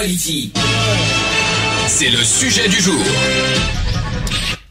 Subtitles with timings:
[0.00, 0.50] Equality.
[1.86, 3.02] C'est le sujet du jour.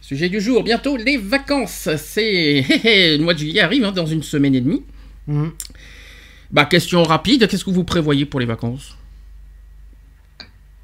[0.01, 1.87] Sujet du jour, bientôt les vacances.
[1.97, 4.83] C'est le mois de juillet arrive hein, dans une semaine et demie.
[5.27, 5.51] Mhm.
[6.49, 8.97] Bah question rapide, qu'est-ce que vous prévoyez pour les vacances?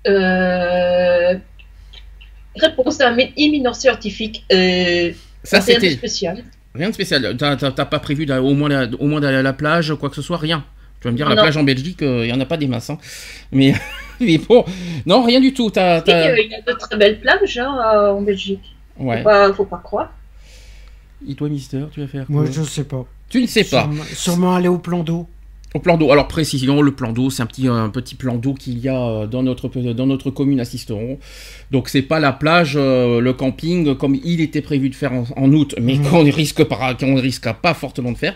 [0.07, 1.33] Euh,
[2.55, 4.45] Réponse à un éminent scientifique.
[4.53, 5.11] Euh,
[5.43, 6.43] Ça, rien de c'était- spécial.
[6.75, 7.35] Rien de spécial.
[7.35, 7.55] T'as
[7.85, 10.21] pas prévu d'a- au moins la- au moins d'aller à la plage, quoi que ce
[10.21, 10.63] soit, rien?
[11.05, 11.43] Tu vas me dire la Non.
[11.43, 12.97] plage en Belgique, il y en a pas des masses, hein.
[13.51, 13.75] Mais
[14.19, 14.65] mais bon,
[15.05, 15.69] non rien du tout.
[15.69, 18.73] T'as euh, il y a de très belles plages hein, euh, en Belgique.
[18.97, 19.17] ouais.
[19.19, 20.11] Faut, pas, faut pas croire.
[21.29, 23.05] Et toi, Mister, tu vas faire Moi, quoi je sais pas.
[23.29, 23.83] Tu ne sais pas.
[23.83, 25.27] Sûrement, sûrement aller au plan d'eau.
[25.75, 26.11] Au plan d'eau.
[26.11, 28.99] Alors précision, le plan d'eau, c'est un petit, un petit plan d'eau qu'il y a
[28.99, 31.19] euh, dans notre, dans notre commune à Sisteron.
[31.69, 35.25] Donc c'est pas la plage, euh, le camping comme il était prévu de faire en,
[35.35, 38.35] en août, mais qu'on risque pas, qu'on risque pas fortement de faire.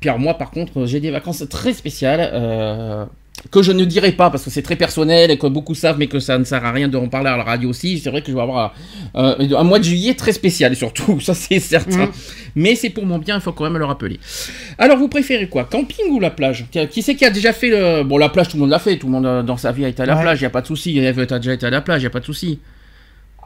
[0.00, 2.30] Puis alors moi par contre, j'ai des vacances très spéciales.
[2.32, 3.04] euh,
[3.52, 6.08] que je ne dirai pas parce que c'est très personnel et que beaucoup savent, mais
[6.08, 8.00] que ça ne sert à rien d'en parler à la radio aussi.
[8.00, 8.74] C'est vrai que je vais avoir
[9.14, 12.06] euh, un mois de juillet très spécial surtout, ça c'est certain.
[12.06, 12.12] Mhm.
[12.56, 14.18] Mais c'est pour mon bien, il faut quand même le rappeler.
[14.76, 16.66] Alors, vous préférez quoi Camping ou la plage?
[16.90, 18.02] Qui c'est qui a déjà fait le...
[18.02, 18.96] Bon, la plage, tout le monde l'a fait.
[18.96, 20.22] Tout le monde euh, dans sa vie a été à la Ouais.
[20.22, 20.98] plage, il n'y a pas de souci.
[20.98, 22.58] Eve, t'as déjà été à la plage, il n'y a pas de souci.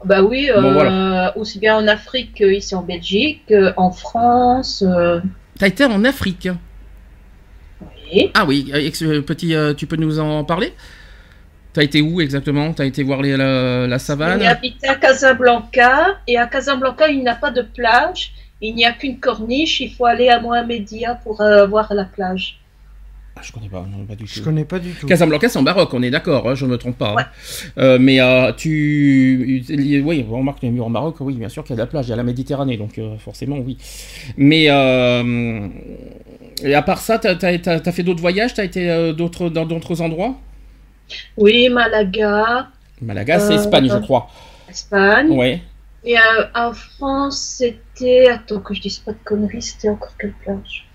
[0.06, 1.36] Bah oui, euh, Bon, voilà.
[1.36, 4.82] aussi bien en Afrique qu'ici en Belgique, euh, en France.
[4.86, 5.20] euh,
[5.58, 6.48] T'as été en Afrique
[8.14, 8.30] oui.
[8.34, 10.74] Ah oui, euh, euh, petit, euh, tu peux nous en parler?
[11.72, 12.72] T'as été où exactement?
[12.74, 14.42] T'as été voir les- la, la savane?
[14.42, 18.84] On habitait à Casablanca et à Casablanca il n'y a pas de plage, il n'y
[18.84, 22.61] a qu'une corniche, il faut aller à Mohamedia pour euh, voir la plage.
[23.34, 25.06] Ah, Je connais pas, non, pas du Je connais pas du tout.
[25.06, 27.14] Casablanca, c'est en Maroc, on est d'accord, hein, je me trompe pas.
[27.18, 27.26] hein.
[27.78, 29.64] Euh, mais euh, tu.
[30.04, 32.06] Oui, on remarque que en Maroc, oui, bien sûr qu'il y a de la plage,
[32.08, 33.78] il y a la Méditerranée, donc euh, forcément, oui.
[34.36, 34.66] Mais.
[34.68, 35.66] euh,
[36.62, 40.00] Et à part ça, t'as as, fait d'autres voyages T'as été euh, d'autres- dans d'autres
[40.02, 40.34] endroits?
[41.36, 42.68] Oui, Malaga,
[43.00, 44.28] Malaga, c'est Euh, Espagne, je crois.
[44.68, 45.30] Espagne.
[45.30, 45.62] Ouais.
[46.04, 48.28] Et euh, en France, c'était.
[48.28, 50.86] Attends, que je dise pas de conneries, c'était encore quelle plage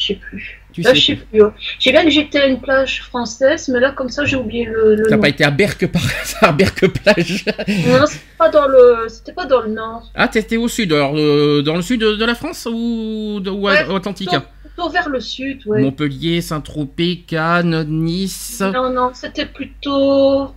[0.00, 0.56] Je sais plus.
[0.72, 1.42] Tu Là, sais je sais plus.
[1.78, 4.64] Je sais bien que j'étais à une plage française, mais là, comme ça, j'ai oublié
[4.64, 8.66] le, le T'as pas été à Berck par hasard, Berck plage Non, c'était pas dans
[8.66, 10.10] le, c'était pas dans le nord.
[10.14, 13.50] Ah, t'étais au sud, alors, euh, dans le sud de, de la France ou, de,
[13.50, 15.82] ou à- Ouais, Atlantique Plutôt, plutôt vers le sud, ouais.
[15.82, 18.62] Montpellier, Saint-Tropez, Cannes, Nice.
[18.72, 20.54] Non, non, c'était plutôt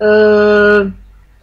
[0.00, 0.88] euh,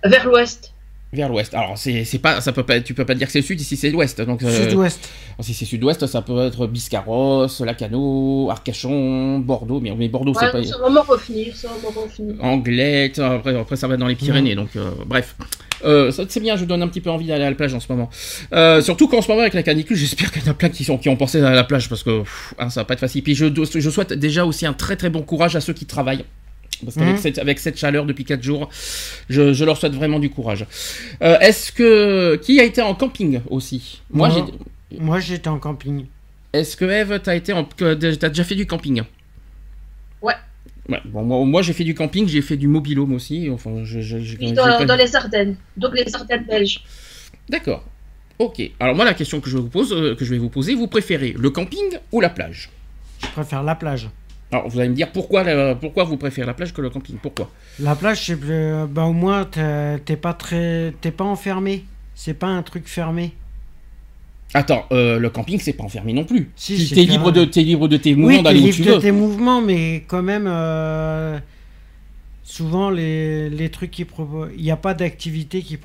[0.03, 0.71] vers l'ouest.
[1.15, 1.53] Vers l'ouest.
[1.53, 3.61] Alors c'est c'est pas ça peut pas tu peux pas dire que c'est le sud
[3.61, 4.99] ici c'est l'ouest donc euh, Sud-ouest.
[5.39, 10.61] si c'est sud-ouest ça peut être Biscarrosse, Lacano, Arcachon, Bordeaux mais, mais Bordeaux c'est pas
[10.63, 12.43] ça va me revenir, ça va me revenir.
[12.43, 15.35] Anglette après, après ça va dans les Pyrénées donc euh, bref
[15.83, 17.87] Euh, c'est bien je donne un petit peu envie d'aller à la plage en ce
[17.91, 18.09] moment
[18.53, 20.83] Euh, surtout qu'en ce moment avec la canicule j'espère qu'il y en a plein qui
[20.83, 22.99] sont qui ont pensé à la plage parce que pff, hein, ça va pas être
[23.01, 23.45] facile puis je,
[23.85, 26.25] je souhaite déjà aussi un très très bon courage à ceux qui travaillent
[26.83, 27.21] parce qu'avec Mhm.
[27.21, 28.69] cette, avec cette chaleur depuis 4 jours,
[29.29, 30.65] je, je leur souhaite vraiment du courage.
[31.21, 32.35] Euh, Est-ce que.
[32.37, 34.01] Qui a été en camping aussi?
[34.11, 34.47] Moi, Moi.
[34.91, 34.97] j'ai.
[34.99, 36.05] Moi, j'étais en camping.
[36.53, 37.63] Est-ce que Eve, t'as été en...
[37.65, 39.01] t'as déjà fait du camping?
[40.21, 40.33] Ouais.
[40.87, 43.49] Ouais, bon, moi, moi, j'ai fait du camping, j'ai fait du mobilhome aussi.
[43.51, 43.99] Enfin, je,
[44.53, 46.83] dans, pas- dans les Ardennes, donc les Ardennes belges.
[47.49, 47.83] D'accord.
[48.39, 48.61] Ok.
[48.79, 50.87] Alors moi, la question que je vous pose, euh, que je vais vous poser, vous
[50.87, 52.69] préférez le camping ou la plage?
[53.21, 54.09] Je préfère la plage.
[54.51, 57.15] Alors vous allez me dire pourquoi, la- pourquoi vous préférez la plage que le camping?
[57.21, 57.49] Pourquoi?
[57.79, 61.83] La plage, c'est plus- bah, au moins, t'es t'es pas très, t'es pas enfermé.
[62.13, 63.33] C'est pas un truc fermé.
[64.53, 66.49] Attends, euh, le camping, c'est pas enfermé non plus.
[66.55, 68.95] Si, t'es libre de, t'es libre de tes mouvements Oui, t'es d'aller où tu libre
[68.95, 71.37] de tes mouvements, mais quand même, euh,
[72.47, 75.79] souvent les, les trucs qui proposent, il n'y a pas d'activité qui y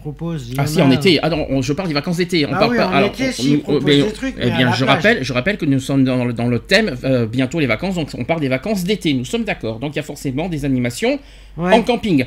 [0.58, 2.44] Ah en si a- en été, ah non, on- je parle des vacances d'été.
[2.44, 2.88] On Ah parle oui, pas.
[2.88, 4.96] en alors, été, on- si, proposent mais- des trucs, Eh bien, je plage.
[4.96, 7.94] rappelle, je rappelle que nous sommes dans le, dans le thème euh, bientôt les vacances,
[7.94, 9.14] donc on parle des vacances d'été.
[9.14, 9.78] Nous sommes d'accord.
[9.78, 11.18] Donc il y a forcément des animations
[11.56, 11.72] Ouais.
[11.72, 12.26] en camping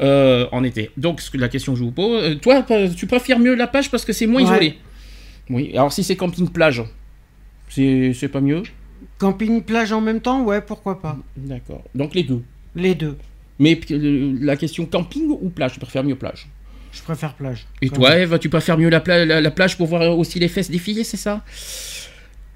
[0.00, 0.90] euh, en été.
[0.98, 2.64] Donc la question que je vous pose, euh, toi,
[2.96, 4.48] tu préfères mieux la plage parce que c'est moins Ouais.
[4.48, 4.74] isolé?
[5.48, 5.70] Oui.
[5.72, 6.82] Alors si c'est camping plage,
[7.70, 8.62] c'est c'est pas mieux?
[9.18, 11.16] Camping plage en même temps, ouais, pourquoi pas.
[11.36, 11.82] D'accord.
[11.94, 12.42] Donc les deux?
[12.76, 13.16] Les deux.
[13.60, 13.78] Mais
[14.40, 16.48] la question camping ou plage, tu préfères mieux plage?
[16.92, 17.66] Je préfère plage.
[17.82, 18.16] Et toi.
[18.18, 21.04] Eve, tu préfères mieux la, pla- la- la plage pour voir aussi les fesses défiler,
[21.04, 21.42] c'est ça?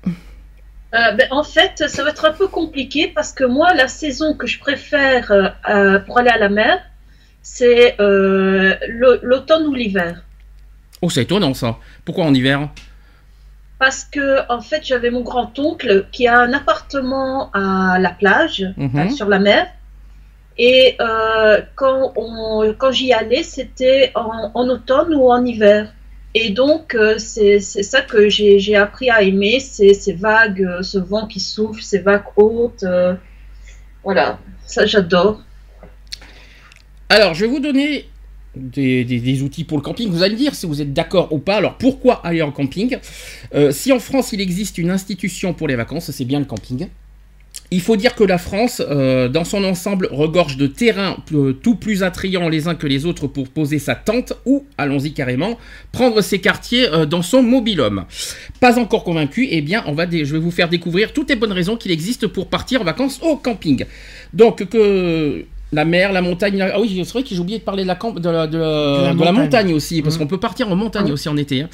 [0.07, 4.35] Euh, ben, en fait, ça va être un peu compliqué parce que moi, la saison
[4.35, 6.79] que je préfère euh, euh, pour aller à la mer,
[7.43, 10.25] c'est euh, l'au- l'automne ou l'hiver.
[11.03, 11.77] Oh, c'est étonnant ça.
[12.05, 12.71] Pourquoi en hiver?
[13.79, 18.97] Parce que, en fait, j'avais mon grand-oncle qui a un appartement à la plage, Mhm.
[18.99, 19.67] euh, sur la mer.
[20.57, 22.15] Et euh, quand,
[22.79, 25.93] quand j'y allais, c'était en, automne ou en hiver.
[26.35, 31.27] Et donc, euh, c'est ça que j'ai appris à aimer, ces vagues, euh, ce vent
[31.27, 32.83] qui souffle, ces vagues hautes.
[32.83, 33.15] euh,
[34.03, 35.41] voilà, ça j'adore.
[37.09, 38.09] Alors, je vais vous donner
[38.57, 40.11] des, des- outils pour le camping.
[40.11, 41.57] Vous allez me dire si vous êtes d'accord ou pas.
[41.57, 42.99] Alors, pourquoi aller en camping?
[43.71, 46.89] Si en France, il existe une institution pour les vacances, c'est bien le camping.
[47.71, 51.75] Il faut dire que la France, euh, dans son ensemble, regorge de terrains euh, tout
[51.75, 55.59] plus attrayants les uns que les autres pour poser sa tente ou, allons-y carrément,
[55.91, 58.05] prendre ses quartiers euh, dans son mobilhome.
[58.61, 61.53] Pas encore convaincu Eh bien, on va je vais vous faire découvrir toutes les bonnes
[61.53, 63.85] raisons qu'il existe pour partir en vacances au camping.
[64.33, 66.57] Donc, que la mer, la montagne.
[66.59, 68.47] la- Ah oui, c'est vrai que j'ai oublié de parler de la, camp- de la,
[68.47, 69.35] de la- la de la montagne.
[69.35, 70.21] montagne aussi, parce Mhm.
[70.21, 71.63] qu'on peut partir en montagne aussi en été.
[71.63, 71.69] hein.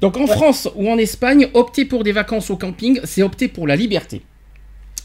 [0.00, 3.66] Donc, en France ou en Espagne, opter pour des vacances au camping, c'est opter pour
[3.66, 4.20] la liberté.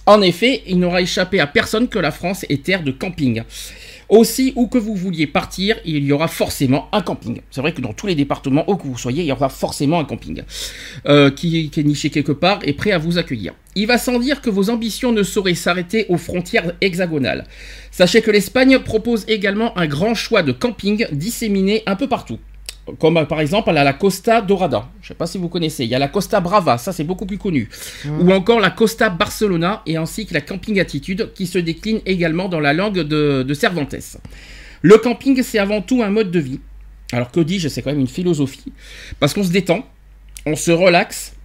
[0.07, 3.43] En effet, il n'aura échappé à personne que la France est terre de camping.
[4.07, 7.41] Aussi, où que vous vouliez partir, il y aura forcément un camping.
[7.51, 9.99] C'est vrai que dans tous les départements, où que vous soyez, il y aura forcément
[9.99, 10.43] un camping
[11.07, 13.53] euh, qui, est niché quelque part et prêt à vous accueillir.
[13.75, 17.43] Il va sans dire que vos ambitions ne sauraient s'arrêter aux frontières hexagonales.
[17.91, 22.39] Sachez que l'Espagne propose également un grand choix de camping disséminés un peu partout.
[22.99, 24.89] Comme par exemple à la Costa Dorada.
[25.01, 25.83] Je ne sais pas si vous connaissez.
[25.83, 27.69] Il y a la Costa Brava, ça c'est beaucoup plus connu.
[28.19, 32.47] Ou encore la Costa Barcelona et ainsi que la Camping Attitude qui se décline également
[32.49, 33.95] dans la langue de, de Cervantes.
[34.81, 36.59] Le camping c'est avant tout un mode de vie.
[37.11, 38.71] Alors que dis-je, c'est quand même une philosophie.
[39.19, 39.85] Parce qu'on se détend,
[40.45, 41.35] on se relaxe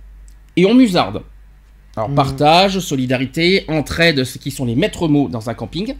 [0.56, 1.22] et on musarde.
[1.96, 2.14] Alors Mhm.
[2.14, 5.94] partage, solidarité, entraide, ce qui sont les maîtres mots dans un camping.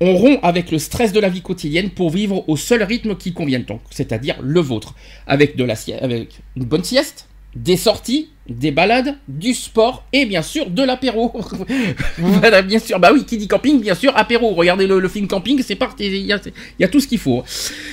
[0.00, 3.32] On rompt avec le stress de la vie quotidienne pour vivre au seul rythme qui
[3.34, 4.94] convienne, donc c'est-à-dire le vôtre,
[5.26, 10.42] avec de la avec une bonne sieste, des sorties, des balades, du sport et bien
[10.42, 11.32] sûr de l'apéro.
[12.18, 12.98] voilà, bien sûr.
[12.98, 14.54] Bah oui, qui dit camping, bien sûr, apéro.
[14.54, 16.06] Regardez le, le film camping, c'est parti.
[16.06, 16.52] Il y a, il
[16.82, 17.44] y a tout ce qu'il faut.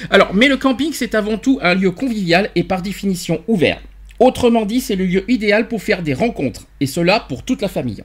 [0.09, 3.81] Alors, mais le camping, c'est avant tout un lieu convivial et par définition ouvert.
[4.19, 7.67] Autrement dit, c'est le lieu idéal pour faire des rencontres, et cela pour toute la
[7.67, 8.03] famille.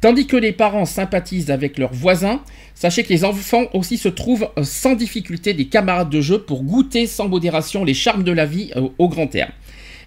[0.00, 2.40] Tandis que les parents sympathisent avec leurs voisins,
[2.74, 6.62] sachez que les enfants aussi se trouvent euh, sans difficulté des camarades de jeu pour
[6.62, 9.52] goûter sans modération les charmes de la vie euh, au grand air.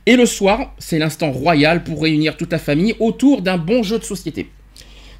[0.06, 4.00] Et le soir, c'est l'instant royal pour réunir toute la famille autour d'un bon jeu
[4.00, 4.50] de société.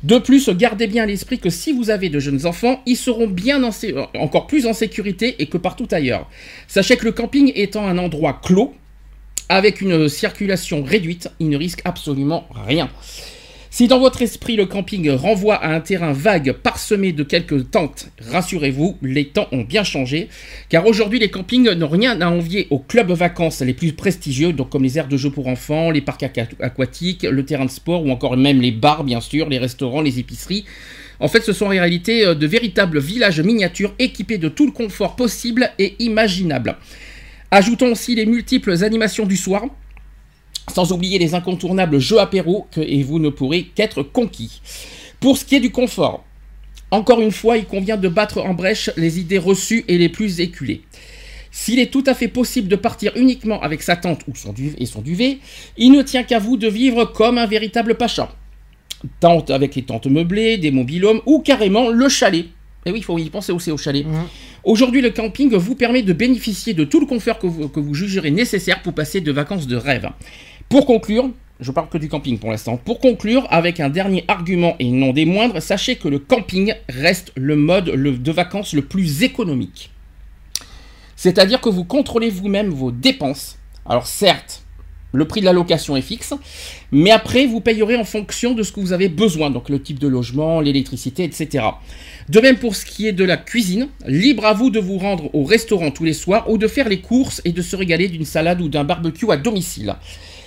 [0.04, 3.28] De plus, gardez bien à l'esprit que si vous avez de jeunes enfants, ils seront
[3.28, 6.30] bien euh, encore plus en sécurité et que partout ailleurs.
[6.68, 8.74] Sachez que le camping étant un endroit clos,
[9.50, 12.90] avec une circulation réduite, il ne risque absolument rien.
[13.70, 18.10] Si dans votre esprit le camping renvoie à un terrain vague parsemé de quelques tentes,
[18.30, 20.30] rassurez-vous, les temps ont bien changé,
[20.70, 24.84] car aujourd'hui les campings n'ont rien à envier aux clubs vacances les plus prestigieux, comme
[24.84, 28.12] les aires de jeux pour enfants, les parcs aqua- aquatiques, le terrain de sport ou
[28.12, 30.66] encore même les bars bien sûr, les restaurants, les épiceries.
[31.20, 34.72] En fait, ce sont en réalité euh, de véritables villages miniatures équipés de tout le
[34.72, 36.76] confort possible et imaginable.
[37.56, 39.66] Ajoutons aussi les multiples animations du soir,
[40.74, 44.60] sans oublier les incontournables jeux apéro que, et vous ne pourrez qu'être conquis.
[45.20, 46.26] Pour ce qui est du confort,
[46.90, 50.40] encore une fois, il convient de battre en brèche les idées reçues et les plus
[50.40, 50.82] éculées.
[51.52, 54.76] S'il est tout à fait possible de partir uniquement avec sa tente ou son duvet
[54.80, 55.38] et son duvet,
[55.78, 58.36] il ne tient qu'à vous de vivre comme un véritable pacha.
[59.20, 62.48] Tente avec les tentes meublées, des mobilhomes ou carrément le chalet.
[62.86, 64.06] Et oui, il faut y penser aussi au chalet.
[64.06, 64.24] Mhm.
[64.64, 67.94] Aujourd'hui, le camping vous permet de bénéficier de tout le confort que vous, que vous
[67.94, 70.10] jugerez nécessaire pour passer de vacances de rêve.
[70.70, 72.78] Pour conclure, je parle que du camping pour l'instant.
[72.78, 77.32] Pour conclure, avec un dernier argument et non des moindres, sachez que le camping reste
[77.36, 79.92] le mode de vacances le plus économique.
[81.16, 83.58] C'est-à-dire que vous contrôlez vous-même vos dépenses.
[83.86, 84.63] Alors certes,
[85.14, 86.34] le prix de la location est fixe,
[86.92, 90.00] mais après vous payerez en fonction de ce que vous avez besoin, donc le type
[90.00, 91.66] de logement, l'électricité, etc.
[92.30, 95.34] De même pour ce qui est de la cuisine, libre à vous de vous rendre
[95.34, 98.26] au restaurant tous les soirs ou de faire les courses et de se régaler d'une
[98.26, 99.96] salade ou d'un barbecue à domicile.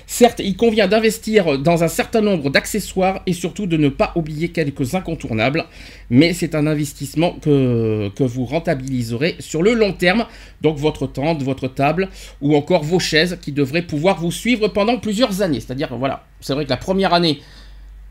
[0.08, 4.50] Certes, il convient d'investir dans un certain nombre d'accessoires et surtout de ne pas oublier
[4.50, 5.64] quelques incontournables,
[6.10, 10.26] mais c'est un investissement que, que vous rentabiliserez sur le long terme,
[10.60, 12.08] donc votre tente, votre table
[12.40, 15.58] ou encore vos chaises qui devraient pouvoir vous suivre pendant plusieurs années.
[15.58, 17.40] C'est-à-dire, voilà, c'est vrai que la première année,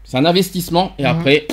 [0.03, 1.09] c'est un investissement et Mhm.
[1.09, 1.47] après,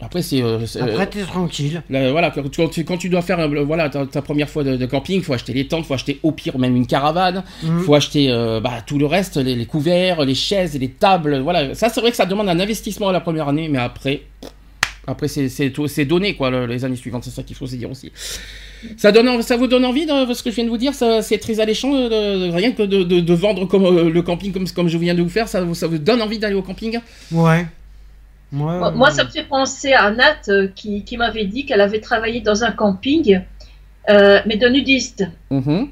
[0.00, 0.42] Après, c'est.
[0.42, 1.82] euh, Après, t'es tranquille.
[1.90, 4.86] Là, voilà, quand tu, quand dois faire euh, voilà, ta, ta première fois de, de
[4.86, 7.80] camping, faut acheter les tentes, faut acheter au pire même une caravane, Mhm.
[7.82, 11.74] faut acheter euh, bah, tout le reste, les, les couverts, les chaises, les tables, voilà.
[11.74, 14.22] Ça, c'est vrai que ça demande un investissement la première année, mais après,
[15.08, 17.66] après c'est c'est tout- c'est donné quoi, le- les années suivantes, c'est ça qu'il faut
[17.66, 18.12] se dire aussi.
[18.96, 20.92] Ça, donne, ça vous donne envie, de, ce que je viens de vous dire?
[20.94, 23.02] C'est très alléchant, euh, de- rien que de,
[23.34, 25.88] vendre comme, euh, le camping comme, comme je viens de vous faire, ça, vous- ça
[25.88, 27.00] vous donne envie d'aller au camping?
[27.32, 27.66] Ouais.
[28.50, 31.82] Moi, Moi, moi, ça me fait penser à Nat euh, qui, qui m'avait dit qu'elle
[31.82, 33.42] avait travaillé dans un camping,
[34.08, 35.24] euh, mais de nudistes.
[35.50, 35.90] Mhm.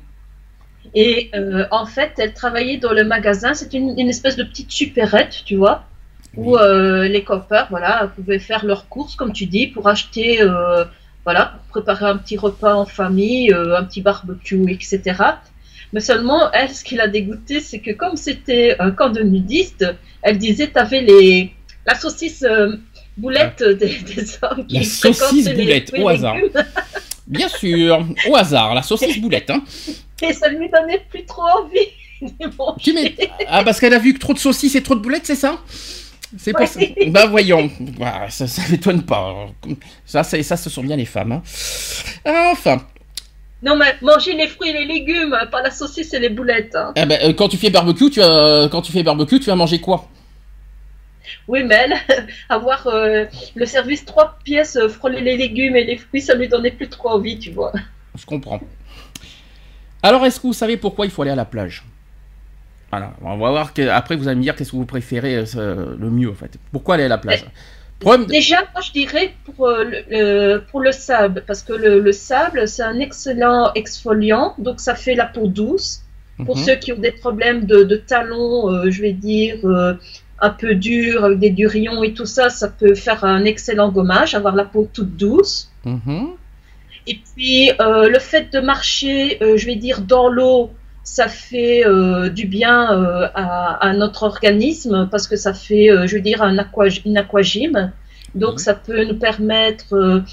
[0.94, 3.52] Et euh, en fait, elle travaillait dans le magasin.
[3.52, 5.84] C'est une, une espèce de petite supérette, tu vois,
[6.36, 10.84] où euh, les copains, voilà, pouvaient faire leurs courses, comme tu dis, pour acheter, euh,
[11.24, 15.22] voilà, pour préparer un petit repas en famille, euh, un petit barbecue, etc.
[15.92, 19.84] Mais seulement, elle, ce qui l'a dégoûté, c'est que comme c'était un camp de nudistes,
[20.22, 21.52] elle disait, t'avais les
[21.86, 22.76] la saucisse euh,
[23.16, 26.36] boulette des, des hommes qui La saucisse les boulette, au hasard.
[27.26, 29.62] Bien sûr, au hasard, la saucisse boulette, hein.
[30.22, 31.78] Et ça lui donnait plus trop envie
[32.22, 32.80] de manger.
[32.80, 33.14] Tu mets...
[33.48, 35.58] Ah, parce qu'elle a vu que trop de saucisses et trop de boulettes, c'est ça?
[36.38, 36.80] C'est pour ça.
[37.08, 39.46] Bah voyons, Bah, ça, ça m'étonne pas.
[40.04, 41.32] Ça, c'est- ça, ce sont bien les femmes.
[41.32, 41.42] hein.
[42.52, 42.82] Enfin,
[43.62, 46.74] Non, mais manger les fruits et les légumes, pas la saucisse et les boulettes.
[46.74, 46.92] hein.
[46.96, 49.54] eh ben, euh, quand tu fais barbecue, tu vas, quand tu fais barbecue, tu vas
[49.56, 50.08] manger quoi?
[51.48, 51.94] Oui, mais elle,
[52.48, 53.24] avoir euh,
[53.54, 56.88] le service trois pièces, euh, frôler les légumes et les fruits, ça lui donnait plus
[56.88, 57.72] trop envie, tu vois.
[58.16, 58.60] Je comprends.
[60.02, 61.84] Alors, est-ce que vous savez pourquoi il faut aller à la plage?
[62.90, 63.74] Voilà, on va voir.
[63.74, 63.88] Que...
[63.88, 66.56] Après, vous allez me dire qu'est-ce que vous préférez euh, le mieux, en fait.
[66.72, 67.44] Pourquoi aller à la plage?
[67.98, 72.12] Problème Déjà, moi, je dirais pour, le, le- pour le sable, parce que le, le
[72.12, 76.02] sable, c'est un excellent exfoliant, donc ça fait la peau douce.
[76.44, 76.62] Pour Mhm.
[76.64, 79.94] ceux qui ont des problèmes de, de talons, euh, je vais dire, euh,
[80.40, 84.34] un peu durs, avec des durillons et tout ça, ça peut faire un excellent gommage,
[84.34, 85.70] avoir la peau toute douce.
[85.84, 86.30] Mhm.
[87.06, 90.70] Et puis, euh, le fait de marcher, euh, je vais dire, dans l'eau,
[91.04, 96.20] ça fait euh, du bien à, à notre organisme parce que ça fait, je veux
[96.20, 97.92] dire, un aqua, une aquagym.
[98.34, 100.24] Donc, ça peut nous permettre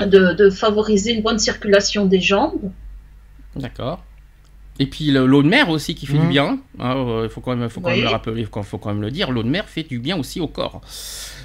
[0.00, 2.70] de, de favoriser une bonne circulation des jambes.
[3.56, 4.04] D'accord.
[4.80, 6.28] Et puis le- l'eau de mer aussi qui fait du Mhm.
[6.28, 6.58] bien.
[6.78, 8.04] hein, euh, Il faut quand même, faut quand même Oui.
[8.04, 9.30] le rappeler, faut, faut quand même le dire.
[9.32, 10.80] L'eau de mer fait du bien aussi au corps.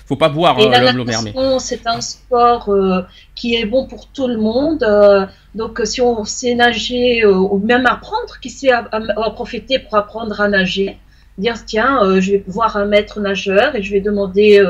[0.06, 1.22] Faut pas boire euh, l'eau de mer.
[1.24, 1.34] Mais...
[1.60, 3.02] c'est un sport euh,
[3.36, 4.84] qui est bon pour tout le monde.
[4.84, 5.26] euh,
[5.56, 9.80] donc, si on sait nager, euh, ou même apprendre, qui sait à- à- en profiter
[9.80, 10.98] pour apprendre à nager,
[11.40, 14.64] dire tiens, euh, je vais voir un maître nageur et je vais demander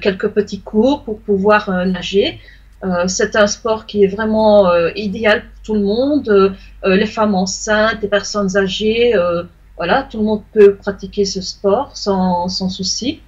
[0.00, 2.38] quelques petits cours pour pouvoir euh, nager.
[2.84, 6.28] Euh, c'est un sport qui est vraiment euh, idéal pour tout le monde.
[6.28, 9.14] Euh, les femmes enceintes, les personnes âgées,
[9.76, 13.20] voilà, tout le monde peut pratiquer ce sport sans, sans souci.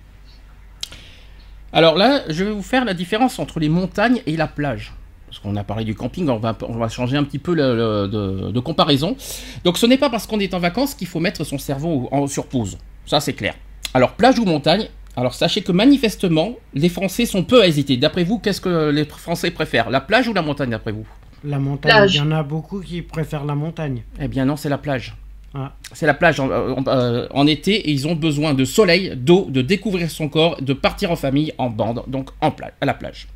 [1.73, 4.93] Alors là, je vais vous faire la différence entre les montagnes et la plage.
[5.27, 8.51] Parce qu'on a parlé du camping, on va, on va changer un petit peu de,
[8.53, 9.17] de comparaison.
[9.65, 12.29] Donc ce n'est pas parce qu'on est en vacances qu'il faut mettre son cerveau en,
[12.29, 12.79] sur pause.
[13.07, 13.55] Ça c'est clair.
[13.95, 17.97] Alors plage ou montagne alors sachez que manifestement, les Français sont peu à hésiter.
[17.97, 21.07] D'après vous, qu'est-ce que les Français préfèrent La plage ou la montagne d'après vous?
[21.45, 22.15] La montagne, Plage.
[22.15, 24.03] il y en a beaucoup qui préfèrent la montagne.
[24.21, 25.15] Eh bien non, c'est la plage.
[25.55, 25.73] Ah.
[25.93, 29.47] C'est la plage en, en- euh, en été et ils ont besoin de soleil, d'eau,
[29.51, 32.95] de découvrir son corps, de partir en famille, en bande, donc en pla- à la
[32.95, 33.29] plage.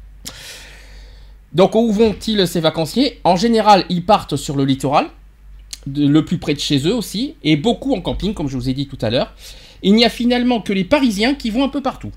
[1.53, 3.21] Donc où vont-ils ces vacanciers?
[3.25, 5.07] En général, ils partent sur le littoral,
[5.87, 8.69] de- le plus près de chez eux aussi, et beaucoup en camping, comme je vous
[8.69, 9.33] ai dit tout à l'heure.
[9.83, 12.13] Il n'y a finalement que les Parisiens qui vont un peu partout.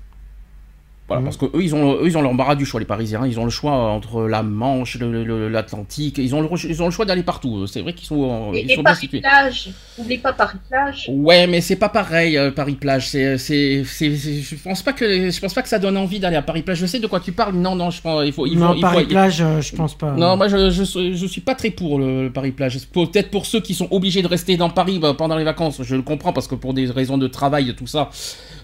[1.12, 1.24] Voilà, Mhm.
[1.24, 3.26] parce que eux ils, ont, eux, ils ont l'embarras du choix, les Parisiens.
[3.26, 6.18] Ils ont le choix entre la Manche, l'Atlantique.
[6.18, 7.66] Ils, ont le, ils ont le choix d'aller partout.
[7.66, 9.20] C'est vrai qu'ils sont, euh, Et, ils et sont bien Paris situés.
[9.20, 11.10] plage, n'oublie pas Paris plage.
[11.12, 13.08] Ouais, mais c'est pas pareil euh, Paris plage.
[13.08, 16.20] C'est, c'est, c'est- c'est- je pense pas que, je pense pas que ça donne envie
[16.20, 16.78] d'aller à Paris plage.
[16.78, 17.54] Je sais de quoi tu parles.
[17.54, 19.60] Non, non, je pense, il faut, il faut, non, il faut- Paris il- plage, euh,
[19.60, 20.12] je pense pas.
[20.12, 22.78] Non, moi je, je, je suis pas très pour le, le Paris plage.
[22.92, 25.94] Peut-être pour ceux qui sont obligés de rester dans Paris bah, pendant les vacances, je
[25.96, 28.10] le comprends parce que pour des raisons de travail et tout ça,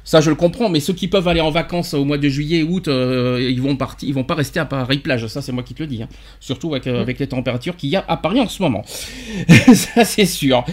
[0.08, 0.70] ça je le comprends.
[0.70, 3.76] Mais ceux qui peuvent aller en vacances au mois de juillet, août, euh, ils vont
[3.76, 5.26] partir, ils vont pas rester à Paris plage.
[5.26, 6.02] Ça c'est moi qui te le dis.
[6.02, 6.08] hein.
[6.40, 8.82] Surtout avec, euh, avec les températures qu'il y a à Paris en ce moment.
[9.74, 10.64] ça c'est sûr.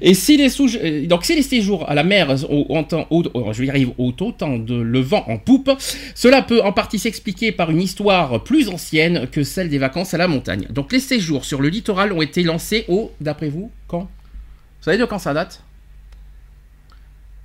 [0.00, 3.06] Et si les sous, euh, donc si les séjours à la mer au, en temps-
[3.10, 5.70] au- au- je vais y arriver au autant de le vent en poupe,
[6.14, 10.18] cela peut en partie s'expliquer par une histoire plus ancienne que celle des vacances à
[10.18, 10.66] la montagne.
[10.70, 14.00] Donc les séjours sur le littoral ont été lancés au, d'après vous, quand?
[14.00, 15.62] Vous savez de quand ça date?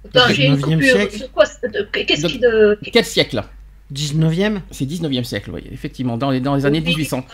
[0.05, 0.95] Attends, j'ai une 19e coupure.
[0.97, 1.29] siècle.
[2.07, 2.77] Qu'est-ce qui de.
[2.91, 3.43] Quel siècle
[3.93, 6.89] 19e C'est 19e siècle, oui, effectivement, dans les, dans les années Oui.
[6.95, 7.25] 1800.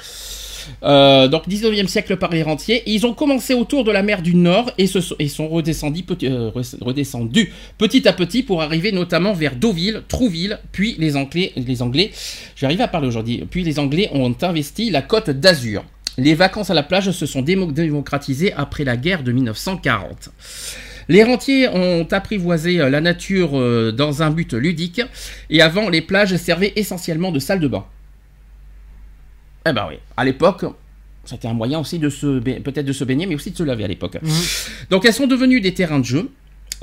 [0.83, 2.83] Euh, donc 19e siècle par les rentiers.
[2.85, 6.27] Ils ont commencé autour de la mer du Nord et, se, et sont redescendus petit,
[6.27, 11.81] euh, redescendus petit à petit pour arriver notamment vers Deauville, Trouville, puis les Anglais, les
[11.81, 12.11] Anglais,
[12.55, 15.85] j'arrive à parler aujourd'hui, puis les Anglais ont investi la côte d'Azur.
[16.17, 20.29] Les vacances à la plage se sont démo- démocratisées après la guerre de 1940.
[21.09, 25.01] Les rentiers ont apprivoisé euh, la nature euh, dans un but ludique
[25.49, 27.85] et avant les plages servaient essentiellement de salle de bain.
[29.67, 30.65] Eh ben oui, à l'époque,
[31.25, 33.63] c'était un moyen aussi de se ba- peut-être de se baigner mais aussi de se
[33.63, 34.17] laver à l'époque.
[34.21, 34.31] Mhm.
[34.91, 36.29] Donc elles sont devenues des terrains de jeu.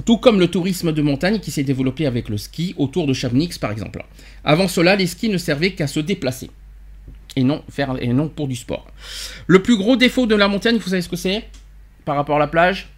[0.04, 3.56] Tout comme le tourisme de montagne qui s'est développé avec le ski autour de Chamonix
[3.58, 4.04] par exemple.
[4.44, 6.50] Avant cela, les skis ne servaient qu'à se déplacer
[7.34, 8.86] et non, faire, et non pour du sport.
[9.46, 11.44] Le plus gros défaut de la montagne, vous savez ce que c'est?
[12.04, 12.88] Par rapport à la plage?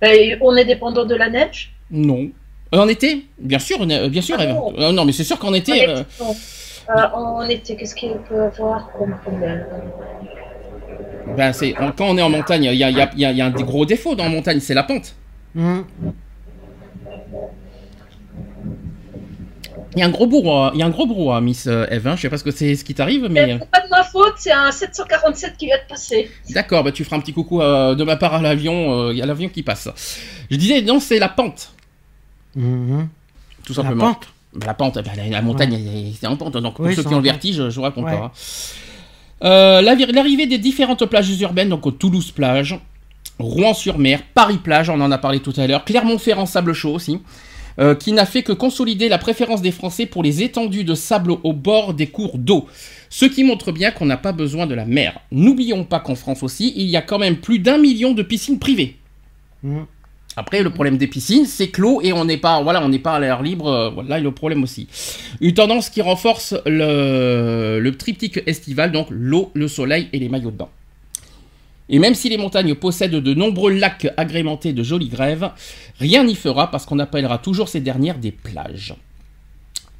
[0.00, 1.72] Ben, on est dépendant de la neige.
[1.90, 2.28] Non.
[2.74, 4.36] Euh, En été Bien sûr, euh, bien sûr.
[4.38, 4.50] Ah Eve.
[4.50, 4.72] non.
[4.78, 5.88] Euh, non, mais c'est sûr qu'en En été.
[5.88, 6.02] euh.
[6.20, 9.64] Euh, en été, qu'est-ce qu'il peut avoir comme problème
[11.36, 13.24] ben, c'est, quand on est en montagne, il y a, il y a- il y
[13.26, 15.14] a- il y a un des gros défaut dans la montagne, c'est la pente.
[15.54, 15.84] Mhm.
[19.98, 22.06] Il y a un gros brouhaha, il y a un gros brouhaha, Miss euh, Eve.
[22.06, 22.14] hein.
[22.14, 23.58] Je sais pas ce que c'est ce qui t'arrive, mais.
[23.58, 26.30] C'est pas de ma faute, c'est un 747 qui vient de passer.
[26.50, 29.06] D'accord, bah tu feras un petit coucou euh, de ma part à l'avion.
[29.08, 29.88] euh, Il y a l'avion qui passe.
[30.48, 31.72] Je disais, non, c'est la pente,
[32.54, 33.08] Mhm.
[33.66, 34.12] tout La simplement.
[34.14, 34.28] pente.
[34.54, 36.56] Bah, la pente, bah, la, la montagne, elle- c'est en pente.
[36.58, 37.24] Donc pour Oui, ceux qui ont en le pente.
[37.24, 38.12] vertige, je vous raconte Ouais.
[38.16, 38.26] pas.
[38.26, 38.32] hein.
[39.42, 42.78] Euh, la- L'arrivée des différentes plages urbaines, donc au Toulouse plage,
[43.40, 47.20] Rouen-sur-Mer, Paris plage, on en a parlé tout à l'heure, Clermont-Ferrand sable chaud aussi,
[47.78, 51.32] euh, qui n'a fait que consolider la préférence des Français pour les étendues de sable
[51.42, 52.66] au bord des cours d'eau.
[53.10, 55.20] Ce qui montre bien qu'on n'a pas besoin de la mer.
[55.32, 58.58] N'oublions pas qu'en France aussi, il y a quand même plus d'un million de piscines
[58.58, 58.96] privées.
[59.62, 59.86] Mhm.
[60.36, 63.00] Après, le problème des piscines, c'est que l'eau et on n'est pas, voilà, on n'est
[63.00, 63.66] pas à l'air libre.
[63.66, 64.86] euh, Voilà, il y a le problème aussi.
[65.40, 70.52] Une tendance qui renforce le, le triptyque estival, donc l'eau, le soleil et les maillots
[70.52, 70.68] de bain.
[71.90, 75.50] Et même si les montagnes possèdent de nombreux lacs agrémentés de jolies grèves,
[75.98, 78.94] rien n'y fera parce qu'on appellera toujours ces dernières des plages.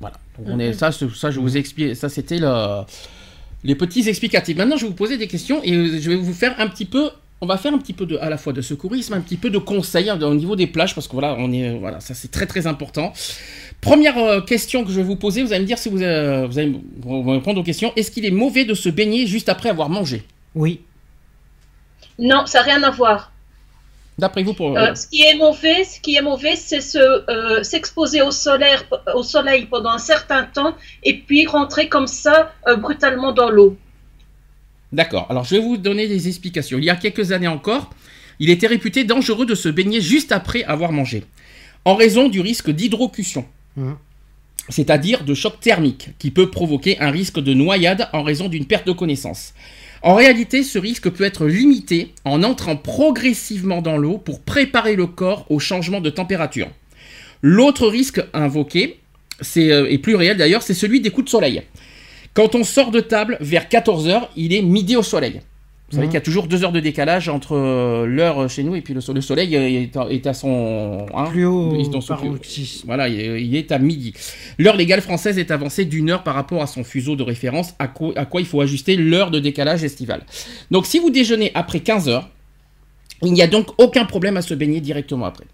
[0.01, 0.17] Voilà.
[0.39, 1.97] Donc on est, ça, ce- ça, je vous explique.
[1.97, 2.83] Ça, c'était le-
[3.65, 4.57] les petits explicatifs.
[4.57, 6.85] Maintenant, je vais vous poser des questions et euh, je vais vous faire un petit
[6.85, 7.11] peu.
[7.41, 9.49] On va faire un petit peu de, à la fois de secourisme, un petit peu
[9.49, 12.13] de conseils hein, au niveau des plages parce que voilà, on est, euh, voilà, ça
[12.13, 13.13] c'est très très important.
[13.81, 16.47] Première euh, question que je vais vous poser, vous allez me dire si vous, euh,
[16.49, 16.75] vous allez
[17.07, 17.93] allez répondre aux questions.
[17.95, 20.25] Est-ce qu'il est mauvais de se baigner juste après avoir mangé?
[20.57, 20.81] Oui.
[22.19, 23.33] Non, ça n'a rien à voir.
[24.19, 27.63] D'après vous, pour Euh, ce qui est mauvais, ce qui est mauvais, c'est se, euh,
[27.63, 28.75] s'exposer au soleil,
[29.15, 33.77] au soleil pendant un certain temps et puis rentrer comme ça euh, brutalement dans l'eau.
[34.93, 36.79] D'accord, alors je vais vous donner des explications.
[36.79, 37.91] Il y a quelques années encore,
[38.41, 41.25] il était réputé dangereux de se baigner juste après avoir mangé,
[41.85, 43.45] en raison du risque d'hydrocution,
[43.77, 43.97] Mhm.
[44.69, 48.87] c'est-à-dire de choc thermique, qui peut provoquer un risque de noyade en raison d'une perte
[48.87, 49.53] de connaissance.
[50.03, 55.07] En réalité, ce risque peut être limité en entrant progressivement dans l'eau pour préparer le
[55.07, 56.69] corps au changement de température.
[57.43, 59.01] L'autre risque invoqué,
[59.57, 61.63] euh, et plus réel d'ailleurs, c'est celui des coups de soleil.
[62.35, 65.41] Quand on sort de table vers 14h, il est midi au soleil.
[65.91, 66.11] Vous savez Mhm.
[66.11, 68.93] qu'il y a toujours deux heures de décalage entre euh, l'heure chez nous et puis
[68.93, 71.07] le, so- le soleil euh, est à, est à son...
[71.15, 72.83] hein, Plus haut dans son plus-.
[72.85, 74.13] Voilà, il est- à midi.
[74.59, 77.89] L'heure légale française est avancée d'une heure par rapport à son fuseau de référence, à
[77.89, 80.25] quoi, à quoi il faut ajuster l'heure de décalage estival.
[80.71, 82.29] Donc si vous déjeunez après 15 heures,
[83.23, 85.47] il n'y a donc aucun problème à se baigner directement après.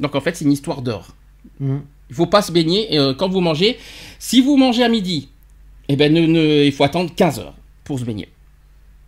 [0.00, 1.14] Donc en fait, c'est une histoire d'heure.
[1.60, 1.82] Mhm.
[2.10, 3.76] Il faut pas se baigner euh, quand vous mangez.
[4.18, 5.28] Si vous mangez à midi,
[5.88, 8.28] eh ben, ne- ne- il faut attendre 15 heures pour se baigner.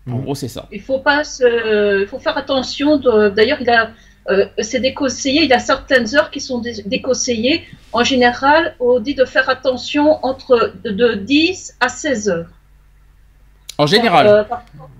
[0.08, 0.22] En Mhm.
[0.22, 0.66] gros, c'est ça.
[0.72, 2.96] Il faut pas se, il faut faire attention.
[2.96, 3.90] de- D'ailleurs, il a,
[4.30, 5.42] euh, c'est déconseillé.
[5.42, 7.64] Il y a certaines heures qui sont dé- déconseillées.
[7.92, 12.46] En général, on dit de faire attention entre de, de 10 à 16 heures.
[13.78, 14.26] En général.
[14.26, 14.42] Euh,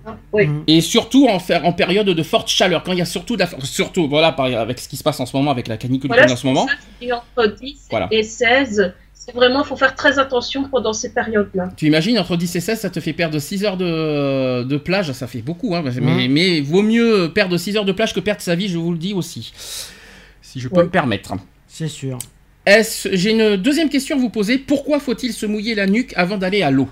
[0.06, 0.46] hein, oui.
[0.46, 0.64] Mhm.
[0.66, 3.40] Et surtout en, faire, en période de forte chaleur, quand il y a surtout de
[3.40, 6.08] la, surtout voilà par- avec ce qui se passe en ce moment avec la canicule
[6.08, 6.66] Voilà, qu'on a en ce moment.
[6.66, 8.08] ça, entre 10 Voilà.
[8.10, 8.94] et 16.
[9.30, 11.68] C'est vraiment, faut faire très attention pendant ces périodes-là.
[11.76, 15.12] Tu imagines entre 10 et 16, ça te fait perdre 6 heures de, de plage,
[15.12, 18.40] ça fait beaucoup, hein, mais, mais vaut mieux perdre 6 heures de plage que perdre
[18.40, 19.52] sa vie, je vous le dis aussi,
[20.42, 20.84] si je peux Ouais.
[20.84, 21.34] me permettre.
[21.68, 22.18] C'est sûr.
[22.66, 24.58] Est-ce, j'ai une deuxième question à vous poser.
[24.58, 26.88] Pourquoi faut-il se mouiller la nuque avant d'aller à l'eau?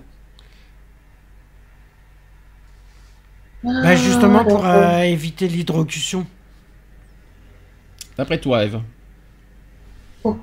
[3.65, 6.25] Bah, justement pour Ah, euh, éviter l'hydrocution.
[8.17, 8.81] D'après toi, Eve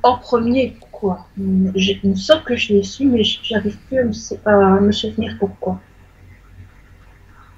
[0.03, 0.75] en premier,
[1.05, 4.79] pourquoi Il me semble que je l'ai su, mais j'arrive plus à me, sou- à
[4.79, 5.79] me souvenir pourquoi.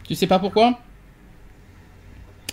[0.03, 0.79] Tu sais pas pourquoi?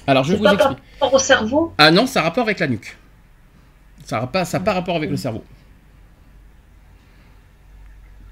[0.06, 0.92] Alors je vous pas par explique.
[1.00, 1.72] rapport au cerveau?
[1.78, 2.96] Ah non, ça a rapport avec la nuque.
[4.04, 5.42] Ça n'a pas, ça a pas rapport avec le cerveau.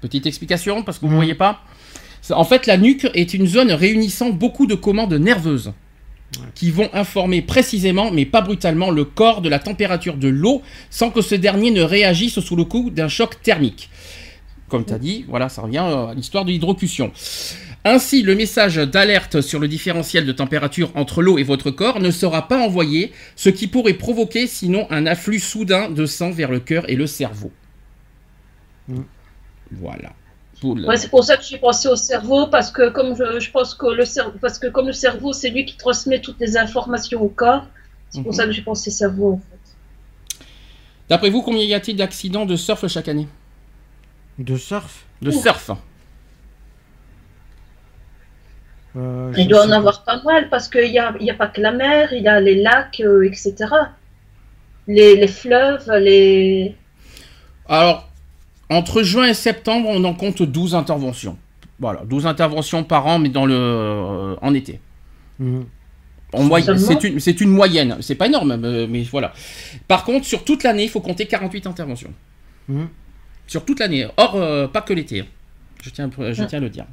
[0.01, 1.17] Petite explication, parce que vous ne Mhm.
[1.17, 1.61] voyez pas.
[2.31, 5.73] En fait, la nuque est une zone réunissant beaucoup de commandes nerveuses
[6.55, 11.11] qui vont informer précisément, mais pas brutalement, le corps de la température de l'eau sans
[11.11, 13.89] que ce dernier ne réagisse sous le coup d'un choc thermique.
[14.69, 17.11] Comme tu as dit, voilà, ça revient euh, à l'histoire de l'hydrocution.
[17.85, 22.11] Ainsi, le message d'alerte sur le différentiel de température entre l'eau et votre corps ne
[22.11, 26.59] sera pas envoyé, ce qui pourrait provoquer sinon un afflux soudain de sang vers le
[26.59, 27.51] cœur et le cerveau.
[28.87, 29.01] Mm.
[29.71, 30.13] Voilà.
[30.63, 33.73] Ouais, c'est pour ça que j'ai pensé au cerveau, parce que comme je, je pense
[33.75, 37.21] que le cerveau, parce que comme le cerveau, c'est lui qui transmet toutes les informations
[37.21, 37.65] au corps,
[38.09, 38.37] c'est pour Mhm.
[38.37, 39.59] ça que j'ai pensé cerveau en fait.
[41.09, 43.27] D'après vous, combien y a-t-il d'accidents de surf chaque année?
[44.37, 45.05] De surf?
[45.21, 45.31] De Ouh.
[45.31, 45.71] surf
[48.95, 49.75] Euh, Il doit en pas.
[49.77, 52.23] avoir pas mal, parce qu'il n'y a, il y a pas que la mer, il
[52.23, 53.53] y a les lacs, euh, etc.
[54.87, 56.75] Les, les fleuves, les.
[57.67, 58.09] Alors,
[58.73, 61.37] entre juin et septembre, on en compte 12 interventions.
[61.79, 64.79] Voilà, 12 interventions par an, mais dans le, euh, en été.
[65.39, 65.65] Mhm.
[66.79, 67.97] C'est une, c'est une moyenne.
[68.01, 69.33] C'est pas énorme, mais, mais voilà.
[69.87, 72.11] Par contre, sur toute l'année, il faut compter 48 interventions.
[72.67, 72.87] Mhm.
[73.47, 74.07] Sur toute l'année.
[74.17, 75.19] Or, euh, pas que l'été.
[75.21, 75.25] hein.
[75.83, 76.85] Je tiens, je tiens à le dire.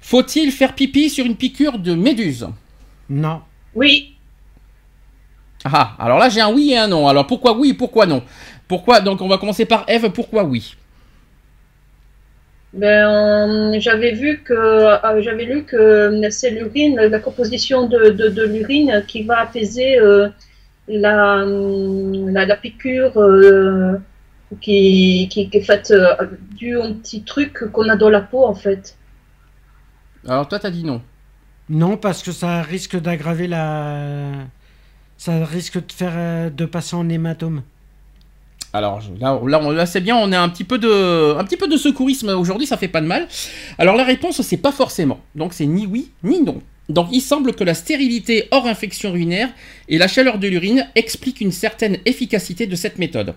[0.00, 2.46] Faut-il faire pipi sur une piqûre de méduse?
[3.08, 3.40] Non.
[3.74, 4.10] Oui,
[5.64, 7.08] Ah, alors là, j'ai un oui et un non.
[7.08, 8.22] Alors, pourquoi oui et pourquoi non?
[8.68, 9.00] Pourquoi?
[9.00, 10.10] Donc, on va commencer par Eve.
[10.10, 10.76] Pourquoi oui?
[12.72, 18.10] Ben, euh, j'avais vu que, euh, j'avais lu que euh, c'est l'urine, la composition de,
[18.10, 20.28] de, de l'urine qui va apaiser euh,
[20.88, 23.96] la, euh, la, la piqûre euh,
[24.60, 26.16] qui, qui, qui est faite euh,
[26.56, 28.96] due au petit truc qu'on a dans la peau en fait.
[30.26, 31.00] Alors, toi, t'as dit non.
[31.68, 34.32] Non, parce que ça risque d'aggraver la.
[35.16, 37.62] Ça risque de faire de passer en hématome.
[38.74, 41.56] Alors là, là, on- là, c'est bien, on a un petit peu de, un petit
[41.56, 43.28] peu de secourisme aujourd'hui, ça fait pas de mal.
[43.78, 46.60] Alors la réponse c'est pas forcément, donc c'est ni oui ni non.
[46.88, 49.48] Donc il semble que la stérilité hors infection urinaire
[49.88, 53.34] et la chaleur de l'urine expliquent une certaine efficacité de cette méthode.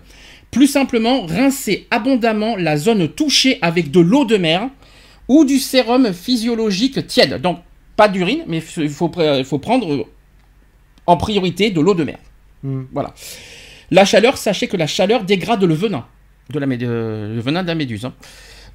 [0.50, 4.68] Plus simplement, rincer abondamment la zone touchée avec de l'eau de mer
[5.28, 7.40] ou du sérum physiologique tiède.
[7.40, 7.60] Donc
[7.96, 10.06] pas d'urine, mais il faut, prendre
[11.06, 12.18] en priorité de l'eau de mer.
[12.64, 12.88] Mhm.
[12.92, 13.14] Voilà.
[13.90, 16.06] La chaleur, sachez que la chaleur dégrade le venin,
[16.52, 18.04] de la, le venin méduse.
[18.04, 18.14] hein.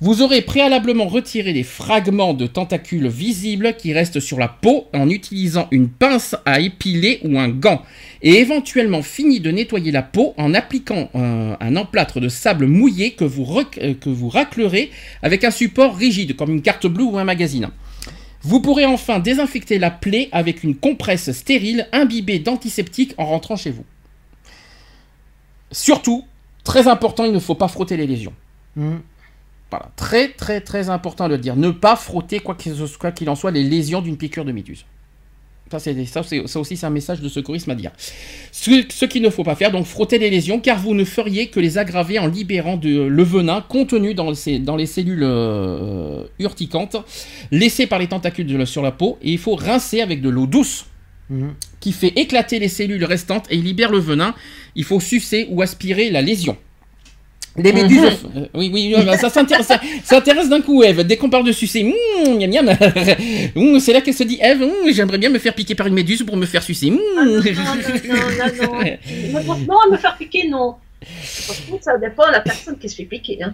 [0.01, 5.09] Vous aurez préalablement retiré les fragments de tentacules visibles qui restent sur la peau en
[5.09, 7.83] utilisant une pince à épiler ou un gant,
[8.21, 13.23] et éventuellement fini de nettoyer la peau en appliquant un, emplâtre de sable mouillé que
[13.23, 13.47] vous,
[13.81, 14.89] euh, que vous raclerez
[15.21, 17.69] avec un support rigide, comme une carte bleue ou un magazine.
[18.41, 23.71] Vous pourrez enfin désinfecter la plaie avec une compresse stérile imbibée d'antiseptique en rentrant chez
[23.71, 23.85] vous.
[25.73, 26.23] Surtout,
[26.63, 28.33] très important, il ne faut pas frotter les lésions.
[28.75, 29.01] Mhm.
[29.69, 31.55] Voilà, très très très important de le dire.
[31.55, 34.85] Ne pas frotter, quoi qu'il en soit, les lésions d'une piqûre de méduse.
[35.71, 36.21] Ça, c'est, ça,
[36.59, 37.89] aussi, c'est un message de secourisme à dire.
[38.51, 41.47] Ce, ce qu'il ne faut pas faire, donc frotter les lésions, car vous ne feriez
[41.47, 46.97] que les aggraver en libérant de, le venin contenu dans, les cellules euh, urticantes,
[47.49, 50.45] laissées par les tentacules de- sur la peau, et il faut rincer avec de l'eau
[50.45, 50.85] douce
[51.29, 51.53] Mhm.
[51.83, 54.33] Qui fait éclater les cellules restantes et libère le venin.
[54.77, 56.55] Il faut sucer ou aspirer la lésion.
[57.57, 58.25] Les méduses.
[58.37, 61.03] euh, oui, oui, euh, ça s'intéresse, ça, ça intéresse d'un coup, Eve.
[61.03, 62.69] Dès qu'on parle de sucer, mmh, miam, miam.
[63.55, 65.93] Mmh, c'est là qu'elle se dit, Eve, mmh, j'aimerais bien me faire piquer par une
[65.93, 66.89] méduse pour me faire sucer.
[66.89, 66.99] Mmh.
[67.17, 67.85] Ah, non, non, non, non,
[68.61, 68.77] non,
[69.67, 69.91] non.
[69.91, 70.75] Me faire piquer, non.
[71.81, 73.43] Ça dépend de la personne qui se fait piquer.
[73.43, 73.53] Hein.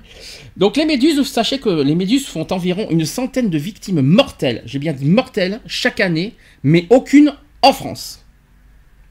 [0.56, 4.78] Donc les méduses, sachez que les méduses font environ une centaine de victimes mortelles, j'ai
[4.78, 8.26] bien dit mortelles, chaque année, mais aucune en France.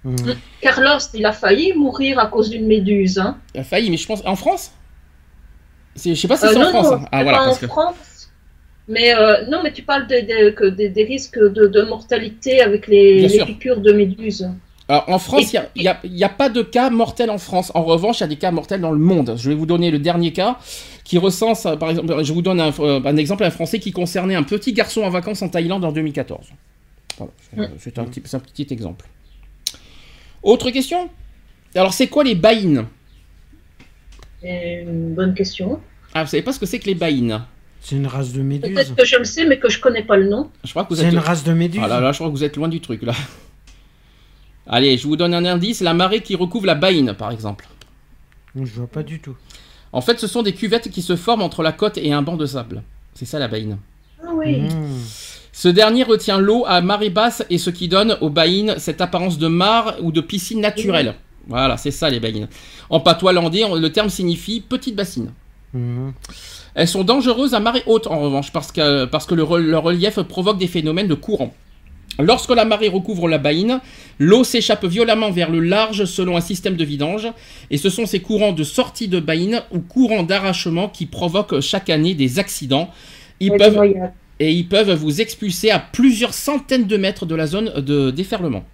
[0.04, 0.36] Mhm.
[0.60, 3.18] Carlos, il a failli mourir à cause d'une méduse.
[3.18, 3.38] Hein.
[3.54, 4.72] Il a failli, mais je pense en France?
[5.96, 6.90] Je sais pas si Euh, c'est en non, France.
[6.90, 7.08] non, hein.
[7.10, 7.66] Ah voilà, pas parce en que.
[7.66, 8.30] France.
[8.86, 12.62] Mais euh, non, mais tu parles des, des, que des, des risques de, de mortalité
[12.62, 14.48] avec les, les piqûres de méduses.
[14.88, 17.70] Alors, en France, il n'y a, y a pas de cas mortels en France.
[17.74, 19.34] En revanche, il y a des cas mortels dans le monde.
[19.36, 20.56] Je vais vous donner le dernier cas
[21.04, 24.34] qui recense, par exemple, je vous donne un, euh, un exemple, un Français qui concernait
[24.36, 26.46] un petit garçon en vacances en Thaïlande en 2014.
[27.18, 27.74] Voilà, c'est- Mm.
[27.78, 29.06] c'est un, petit- c'est un petit exemple.
[30.42, 31.10] Autre question?
[31.74, 32.86] Alors, c'est quoi les baïnes?
[34.42, 35.80] Une bonne question.
[36.14, 37.42] Ah, vous savez pas ce que c'est que les baïnes?
[37.80, 38.72] C'est une race de méduse.
[38.74, 40.50] Peut-être que je le sais, mais que je connais pas le nom.
[40.64, 41.12] Je crois que vous C'est êtes...
[41.12, 41.80] une race de méduse.
[41.84, 43.14] Ah là là, je crois que vous êtes loin du truc, là.
[44.66, 45.80] Allez, je vous donne un indice.
[45.80, 47.66] La marée qui recouvre la baïne, par exemple.
[48.54, 49.36] Je vois pas du tout.
[49.92, 52.36] En fait, ce sont des cuvettes qui se forment entre la côte et un banc
[52.36, 52.82] de sable.
[53.14, 53.78] C'est ça la baïne.
[54.22, 54.60] Ah oui.
[54.60, 54.98] Mhm.
[55.58, 59.38] Ce dernier retient l'eau à marée basse et ce qui donne aux baïnes cette apparence
[59.38, 61.16] de mare ou de piscine naturelle.
[61.48, 62.46] Voilà, c'est ça les baïnes.
[62.90, 65.32] En patois landais, le terme signifie petite bassine.
[65.74, 66.12] Mhm.
[66.76, 70.20] Elles sont dangereuses à marée haute en revanche parce que, parce que le, leur relief
[70.20, 71.52] provoque des phénomènes de courant.
[72.20, 73.80] Lorsque la marée recouvre la baïne,
[74.20, 77.26] l'eau s'échappe violemment vers le large selon un système de vidange,
[77.72, 81.90] et ce sont ces courants de sortie de baïne ou courants d'arrachement qui provoquent chaque
[81.90, 82.90] année des accidents.
[83.40, 83.76] Ils peuvent.
[84.40, 88.64] Et ils peuvent vous expulser à plusieurs centaines de mètres de la zone de déferlement.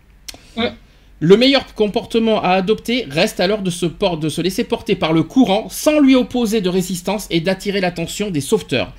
[0.57, 0.73] Ouais.
[1.21, 5.13] Le meilleur comportement à adopter reste alors de se, por- de se laisser porter par
[5.13, 8.93] le courant sans lui opposer de résistance et d'attirer l'attention des sauveteurs.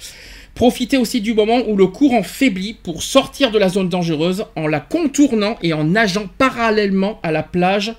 [0.55, 4.67] Profitez aussi du moment où le courant faiblit pour sortir de la zone dangereuse en
[4.67, 7.93] la contournant et en nageant parallèlement à la plage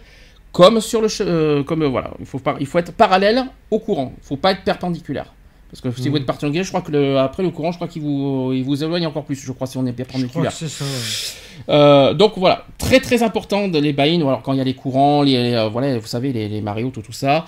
[0.52, 3.78] comme sur le che- euh, comme euh, voilà, il faut il faut être parallèle au
[3.78, 5.34] courant, il faut pas être perpendiculaire.
[5.70, 7.88] Parce que si vous êtes perpendiculaire, je crois que le, après le courant, je crois
[7.88, 9.34] qu'il vous, il vous éloigne encore plus.
[9.34, 10.50] Je crois si on est Je crois perpendiculaire.
[10.52, 10.84] que c'est ça.
[10.84, 11.74] ouais.
[11.74, 14.74] Euh, donc voilà, très très important de les baïnes, alors quand il y a les
[14.74, 17.44] courants, les, les, euh, voilà, vous savez, les, les marées hautes, tout ça.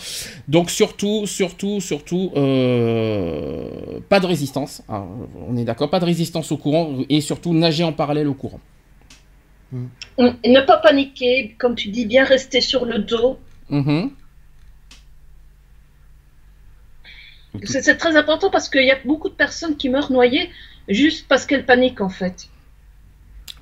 [0.48, 4.82] Donc surtout, surtout, surtout, euh, pas de résistance.
[4.88, 5.04] hein,
[5.48, 8.60] on est d'accord, pas de résistance au courant et surtout nager en parallèle au courant.
[10.16, 13.38] On- et ne pas paniquer, comme tu dis, bien rester sur le dos.
[13.70, 14.10] Mhm.
[17.64, 20.50] C'est très important parce qu'il y a beaucoup de personnes qui meurent noyées
[20.88, 22.48] juste parce qu'elles paniquent en fait.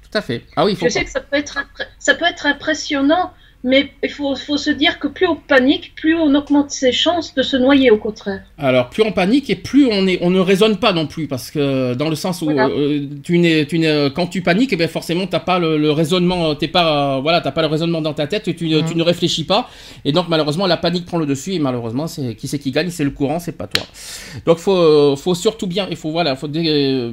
[0.02, 0.44] Tout à fait.
[0.56, 1.59] Ah oui, faut Je sais que ça peut être,
[1.98, 3.32] ça peut être impressionnant,
[3.68, 7.35] mais il faut, faut se dire que plus on panique, plus on augmente ses chances
[7.35, 8.42] de se noyer au contraire.
[8.59, 11.50] Alors, plus on panique et plus on, est, on ne raisonne pas non plus, parce
[11.50, 12.68] que dans le sens où Voilà.
[12.68, 15.90] euh, tu n'es, tu n'es- quand tu paniques, eh bien forcément t'as pas le, le
[15.90, 18.94] raisonnement, t'es pas, euh, voilà, t'as pas le raisonnement dans ta tête, tu, ne- tu
[18.94, 19.68] ne réfléchis pas,
[20.05, 22.90] et donc malheureusement la panique prend le dessus, et malheureusement c'est qui c'est qui gagne,
[22.90, 23.83] c'est le courant, c'est pas toi.
[24.46, 27.11] Donc faut, euh, faut surtout bien, il faut voilà, faut bien,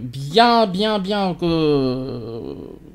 [0.67, 1.35] bien, bien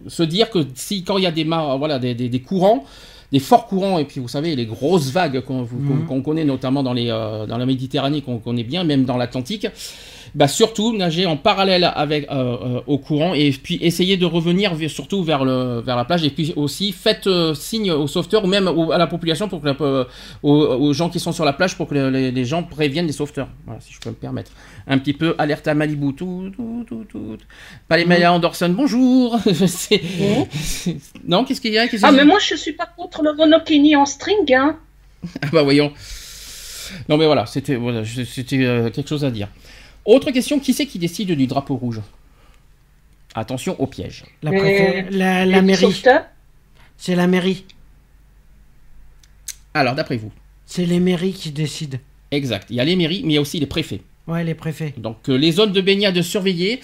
[0.06, 2.84] se dire que si quand il y a des, mar- voilà, des, des- des courants
[3.32, 6.22] des forts courants et puis vous savez les grosses vagues qu'on Mhm.
[6.22, 9.66] connaît notamment dans, les, euh, dans la Méditerranée qu'on connaît bien même dans l'Atlantique
[10.38, 12.34] bah surtout nager en parallèle avec euh,
[12.76, 16.30] euh, au courant et puis essayer de revenir surtout vers le vers la plage et
[16.30, 20.06] puis aussi faites euh, signe aux sauveteurs ou même à la population pour que la-
[20.44, 20.52] aux,
[20.86, 23.12] aux gens qui sont sur la plage pour que le- les, les gens préviennent les
[23.20, 23.48] sauveteurs.
[23.66, 24.52] Voilà si je peux me permettre.
[24.86, 27.36] Un petit peu alerte à Malibu tout tout tout tout.
[27.88, 29.38] Pas les Maya Anderson bonjour.
[29.66, 30.02] C'est-
[31.26, 31.86] non qu'est-ce qu'il y a?
[32.02, 34.76] Ah, mais moi je suis pas contre le monokini en string, hein.
[35.42, 35.90] ah bah voyons.
[37.08, 39.48] Non mais voilà, c'était voilà, c'était euh, quelque chose à dire.
[40.08, 42.00] Autre question, qui c'est qui décide du drapeau rouge?
[43.34, 44.24] Attention au piège.
[44.42, 46.02] La, la, mairie.
[46.96, 47.66] C'est la mairie.
[49.74, 50.32] Alors d'après vous?
[50.64, 51.98] C'est les mairies qui décident.
[52.30, 52.68] Exact.
[52.70, 54.00] Il y a les mairies, mais il y a aussi les préfets.
[54.28, 54.92] Ouais, les préfets.
[54.98, 56.80] Donc euh, les zones de baignade surveillées,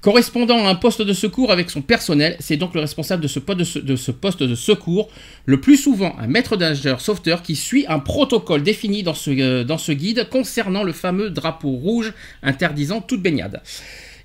[0.00, 3.38] correspondant à un poste de secours avec son personnel, c'est donc le responsable de ce,
[3.38, 5.08] poste de, se- de ce poste de secours,
[5.46, 9.62] le plus souvent un maître nageur sauveteur qui suit un protocole défini dans ce, euh,
[9.62, 13.62] dans ce guide concernant le fameux drapeau rouge interdisant toute baignade.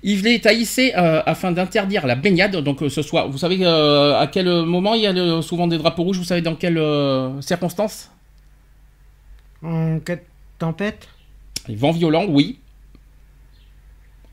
[0.02, 4.18] Il est hisser euh, afin d'interdire la baignade, donc euh, ce soit, vous savez euh,
[4.18, 6.76] à quel moment il y a le- souvent des drapeaux rouges, vous savez dans quelles
[6.78, 8.10] euh, circonstances?
[9.62, 10.22] En cas de
[10.58, 11.08] tempête,
[11.68, 12.58] Les vents violents, oui.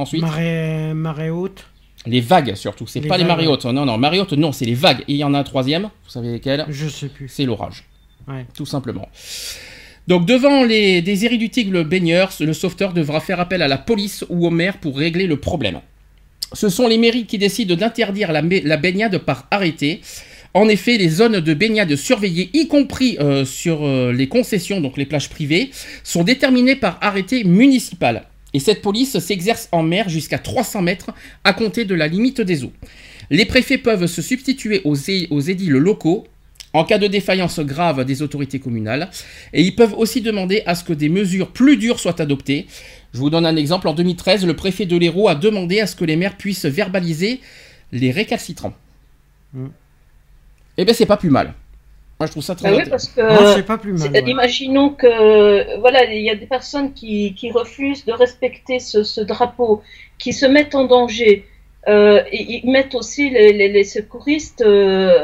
[0.02, 1.66] Ensuite, marée, marée haute.
[2.06, 4.74] les vagues surtout, c'est pas les marées hautes, non, non, marées hautes, non, c'est les
[4.74, 5.02] vagues.
[5.08, 6.66] Et il y en a un troisième, vous savez lequel?
[6.70, 7.28] Je sais plus.
[7.28, 7.84] C'est l'orage,
[8.28, 8.46] Ouais.
[8.56, 9.08] tout simplement.
[10.08, 14.48] Donc devant les des irréductibles baigneurs, le sauveteur devra faire appel à la police ou
[14.48, 15.80] au maire pour régler le problème.
[16.54, 20.02] Ce sont les mairies qui décident d'interdire la baignade par arrêté.
[20.54, 24.98] En effet, les zones de baignade surveillées, y compris euh, sur euh, les concessions, donc
[24.98, 25.72] les plages privées,
[26.04, 28.24] sont déterminées par arrêté municipal.
[28.54, 31.12] Et cette police s'exerce en mer jusqu'à 300 mètres
[31.44, 32.74] à compter de la limite des eaux.
[33.30, 36.28] Les préfets peuvent se substituer aux, édiles locaux
[36.74, 39.10] en cas de défaillance grave des autorités communales,
[39.52, 42.66] et ils peuvent aussi demander à ce que des mesures plus dures soient adoptées.
[43.14, 43.90] Je vous donne un exemple.
[43.90, 47.42] En 2013, le préfet de l'Hérault a demandé à ce que les maires puissent verbaliser
[47.92, 48.74] les récalcitrants.
[49.54, 49.68] Mm.
[50.78, 51.54] Eh bien, c'est pas plus mal.
[52.22, 53.22] Moi, je trouve ça très Bah oui, parce que.
[53.56, 54.12] C'est pas plus mal.
[54.12, 54.24] Ouais.
[54.28, 59.22] Imaginons que voilà, il y a des personnes qui, qui refusent de respecter ce, ce
[59.22, 59.82] drapeau,
[60.20, 61.48] qui se mettent en danger.
[61.88, 65.18] Euh, et ils mettent aussi les, les, les secouristes euh,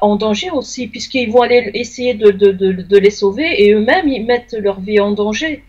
[0.00, 4.08] en danger aussi, puisqu'ils vont aller essayer de, de, de, de les sauver et eux-mêmes
[4.08, 5.62] ils mettent leur vie en danger.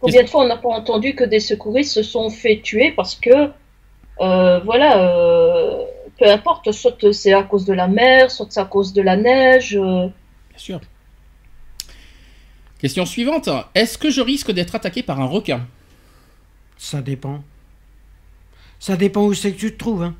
[0.00, 3.14] Combien de fois on n'a pas entendu que des secouristes se sont fait tuer parce
[3.14, 3.50] que
[4.20, 5.84] euh, voilà, euh,
[6.18, 9.16] peu importe, soit c'est à cause de la mer, soit c'est à cause de la
[9.16, 9.76] neige.
[9.76, 10.06] euh,
[10.50, 10.80] Bien sûr.
[12.78, 13.48] Question suivante.
[13.74, 15.66] Est-ce que je risque d'être attaqué par un requin?
[16.76, 17.42] Ça dépend.
[18.78, 20.02] Ça dépend où c'est que tu te trouves.
[20.02, 20.14] Hein.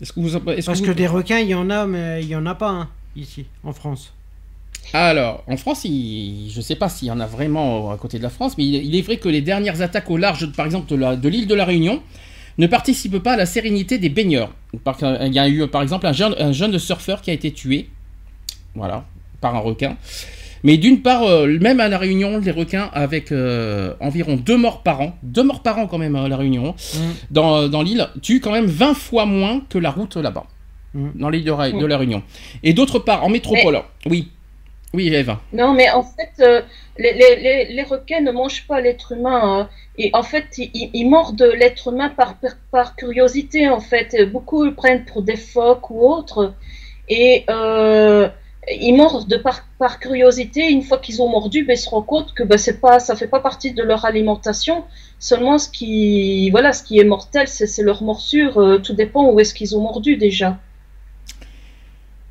[0.00, 2.36] Est-ce que vous, est-ce Parce que des requins, il y en a, mais il y
[2.36, 4.14] en a pas hein, ici, en France.
[4.92, 8.18] Alors, en France, il- je ne sais pas s'il y en a vraiment à côté
[8.18, 10.64] de la France, mais il, il est vrai que les dernières attaques au large, par
[10.66, 12.02] exemple, de la- de l'île de la Réunion,
[12.60, 14.50] ne participent pas à la sérénité des baigneurs.
[14.74, 17.88] Il y a eu, par exemple, un jeune, un jeune surfeur qui a été tué,
[18.74, 19.04] voilà,
[19.40, 19.96] par un requin.
[20.62, 24.82] Mais d'une part, euh, même à la Réunion, les requins, avec euh, environ deux morts
[24.82, 26.98] par an, deux morts par an quand même à la Réunion, Mm.
[27.30, 30.44] dans, dans l'île, tuent quand même 20 fois moins que la route là-bas,
[30.94, 31.08] Mm.
[31.14, 32.22] dans l'île de, de la Réunion.
[32.62, 34.28] Et d'autre part, en métropole, oui,
[34.94, 35.36] oui, Eve.
[35.52, 36.62] Non, mais en fait, euh,
[36.98, 39.40] les, les, les, requins ne mangent pas l'être humain.
[39.60, 39.68] hein.
[39.98, 42.36] Et en fait, ils, ils- mordent l'être humain par,
[42.72, 44.16] par, curiosité, en fait.
[44.32, 46.54] Beaucoup le prennent pour des phoques ou autres.
[47.08, 48.28] Et euh,
[48.68, 50.68] ils mordent par, par curiosité.
[50.70, 53.14] Une fois qu'ils ont mordu, ben, ils se rendent compte que ben, c'est pas, ça
[53.14, 54.84] fait pas partie de leur alimentation.
[55.20, 58.58] Seulement, ce qui, voilà, ce qui est mortel, c'est c'est leur morsure.
[58.58, 60.58] Euh, tout dépend où est-ce qu'ils ont mordu déjà.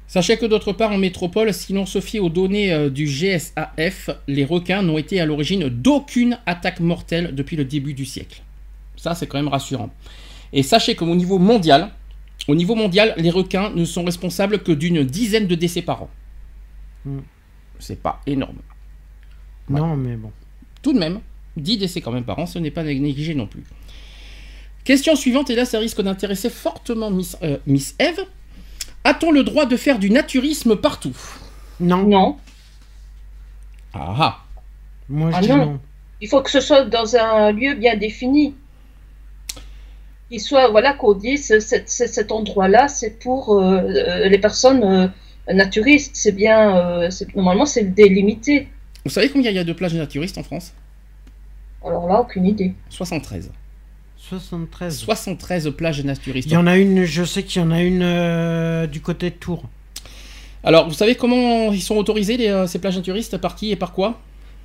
[0.10, 4.10] Sachez que d'autre part, en métropole, si l'on se fie aux données euh, du GSAF,
[4.28, 8.42] les requins n'ont été à l'origine d'aucune attaque mortelle depuis le début du siècle.
[8.96, 9.92] Ça, c'est quand même rassurant.
[10.52, 11.92] Et sachez qu'au niveau mondial,
[12.48, 16.10] au niveau mondial, les requins ne sont responsables que d'une dizaine de décès par an.
[17.06, 17.20] Mm.
[17.78, 18.58] C'est pas énorme.
[19.70, 19.80] Ouais.
[19.80, 20.32] Non, mais bon.
[20.82, 21.20] Tout de même,
[21.58, 23.64] 10 décès quand même par an, ce n'est pas négligé non plus.
[24.84, 28.26] Question suivante, et là ça risque d'intéresser fortement Miss, euh, Miss Eve.
[29.10, 31.18] A-t-on le droit de faire du naturisme partout?
[31.80, 32.38] Non, Non.
[33.92, 34.40] Ah ah
[35.10, 35.58] moi je Ah dis non.
[35.58, 35.80] non.
[36.22, 38.54] Il faut que ce soit dans un lieu bien défini.
[40.30, 45.08] Qu'il soit, voilà, qu'on dise, cet, endroit-là, c'est pour euh, euh, les personnes euh,
[45.52, 46.16] naturistes.
[46.16, 48.68] C'est bien, euh, normalement, c'est délimité.
[49.06, 50.74] Vous savez combien il y a de plages naturistes en France?
[51.84, 52.74] Alors là, aucune idée.
[52.90, 53.50] 73.
[54.30, 54.98] 73.
[54.98, 56.48] 73 plages naturistes.
[56.50, 59.30] Il y en a une, je sais qu'il y en a une euh, du côté
[59.32, 59.64] de Tours.
[60.64, 63.38] Alors, vous savez comment ils sont autorisés, les, euh, ces plages naturistes?
[63.38, 64.20] Par qui et par quoi?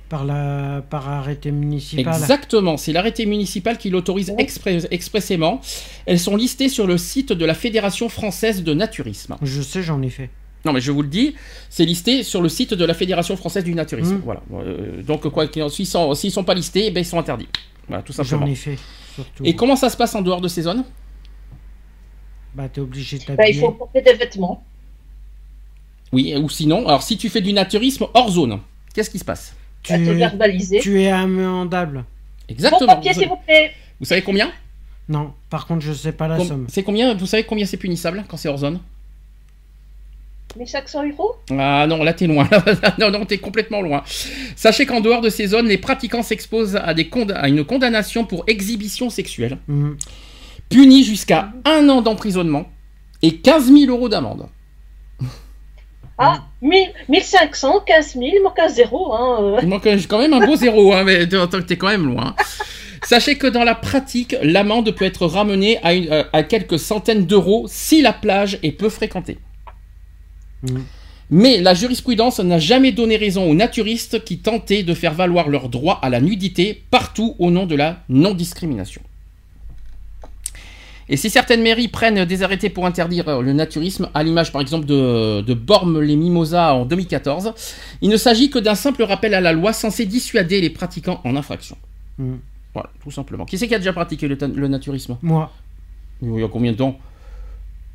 [0.09, 2.13] Par, la, par arrêté municipal.
[2.13, 5.61] Exactement, c'est l'arrêté municipal qui l'autorise exprès- expressément.
[6.05, 9.35] Elles sont listées sur le site de la Fédération française de naturisme.
[9.41, 10.29] Je sais, j'en ai fait.
[10.63, 11.33] Non, mais je vous le dis,
[11.69, 14.15] c'est listé sur le site de la Fédération française du naturisme.
[14.15, 14.21] Mm.
[14.25, 14.41] Voilà.
[14.53, 17.19] Euh, donc, quoi qu'il en soit, s'ils sont, sont pas listés, eh ben, ils sont
[17.19, 17.47] interdits.
[17.87, 18.45] Voilà, tout simplement.
[18.45, 18.77] J'en ai fait.
[19.15, 19.43] Surtout.
[19.45, 20.83] Et comment ça se passe en dehors de ces zones
[22.53, 24.63] Bah, t'es obligé de Ben, il faut porter des vêtements.
[26.11, 28.59] Oui, ou sinon, alors si tu fais du naturisme hors zone,
[28.93, 30.79] qu'est-ce qui se passe tu, à te verbaliser.
[30.79, 31.97] tu es amendable.
[31.99, 32.05] Bon
[32.47, 32.95] Exactement.
[32.95, 33.71] papier, vous, s'il vous plaît.
[33.99, 34.51] vous savez combien
[35.09, 36.65] Non, par contre, je sais pas la Com- somme.
[36.69, 38.79] C'est combien Vous savez combien c'est punissable quand c'est hors zone
[40.57, 42.47] 1500 euros Ah non, là t'es loin.
[42.99, 44.03] non, non, t'es complètement loin.
[44.55, 48.25] Sachez qu'en dehors de ces zones, les pratiquants s'exposent à, des cond- à une condamnation
[48.25, 49.97] pour exhibition sexuelle, Mhm.
[50.69, 52.65] punie jusqu'à un an d'emprisonnement
[53.21, 54.47] et 15 000 euros d'amende.
[56.17, 59.13] Ah, 1000, 1500, 15 000, il manque un zéro.
[59.13, 59.37] Hein.
[59.41, 59.59] euh.
[59.61, 62.33] Il manque quand même un beau zéro, hein, mais t'es quand même loin.
[63.03, 67.25] Sachez que dans la pratique, l'amende peut être ramenée à, une- euh, à quelques centaines
[67.25, 69.37] d'euros si la plage est peu fréquentée.
[70.69, 70.83] Mhm.
[71.31, 75.69] Mais la jurisprudence n'a jamais donné raison aux naturistes qui tentaient de faire valoir leur
[75.69, 79.01] droit à la nudité partout au nom de la non-discrimination.
[81.07, 84.61] Et si certaines mairies prennent des arrêtés pour interdire euh, le naturisme, à l'image par
[84.61, 87.53] exemple de, de Bormes-les-Mimosas en 2014,
[88.01, 91.35] il ne s'agit que d'un simple rappel à la loi censé dissuader les pratiquants en
[91.35, 91.77] infraction.
[92.17, 92.39] Mhm.
[92.73, 93.45] Voilà, tout simplement.
[93.45, 95.17] Qui c'est qui a déjà pratiqué le, le naturisme?
[95.21, 95.51] Moi,
[96.21, 96.99] Il y a combien de temps?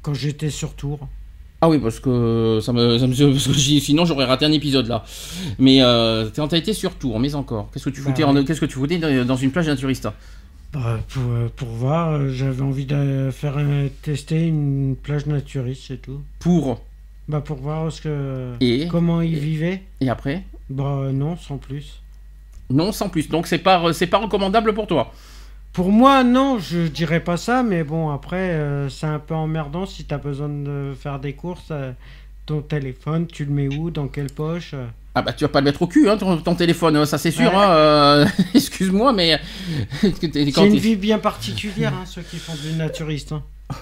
[0.03, 1.07] Quand j'étais sur Tours.
[1.62, 4.53] Ah oui, parce que ça me, ça me- parce que j'y- sinon j'aurais raté un
[4.53, 5.05] épisode là.
[5.59, 7.68] Mais euh, t'as t'as été sur Tours, mais encore.
[7.73, 10.09] Qu'est-ce que tu Bah foutais, qu'est-ce que tu foutais dans une plage naturiste
[10.73, 15.83] Bah, pour, euh, pour voir, euh, j'avais envie de faire un- tester une plage naturiste,
[15.88, 16.20] c'est tout.
[16.38, 16.81] Pour?
[17.29, 18.88] Bah, pour voir ce que, et?
[18.88, 19.83] comment ils vivaient.
[20.01, 20.44] et après?
[20.70, 22.01] Bah, euh, non, sans plus.
[22.70, 23.29] Non, sans plus.
[23.29, 25.12] Donc c'est pas c'est pas recommandable pour toi.
[25.73, 29.87] Pour moi, non, je dirais pas ça, mais bon, après, euh, c'est un peu emmerdant
[29.87, 31.69] si t'as besoin de faire des courses.
[31.71, 31.93] euh,
[32.47, 34.87] ton téléphone, tu le mets où Dans quelle poche euh.
[35.15, 37.31] Ah bah tu vas pas le mettre au cul, hein, ton, ton téléphone, ça c'est
[37.33, 37.51] sûr.
[37.51, 37.57] Ouais.
[37.57, 39.41] hein, euh, Excuse-moi, mais
[40.01, 43.33] C'est une vie bien particulière, hein, ceux qui font du naturiste.
[43.33, 43.43] hein.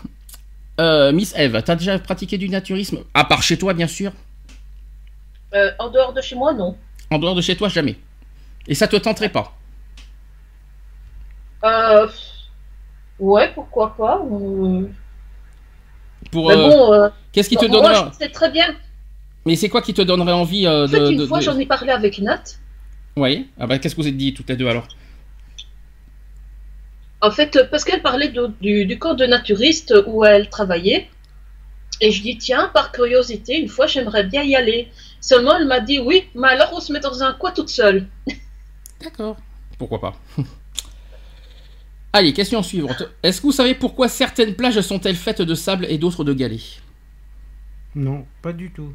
[0.80, 4.12] Euh, Miss Eve, t'as déjà pratiqué du naturisme À part chez toi, bien sûr?
[5.52, 6.76] Euh, en dehors de chez moi, non.
[7.10, 7.96] En dehors de chez toi, jamais.
[8.68, 9.56] Et ça te tenterait pas?
[11.64, 12.06] Euh,
[13.18, 14.18] ouais, pourquoi pas.
[16.30, 18.74] Pour Mais euh, bon, euh, qu'est-ce qui te moi, donnerait je sais très bien.
[19.46, 21.44] Mais c'est quoi qui te donnerait envie euh, En fait, de, une de- fois, de-
[21.44, 22.42] j'en ai parlé avec Nat.
[23.16, 23.48] Oui.
[23.58, 24.86] Ah bah qu'est-ce que vous êtes dit toutes les deux alors?
[27.20, 31.08] En fait, parce qu'elle parlait de- du, du camp de naturistes où elle travaillait.
[32.00, 34.88] Et je dis, tiens, par curiosité, une fois, j'aimerais bien y aller.
[35.20, 38.06] Seulement, elle m'a dit, oui, mais alors on se met dans un coin toute seule.
[39.02, 39.36] D'accord.
[39.78, 40.14] Pourquoi pas?
[42.12, 43.02] Allez, question suivante.
[43.22, 46.80] Est-ce que vous savez pourquoi certaines plages sont-elles faites de sable et d'autres de galets?
[47.94, 48.92] Non, pas du tout.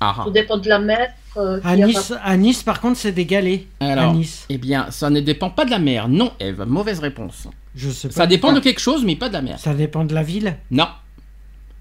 [0.00, 0.22] Ah, ah.
[0.24, 1.10] Tout dépend de la mer.
[1.36, 3.62] euh, À qui a- Nice, à Nice, par contre, c'est des galets.
[3.80, 4.46] Alors, À Nice.
[4.48, 6.08] eh bien, ça ne dépend pas de la mer.
[6.08, 7.48] Non, Eve, mauvaise réponse.
[7.74, 8.14] Je sais pas.
[8.14, 9.58] Ça dépend de quelque chose, mais pas de la mer.
[9.58, 10.56] Ça dépend de la ville.
[10.70, 10.88] Non.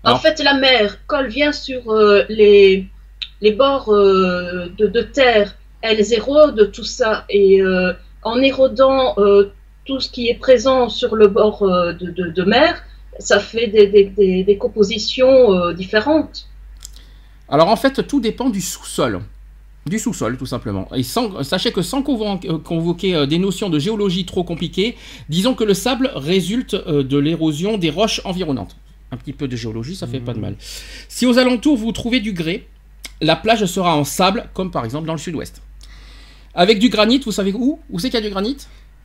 [0.03, 2.87] En fait, la mer, quand elle vient sur euh, les,
[3.41, 7.25] les bords euh, de, de terre, elle érode tout ça.
[7.29, 7.91] Et euh,
[8.23, 9.51] en érodant euh,
[9.91, 12.81] tout ce qui est présent sur le bord euh, de, de- de mer,
[13.19, 16.47] ça fait des, des- des- des compositions euh, différentes.
[17.49, 19.19] Alors en fait, tout dépend du sous-sol.
[19.85, 20.87] Du sous-sol, tout simplement.
[20.95, 24.95] Et sans, sachez que sans euh, convoquer des notions de géologie trop compliquées,
[25.27, 28.77] disons que le sable résulte de l'érosion des roches environnantes.
[29.11, 30.55] Un petit peu de géologie, ça fait pas de mal.
[31.09, 32.59] Si aux alentours vous trouvez du grès,
[33.19, 35.61] la plage sera en sable, comme par exemple dans le sud-ouest.
[36.53, 37.79] Avec du granit, vous savez où?
[37.89, 38.57] Où c'est qu'il y a du granit?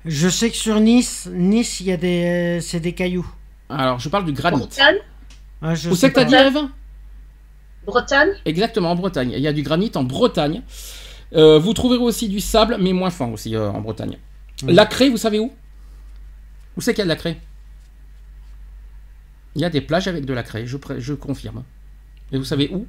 [0.07, 3.27] Je sais que sur Nice, Nice, il y a des, c'est des cailloux.
[3.69, 4.59] Alors, je parle du granit.
[4.59, 4.97] Bretagne,
[5.61, 6.59] Ah, je Où c'est que t'as dit, Eve?
[7.85, 9.33] Bretagne, Exactement, en Bretagne.
[9.33, 10.63] Il y a du granit en Bretagne.
[11.35, 14.17] Euh, vous trouverez aussi du sable, mais moins fin aussi euh, en Bretagne.
[14.63, 15.53] La craie, vous savez où?
[16.77, 17.41] Où c'est qu'il y a de la craie?
[19.57, 21.65] Il y a des plages avec de la craie, je, je confirme.
[22.31, 22.87] Et vous savez où?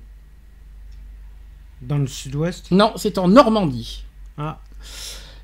[1.82, 2.70] Dans le sud-ouest?
[2.72, 4.04] Non, c'est en Normandie.
[4.38, 4.60] Ah.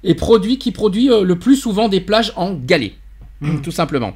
[0.04, 2.94] Et produit qui produit euh, le plus souvent des plages en galets,
[3.42, 3.62] Mhm.
[3.62, 4.14] tout simplement.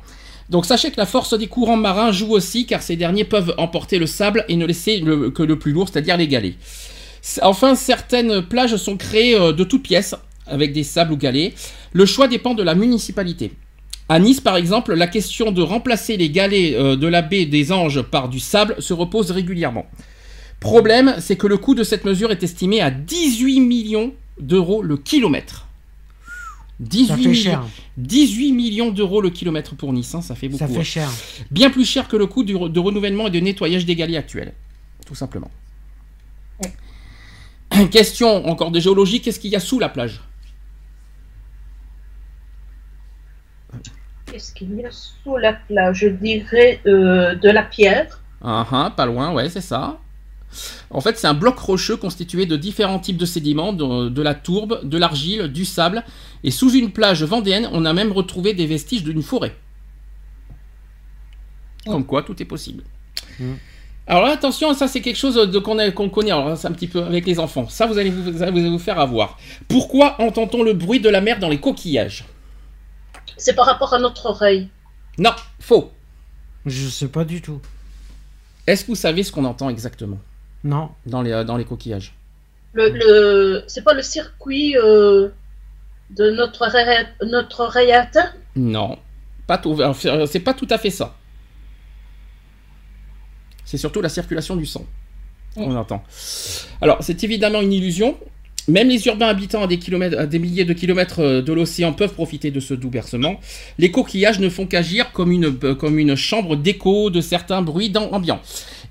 [0.50, 4.00] Donc sachez que la force des courants marins joue aussi, car ces derniers peuvent emporter
[4.00, 6.56] le sable et ne laisser le- que le plus lourd, c'est-à-dire les galets.
[7.42, 10.16] Enfin, certaines plages sont créées euh, de toutes pièces,
[10.46, 11.54] avec des sables ou galets.
[11.92, 13.52] Le choix dépend de la municipalité.
[14.10, 17.74] À Nice, par exemple, la question de remplacer les galets euh, de la baie des
[17.74, 19.86] Anges par du sable se repose régulièrement.
[20.62, 24.96] Problème, c'est que le coût de cette mesure est estimé à 18 millions d'euros le
[24.96, 25.67] kilomètre.
[26.80, 27.64] 18, Ça fait millions, cher.
[27.98, 30.60] 18 millions d'euros le kilomètre pour Nice, hein, ça fait beaucoup.
[30.60, 30.84] Ça fait hein.
[30.84, 31.10] cher.
[31.50, 34.18] Bien plus cher que le coût du re- de renouvellement et de nettoyage des galets
[34.18, 34.54] actuels.
[35.06, 35.50] Tout simplement.
[37.92, 40.22] Question encore de géologie, qu'est-ce qu'il y a sous la plage?
[44.26, 45.98] Qu'est-ce qu'il y a sous la plage?
[46.00, 48.22] Je dirais euh, de la pierre.
[48.42, 50.00] Ah, ah, pas loin, ouais, c'est ça.
[50.90, 54.34] En fait, c'est un bloc rocheux constitué de différents types de sédiments, de, de la
[54.34, 56.04] tourbe, de l'argile, du sable.
[56.44, 59.56] Et sous une plage vendéenne, on a même retrouvé des vestiges d'une forêt.
[61.86, 62.84] Comme quoi, tout est possible.
[63.40, 63.54] Mm.
[64.08, 66.72] Alors là, attention, ça c'est quelque chose de- qu'on a- qu'on connaît, alors c'est un
[66.72, 67.68] petit peu avec les enfants.
[67.68, 69.38] Ça, vous allez vous, vous allez vous faire avoir.
[69.68, 72.24] Pourquoi entend-on le bruit de la mer dans les coquillages?
[73.36, 74.70] C'est par rapport à notre oreille.
[75.18, 75.92] Non, faux.
[76.66, 77.60] Je sais pas du tout.
[78.66, 80.20] Est-ce que vous savez ce qu'on entend exactement?
[80.68, 80.90] Non.
[81.06, 82.14] dans les, euh, dans les coquillages
[82.74, 85.30] Le, le, c'est pas le circuit euh,
[86.12, 88.98] de notre oreille, notre oreille atteinte Non,
[89.48, 89.80] pas tout.
[89.82, 91.16] enfin, C'est pas tout à fait ça.
[93.66, 94.86] C'est surtout la circulation du sang
[95.56, 96.04] qu'on entend.
[96.82, 98.16] Alors, c'est évidemment une illusion.
[98.70, 101.94] Même les urbains habitant à des, kilomètres, à des milliers de kilomètres euh, de l'océan
[101.94, 103.40] peuvent profiter de ce doux bercement.
[103.78, 107.90] Les coquillages ne font qu'agir comme une, euh, comme une chambre d'écho de certains bruits
[107.90, 108.42] dans- ambiants.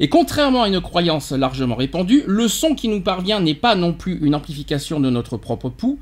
[0.00, 3.92] Et contrairement à une croyance largement répandue, le son qui nous parvient n'est pas non
[3.92, 5.98] plus une amplification de notre propre pouls.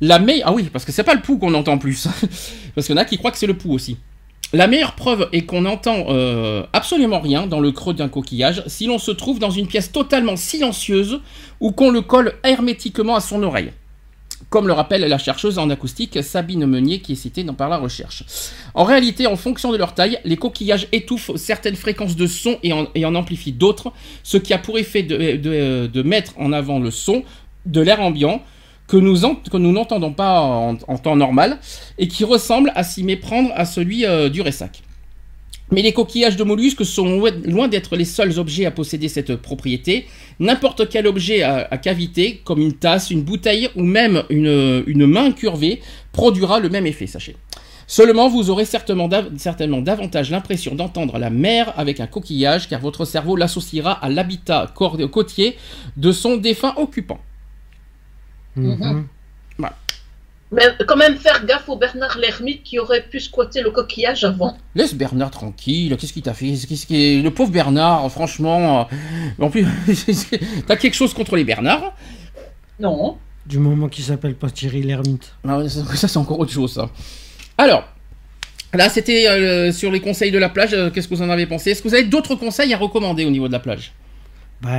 [0.00, 2.06] La me- Ah oui, parce que c'est pas le pouls qu'on entend plus.
[2.74, 3.96] parce qu'il y en a qui croient que c'est le pouls aussi.
[4.52, 8.86] La meilleure preuve est qu'on n'entend euh, absolument rien dans le creux d'un coquillage si
[8.86, 11.20] l'on se trouve dans une pièce totalement silencieuse
[11.60, 13.70] ou qu'on le colle hermétiquement à son oreille.
[14.48, 18.24] Comme le rappelle la chercheuse en acoustique Sabine Meunier qui est citée par la recherche.
[18.74, 22.72] En réalité, en fonction de leur taille, les coquillages étouffent certaines fréquences de son et
[22.72, 27.22] en, amplifient d'autres, ce qui a pour effet de, mettre en avant le son
[27.66, 28.42] de l'air ambiant
[28.88, 29.20] que nous,
[29.72, 31.58] n'entendons pas en, en temps normal
[31.98, 34.82] et qui ressemble à s'y méprendre à celui euh, du ressac.
[35.72, 40.06] Mais les coquillages de mollusques sont loin- d'être les seuls objets à posséder cette propriété.
[40.40, 45.06] N'importe quel objet à, à cavité, comme une tasse, une bouteille ou même une, une
[45.06, 45.80] main curvée,
[46.12, 47.36] produira le même effet, sachez.
[47.86, 52.80] Seulement, vous aurez certainement, dav- certainement davantage l'impression d'entendre la mer avec un coquillage, car
[52.80, 55.56] votre cerveau l'associera à l'habitat côtier
[55.96, 57.18] de son défunt occupant.
[58.56, 59.06] Mhm.
[60.52, 64.56] Mais quand même faire gaffe au Bernard l'ermite qui aurait pu squatter le coquillage avant.
[64.74, 66.54] Laisse Bernard tranquille, qu'est-ce qu'il t'a fait?
[66.68, 67.22] Qu'est-ce qui...
[67.22, 68.88] Le pauvre Bernard, franchement...
[69.40, 69.64] euh, En plus,
[70.66, 71.94] t'as quelque chose contre les Bernards?
[72.80, 73.16] Non.
[73.46, 75.32] Du moment qu'il s'appelle pas Thierry l'ermite.
[75.46, 76.90] Ah ça, ça, c'est encore autre chose, ça.
[77.56, 77.84] Alors,
[78.72, 80.74] Là, c'était euh, sur les conseils de la plage.
[80.74, 81.70] euh, Qu'est-ce que vous en avez pensé?
[81.72, 83.92] Est-ce que vous avez d'autres conseils à recommander au niveau de la plage?
[84.62, 84.70] Bah,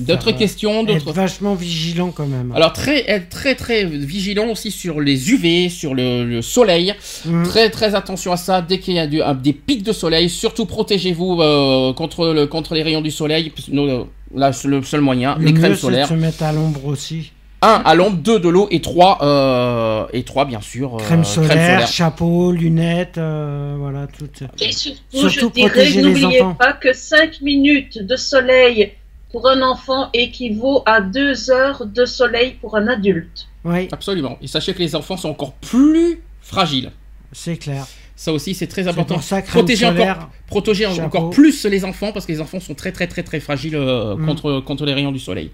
[0.00, 1.12] D'autres questions Être d'autres...
[1.12, 2.50] vachement vigilant quand même.
[2.56, 6.94] Alors, très, être très, très vigilant aussi sur les UV, sur le, le soleil.
[7.26, 7.42] Mm.
[7.44, 8.62] Très, très attention à ça.
[8.62, 12.46] Dès qu'il y a du- un- des pics de soleil, surtout protégez-vous euh, contre, le,
[12.46, 13.52] contre les rayons du soleil.
[13.70, 14.04] Nous, euh,
[14.34, 15.36] Là, c'est le seul moyen.
[15.38, 16.08] Le les crèmes de solaires.
[16.08, 17.32] se mettre à l'ombre aussi.
[17.60, 20.94] 1 à l'ombre, 2 de l'eau et 3, euh, et 3 bien sûr.
[20.94, 24.28] euh, Crème solaire, chapeau, lunettes, euh, voilà, tout.
[24.60, 28.92] Et surtout, Surtout je dirais, n'oubliez pas que 5 minutes de soleil
[29.30, 33.46] pour un enfant équivaut à 2 heures de soleil pour un adulte.
[33.64, 34.38] Oui, Absolument.
[34.40, 36.90] Et sachez que les enfants sont encore plus fragiles.
[37.32, 37.86] c'est clair.
[38.16, 39.14] Ça aussi, c'est très important.
[39.14, 40.16] pour ça, crème Protéger solaire.
[40.16, 41.02] encore, protéger chapeau.
[41.02, 44.16] encore plus les enfants parce que les enfants sont très très très très fragiles euh,
[44.16, 44.26] Mm.
[44.26, 45.52] contre, contre les rayons du soleil.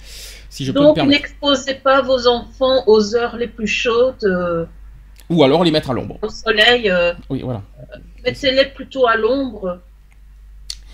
[0.48, 4.64] Si je peux me Donc, n'exposez pas vos enfants aux heures les plus chaudes euh,
[5.28, 6.18] Ou alors les mettre à l'ombre.
[6.22, 6.88] au soleil.
[6.88, 7.60] euh, Oui, voilà.
[8.24, 9.80] Mettez-les plutôt à l'ombre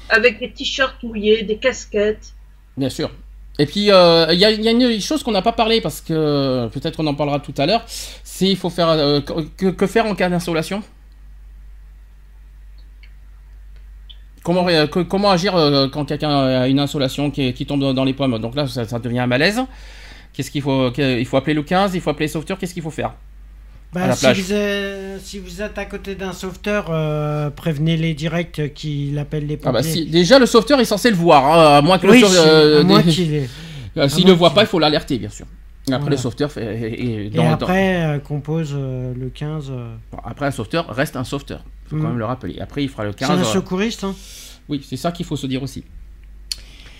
[0.09, 2.33] avec des t-shirts mouillés, des casquettes.
[2.77, 3.11] Bien sûr.
[3.59, 6.99] Et puis, euh, il y, a, une chose qu'on n'a pas parlé, parce que peut-être
[7.01, 8.89] on en parlera tout à l'heure, c'est faut faire...
[8.89, 10.83] euh, que, faire en cas d'insolation?
[14.43, 18.39] Comment, agir euh, quand quelqu'un a une insolation qui, tombe dans, les pommes?
[18.39, 19.61] Donc là, ça, devient un malaise.
[20.33, 22.83] Qu'est-ce qu'il faut Il faut appeler le 15, il faut appeler les sauveteurs, qu'est-ce qu'il
[22.83, 23.13] faut faire?
[23.93, 29.19] Bah, si, vous êtes, si vous êtes à côté d'un sauveteur, euh, prévenez-les direct qu'il
[29.19, 29.69] appelle les pompiers.
[29.69, 32.21] ah bah, si, Déjà, le sauveteur est censé le voir, hein, à moins que Oui,
[32.21, 32.47] le sauveteur...
[32.47, 35.47] Euh, S'il à ne moins voit pas, il faut l'alerter, bien sûr.
[35.89, 36.11] Après, Voilà.
[36.11, 36.63] le sauveteur fait...
[36.93, 39.71] et- et- Et dans- dans- après, euh, qu'on pose euh, le 15.
[39.71, 41.65] euh, Bon, après, un sauveteur reste un sauveteur.
[41.87, 42.03] Il faut Mm.
[42.03, 42.61] quand même le rappeler.
[42.61, 43.31] Après, il fera le C'est 15.
[43.31, 44.15] un euh, secouriste, hein.
[44.69, 45.83] Oui, c'est ça qu'il faut se dire aussi.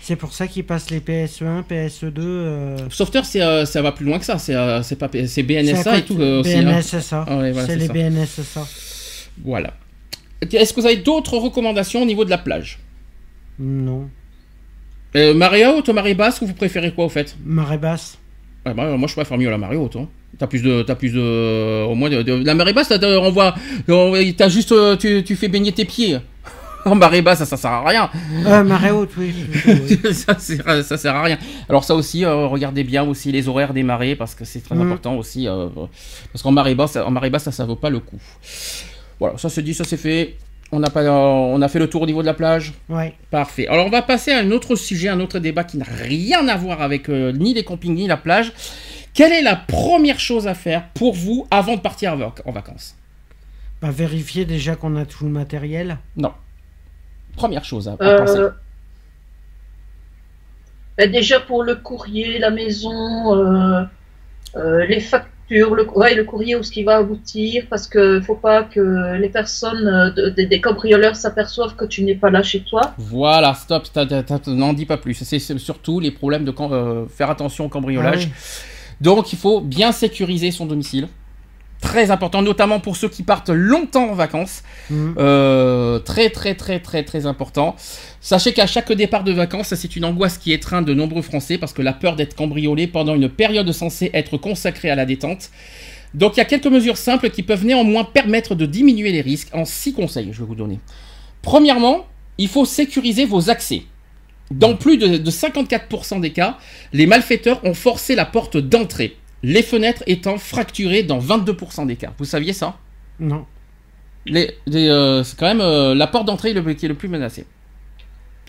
[0.03, 2.13] C'est pour ça qu'ils passent les PSE1, PSE2.
[2.19, 4.39] euh, Sauveteur, euh, ça va plus loin que ça.
[4.39, 6.55] C'est, euh, pas, BNSA et tout euh, aussi.
[6.55, 6.63] hein.
[6.65, 7.25] BNSSA.
[7.29, 7.93] Ah ouais, voilà, c'est les ça.
[7.93, 8.67] BNSSA.
[9.45, 9.75] Voilà.
[10.53, 12.79] Est-ce que vous avez d'autres recommandations au niveau de la plage?
[13.59, 14.09] Non.
[15.17, 17.37] euh, Marée haute ou marée basse, ou vous préférez quoi au fait?
[17.45, 18.17] Marée basse.
[18.65, 19.97] Ah bah, Moi, je préfère mieux la marée haute.
[19.97, 20.09] Hein.
[20.39, 23.19] T'as plus de, t'as plus de, au moins de, de- la marée basse, t'as, t'as-
[23.19, 23.55] on voit,
[23.89, 26.17] on- t'as juste, euh, tu, tu fais baigner tes pieds.
[26.87, 28.11] En marée basse, ça, ça sert à rien.
[28.47, 29.35] Euh, marée haute, oui.
[30.13, 31.39] ça, sert, ça sert à rien.
[31.69, 34.75] Alors ça aussi, euh, regardez bien aussi les horaires des marées parce que c'est très
[34.75, 34.87] Mhm.
[34.87, 35.47] important aussi.
[35.49, 35.69] euh,
[36.33, 38.19] parce qu'en marée basse, en marée basse, ça, ça vaut pas le coup.
[39.19, 40.37] Voilà, ça se dit, ça c'est fait.
[40.73, 42.73] On a pas, euh, on a fait le tour au niveau de la plage.
[42.89, 43.15] Ouais.
[43.31, 43.67] Parfait.
[43.67, 46.57] Alors on va passer à un autre sujet, un autre débat qui n'a rien à
[46.57, 48.53] voir avec ni les campings ni la plage.
[49.13, 52.95] Quelle est la première chose à faire pour vous avant de partir en vacances?
[53.83, 55.99] Bah, vérifier déjà qu'on a tout le matériel?
[56.17, 56.33] Non.
[57.37, 58.41] Première chose à, à Euh, penser.
[60.97, 63.83] ben déjà pour le courrier, la maison, euh,
[64.57, 68.35] euh, les factures, le, ouais, le courrier où ce qui va aboutir, parce que faut
[68.35, 72.61] pas que les personnes, de- de- des cambrioleurs s'aperçoivent que tu n'es pas là chez
[72.61, 72.95] toi.
[72.99, 73.87] Voilà, stop,
[74.47, 75.15] n'en dis pas plus.
[75.15, 78.29] C'est surtout les problèmes de euh, faire attention au cambriolage.
[78.31, 78.37] Ah
[79.01, 81.09] Donc il faut bien sécuriser son domicile.
[81.81, 84.63] Très important, notamment pour ceux qui partent longtemps en vacances.
[84.91, 85.15] Mhm.
[85.19, 87.75] Euh, très très très très très important.
[88.21, 91.73] Sachez qu'à chaque départ de vacances, c'est une angoisse qui étreint de nombreux Français parce
[91.73, 95.51] que la peur d'être cambriolé pendant une période censée être consacrée à la détente.
[96.13, 99.49] Donc il y a quelques mesures simples qui peuvent néanmoins permettre de diminuer les risques
[99.55, 100.81] en six conseils, je vais vous donner.
[101.41, 102.07] Premièrement,
[102.37, 103.85] il faut sécuriser vos accès.
[104.51, 106.59] Dans plus de, de 54% des cas,
[106.93, 112.13] les malfaiteurs ont forcé la porte d'entrée, les fenêtres étant fracturées dans 22% des cas.
[112.19, 112.77] Vous saviez ça?
[113.19, 113.47] Non.
[114.27, 117.09] les, les, euh, c'est quand même euh, la porte d'entrée le- qui est le plus
[117.09, 117.47] menacé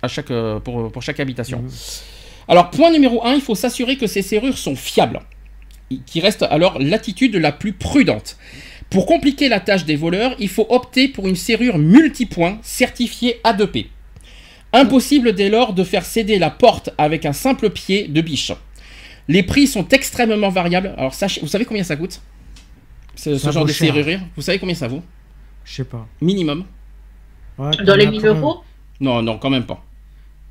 [0.02, 1.60] à chaque, euh, pour, pour chaque habitation.
[1.62, 1.70] Mhm.
[2.48, 5.20] Alors, point numéro 1, il faut s'assurer que ces serrures sont fiables,
[6.06, 8.38] qui reste alors l'attitude la plus prudente.
[8.90, 13.88] Pour compliquer la tâche des voleurs, il faut opter pour une serrure multipoint certifiée A2P.
[14.74, 18.52] Impossible dès lors de faire céder la porte avec un simple pied de biche.
[19.28, 20.94] Les prix sont extrêmement variables.
[20.98, 22.22] Alors, sachez, vous savez combien ça coûte
[23.16, 25.02] ce, ce Ça genre de serrure Vous savez combien ça vaut?
[25.66, 26.08] Je sais pas.
[26.22, 26.66] Minimum
[27.58, 28.64] Ouais, Dans les as 1000 quand même- euros?
[29.00, 29.84] Non, non, quand même pas.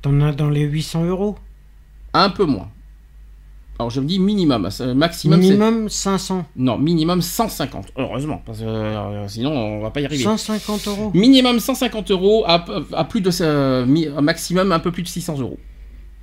[0.01, 1.37] T'en as dans les 800 euros?
[2.13, 2.69] Un peu moins.
[3.79, 5.39] Alors je me dis minimum, maximum.
[5.39, 6.45] Minimum 500.
[6.55, 10.23] Non, minimum 150, heureusement, parce que euh, sinon on va pas y arriver.
[10.23, 11.11] 150 euros.
[11.15, 12.63] Minimum 150 euros, à,
[12.93, 15.57] à plus de euh, maximum un peu plus de 600 euros.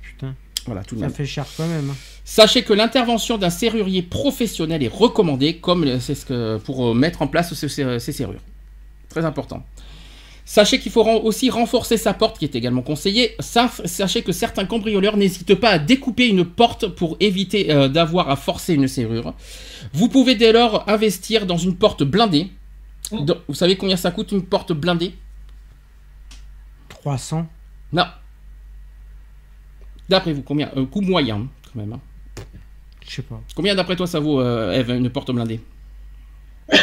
[0.01, 0.35] Putain,
[0.67, 1.15] Voilà, tout de ça même.
[1.15, 1.93] fait cher quand même.
[2.31, 6.93] Sachez que l'intervention d'un serrurier professionnel est recommandée comme le- c'est ce que, pour euh,
[6.93, 8.43] mettre en place ce- ces, ces serrures.
[9.09, 9.65] Très important.
[10.45, 13.35] Sachez qu'il faut aussi renforcer sa porte, qui est également conseillé.
[13.39, 18.29] Sa- Sachez que certains cambrioleurs n'hésitent pas à découper une porte pour éviter euh, d'avoir
[18.29, 19.33] à forcer une serrure.
[19.93, 22.51] Vous pouvez dès lors investir dans une porte blindée.
[23.11, 25.15] Donc, vous savez combien ça coûte une porte blindée?
[26.89, 27.47] 300.
[27.91, 28.05] Non.
[30.09, 31.93] D'après vous, combien Un coût moyen, quand même.
[31.93, 31.99] hein.
[33.09, 33.41] Je sais pas.
[33.55, 35.59] Combien d'après toi ça vaut, euh, Eve, une porte blindée?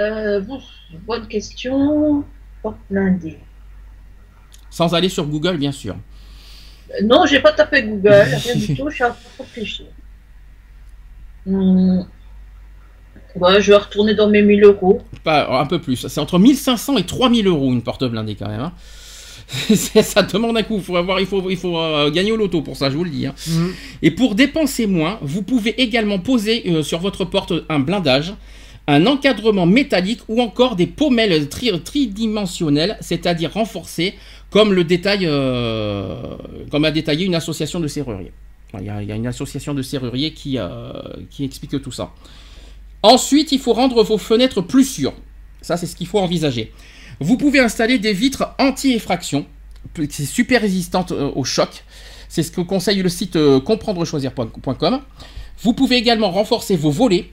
[0.00, 0.60] Euh, bon,
[1.08, 2.22] bonne question.
[2.62, 3.36] Porte blindée.
[4.70, 5.96] Sans aller sur Google, bien sûr.
[6.90, 9.86] Euh, Non, j'ai pas tapé Google, rien du tout, je suis en train de réfléchir.
[11.46, 12.02] Hmm.
[13.34, 15.02] Ouais, je vais retourner dans mes 1000 euros.
[15.24, 16.06] Pas un peu plus.
[16.06, 18.60] C'est entre 1500 et 3000 euros une porte blindée quand même.
[18.60, 18.72] hein.
[19.74, 20.76] Ça demande un coup.
[20.76, 23.04] Il faut avoir, il faut, il faut euh, gagner au loto pour ça, je vous
[23.04, 23.26] le dis.
[23.26, 23.34] hein.
[23.48, 23.72] Mhm.
[24.02, 28.34] Et pour dépenser moins, vous pouvez également poser euh, sur votre porte un blindage,
[28.86, 34.14] un encadrement métallique ou encore des pommelles tri- tridimensionnelles, c'est-à-dire renforcées,
[34.50, 36.14] comme le détail, euh,
[36.70, 38.32] comme a détaillé une association de serruriers.
[38.78, 40.58] Il y, a, il y a une association de serruriers qui,
[41.30, 42.12] qui explique tout ça.
[43.02, 45.14] Ensuite, il faut rendre vos fenêtres plus sûres.
[45.62, 46.72] Ça, c'est ce qu'il faut envisager.
[47.20, 49.46] Vous pouvez installer des vitres anti-effraction.
[50.10, 51.84] C'est super résistante euh, au choc.
[52.28, 55.00] C'est ce que conseille le site euh, comprendrechoisir.com.
[55.62, 57.30] Vous pouvez également renforcer vos volets.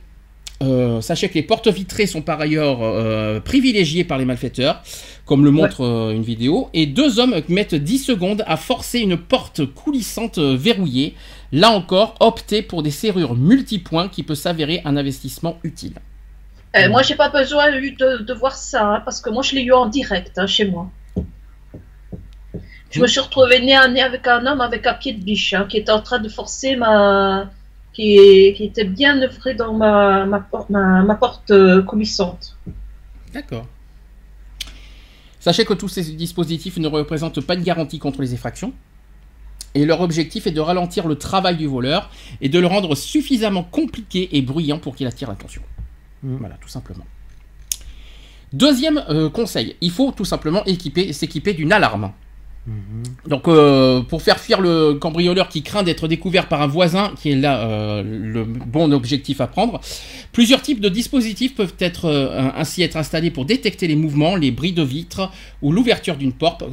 [0.64, 4.82] Euh, sachez que les portes vitrées sont par ailleurs euh, privilégiées par les malfaiteurs,
[5.26, 6.70] comme le montre euh, une vidéo.
[6.74, 11.16] Et deux hommes mettent 10 secondes à forcer une porte coulissante verrouillée.
[11.52, 15.94] Là encore, optez pour des serrures multipoints qui peut s'avérer un investissement utile.
[16.76, 19.56] Euh, Moi, j'ai pas besoin eu de, de voir ça, hein, parce que moi, je
[19.56, 20.90] l'ai eu en direct hein, chez moi.
[22.92, 25.54] Je me suis retrouvée nez à nez avec un homme avec un pied de biche
[25.54, 27.50] hein, qui était en train de forcer ma.
[27.94, 32.56] qui, qui était bien œuvré dans ma, ma, por- ma, ma porte euh, coulissante.
[33.34, 33.66] D'accord.
[35.40, 38.74] Sachez que tous ces dispositifs ne représentent pas une garantie contre les effractions.
[39.76, 42.10] Et leur objectif est de ralentir le travail du voleur
[42.40, 45.62] et de le rendre suffisamment compliqué et bruyant pour qu'il attire l'attention.
[46.26, 46.38] Mhm.
[46.40, 47.06] Voilà, tout simplement.
[48.54, 52.12] Deuxième euh, conseil, il faut tout simplement équiper, s'équiper d'une alarme.
[53.28, 57.32] Donc, euh, pour faire fuir le cambrioleur qui craint d'être découvert par un voisin, qui
[57.32, 59.82] est là euh, le bon objectif à prendre,
[60.32, 64.50] plusieurs types de dispositifs peuvent être euh, ainsi être installés pour détecter les mouvements, les
[64.50, 66.64] bris de vitres ou l'ouverture d'une porte.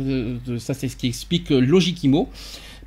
[0.59, 2.31] Ça, c'est ce qui explique Logikimo.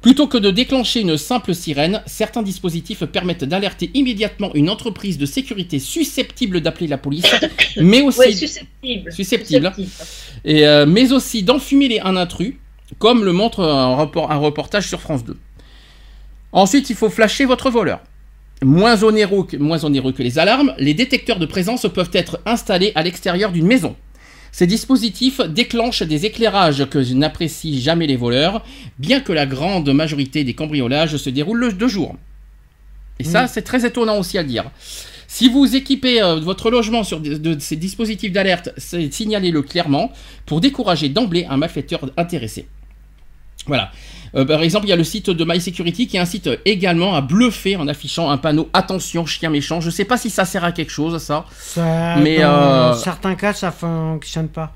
[0.06, 5.26] Plutôt que de déclencher une simple sirène, certains dispositifs permettent d'alerter immédiatement une entreprise de
[5.26, 7.26] sécurité susceptible d'appeler la police,
[7.78, 9.12] mais aussi susceptible.
[9.12, 9.74] Susceptible.
[10.46, 12.54] et, euh, mais aussi d'enfumer les- un intrus,
[13.00, 15.36] comme le montre un, report- un reportage sur France 2.
[16.52, 18.00] Ensuite, il faut flasher votre voleur.
[18.64, 22.92] Moins onéreux, que, moins onéreux que les alarmes, les détecteurs de présence peuvent être installés
[22.94, 23.96] à l'extérieur d'une maison.
[24.58, 28.64] Ces dispositifs déclenchent des éclairages que n'apprécient jamais les voleurs,
[29.00, 32.16] bien que la grande majorité des cambriolages se déroulent le- de jour.
[33.20, 34.72] Et ça, c'est très étonnant aussi à dire.
[35.28, 40.14] Si vous équipez euh, votre logement sur de, de ces dispositifs d'alerte, signalez-le clairement
[40.46, 42.66] pour décourager d'emblée un malfaiteur intéressé.
[43.68, 43.92] Voilà.
[44.36, 47.22] Euh, par exemple, il y a le site de My Security qui incite également à
[47.22, 49.80] bluffer en affichant un panneau Attention, chien méchant.
[49.82, 51.46] Je sais pas si ça sert à quelque chose, ça.
[51.58, 54.74] Ça, Mais, dans euh, certains cas, ça fonctionne pas.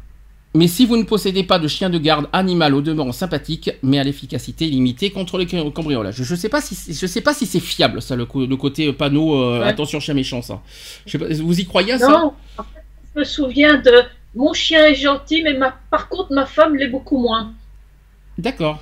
[0.55, 3.99] Mais si vous ne possédez pas de chien de garde animal au demeurant sympathique, mais
[3.99, 6.23] à l'efficacité limitée contre le cam- cambriolage.
[6.23, 9.59] Je sais pas si je sais pas si c'est fiable ça le, côté panneau euh,
[9.59, 9.67] Ouais.
[9.67, 10.61] attention chien méchant ça.
[11.05, 12.07] Je sais pas, vous y croyez à ça?
[12.09, 12.79] Non, en fait,
[13.13, 13.91] je me souviens de
[14.35, 15.75] mon chien est gentil, mais ma...
[15.91, 17.53] par contre, ma femme l'est beaucoup moins.
[18.39, 18.81] D'accord.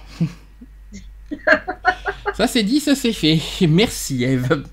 [2.35, 3.39] ça c'est dit, ça c'est fait.
[3.67, 4.63] Merci Eve.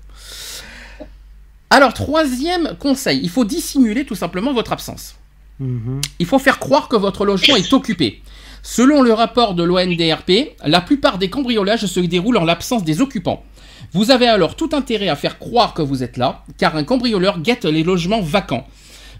[1.71, 5.15] Alors troisième conseil, il faut dissimuler tout simplement votre absence.
[5.59, 6.01] Mhm.
[6.19, 8.21] Il faut faire croire que votre logement est occupé.
[8.61, 13.43] Selon le rapport de l'ONDRP, la plupart des cambriolages se déroulent en l'absence des occupants.
[13.91, 17.39] Vous avez alors tout intérêt à faire croire que vous êtes là, car un cambrioleur
[17.39, 18.67] guette les logements vacants.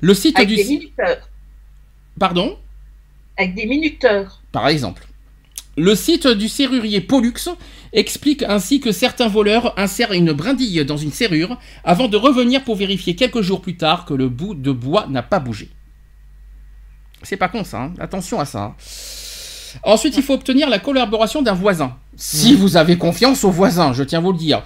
[0.01, 0.55] Le site Avec du...
[0.57, 1.29] des minuteurs.
[2.19, 2.57] Pardon?
[3.37, 4.41] Avec des minuteurs.
[4.51, 5.05] Par exemple.
[5.77, 7.33] Le site du serrurier Pollux
[7.91, 12.75] explique ainsi que certains voleurs insèrent une brindille dans une serrure avant de revenir pour
[12.77, 15.69] vérifier quelques jours plus tard que le bout de bois n'a pas bougé.
[17.23, 17.93] C'est pas con ça, hein.
[17.99, 18.63] attention à ça.
[18.63, 18.75] hein.
[19.83, 21.97] Ensuite, il faut obtenir la collaboration d'un voisin.
[22.15, 24.63] Si vous avez confiance au voisin, je tiens à vous le dire,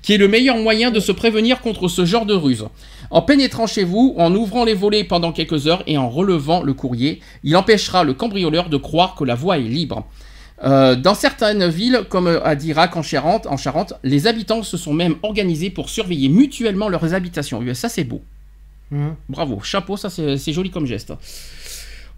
[0.00, 2.64] qui est le meilleur moyen de se prévenir contre ce genre de ruse.
[3.10, 6.72] En pénétrant chez vous, en ouvrant les volets pendant quelques heures et en relevant le
[6.72, 10.06] courrier, il empêchera le cambrioleur de croire que la voie est libre.
[10.64, 14.94] Euh, dans certaines villes, comme à Dirac en Charente, en Charente, les habitants se sont
[14.94, 17.62] même organisés pour surveiller mutuellement leurs habitations.
[17.62, 18.22] Et ça, c'est beau.
[18.90, 19.16] Mhm.
[19.28, 21.12] Bravo, chapeau, ça c'est c'est joli comme geste.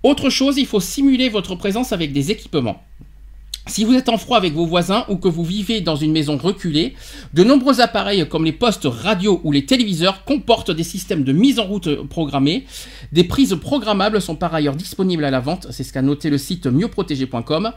[0.03, 2.83] Autre chose, il faut simuler votre présence avec des équipements.
[3.67, 6.39] Si vous êtes en froid avec vos voisins ou que vous vivez dans une maison
[6.39, 6.95] reculée,
[7.35, 11.59] de nombreux appareils comme les postes radio ou les téléviseurs comportent des systèmes de mise
[11.59, 12.65] en route programmés.
[13.13, 16.39] Des prises programmables sont par ailleurs disponibles à la vente, c'est ce qu'a noté le
[16.39, 17.73] site mieuxprotégé.com.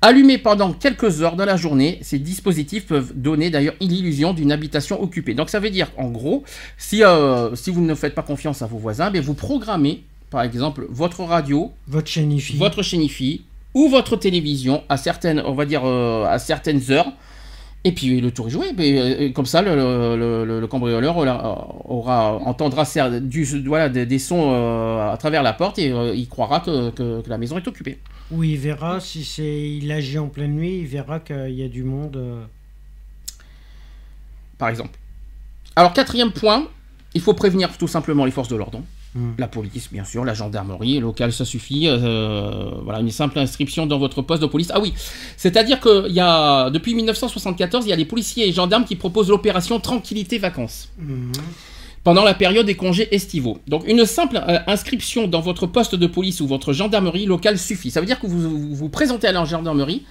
[0.00, 5.02] Allumés pendant quelques heures dans la journée, ces dispositifs peuvent donner d'ailleurs l'illusion d'une habitation
[5.02, 5.34] occupée.
[5.34, 6.44] Donc ça veut dire en gros,
[6.76, 10.42] si, euh, si vous ne faites pas confiance à vos voisins, bien vous programmez par
[10.42, 12.56] exemple votre radio, Votre chaîne IFI.
[12.58, 13.42] votre chaîne IFI
[13.74, 17.10] ou votre télévision à certaines, on va dire euh, à certaines heures.
[17.84, 18.66] Et puis le tour est joué.
[18.78, 22.84] Euh, comme ça, le, le- le- le cambrioleur aura, aura- entendra
[23.20, 26.90] du, voilà, des, des sons euh, à travers la porte et euh, il croira que,
[26.90, 27.98] que- que la maison est occupée.
[28.30, 31.68] Où il verra, si c'est il agit en pleine nuit, il verra qu'il y a
[31.68, 32.18] du monde.
[34.58, 34.98] Par exemple.
[35.76, 36.66] Alors quatrième point,
[37.14, 38.82] il faut prévenir tout simplement les forces de l'ordre.
[39.14, 39.30] Mm.
[39.38, 41.88] La police, bien sûr, la gendarmerie locale, ça suffit.
[41.88, 44.70] euh, voilà, une simple inscription dans votre poste de police.
[44.74, 44.92] Ah oui,
[45.36, 49.30] c'est-à-dire qu'il y a, depuis 1974, il y a les policiers et gendarmes qui proposent
[49.30, 51.32] l'opération Tranquillité Vacances Mhm.
[52.04, 53.58] pendant la période des congés estivaux.
[53.66, 57.90] Donc une simple euh, inscription dans votre poste de police ou votre gendarmerie locale suffit.
[57.90, 60.04] Ça veut dire que vous vous, vous présentez à la gendarmerie,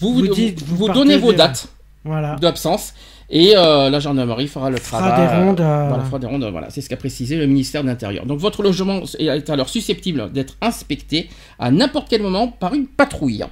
[0.00, 1.68] vous, Vous vous, dites, vous vous donnez vos dates
[2.04, 2.36] Voilà.
[2.36, 2.94] d'absence
[3.30, 5.28] et euh, la gendarmerie fera le Fera travail.
[5.28, 7.88] des rondes, euh, Voilà, fera des rondes, voilà, c'est ce qu'a précisé le ministère de
[7.88, 8.26] l'Intérieur.
[8.26, 13.44] Donc votre logement est alors susceptible d'être inspecté à n'importe quel moment par une patrouille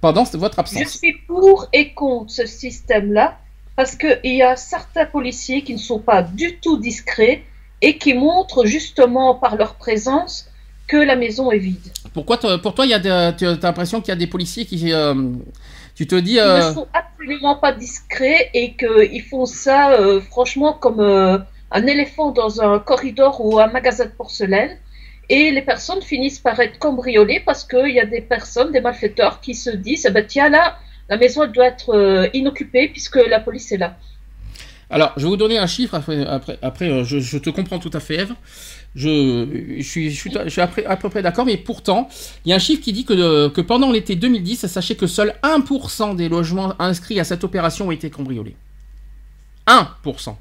[0.00, 0.98] pendant votre Je absence.
[0.98, 3.38] suis pour et contre ce système-là
[3.76, 7.42] parce qu'il y a certains policiers qui ne sont pas du tout discrets
[7.80, 10.48] et qui montrent justement par leur présence
[10.86, 11.80] que la maison est vide.
[12.12, 14.66] Pourquoi pour toi, il y a de- tu as l'impression qu'il y a des policiers
[14.66, 15.14] qui, euh,
[16.02, 20.20] tu te dis, Ils euh, ne sont absolument pas discrets et qu'ils font ça euh,
[20.20, 21.38] franchement comme euh,
[21.70, 24.76] un éléphant dans un corridor ou un magasin de porcelaine.
[25.28, 29.40] Et les personnes finissent par être cambriolées parce qu'il y a des personnes, des malfaiteurs
[29.40, 30.76] qui se disent, eh ben, tiens là,
[31.08, 33.96] la maison doit être euh, inoccupée puisque la police est là.
[34.92, 35.94] Alors, je vais vous donner un chiffre.
[35.94, 38.34] Après, après, après, euh, je, je te comprends tout à fait, Eve.
[38.94, 39.46] Je,
[39.78, 42.08] je suis, je suis, je suis à, peu- à peu près d'accord, mais pourtant,
[42.44, 45.34] il y a un chiffre qui dit que, que pendant l'été 2010, sachez que seul
[45.42, 48.54] 1% des logements inscrits à cette opération ont été cambriolés.
[49.66, 50.34] 1%.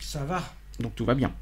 [0.00, 0.42] Ça va.
[0.80, 1.32] Donc tout va bien.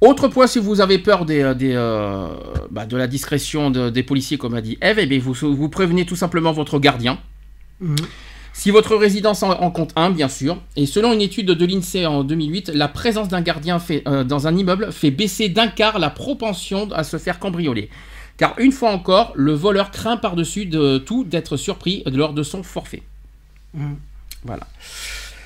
[0.00, 2.28] Autre point, si vous avez peur des, euh, des, euh,
[2.70, 5.68] bah, de la discrétion de- des policiers, comme a dit Eve, eh bien, vous, vous
[5.68, 7.18] prévenez tout simplement votre gardien.
[7.80, 7.96] Mhm.
[8.52, 12.24] Si votre résidence en, compte un, bien sûr, et selon une étude de l'INSEE en
[12.24, 16.10] 2008, la présence d'un gardien fait, euh, dans un immeuble fait baisser d'un quart la
[16.10, 17.88] propension à se faire cambrioler.
[18.36, 22.62] Car une fois encore, le voleur craint par-dessus de tout d'être surpris lors de son
[22.62, 23.02] forfait.
[23.74, 23.96] Mhm.
[24.44, 24.66] Voilà.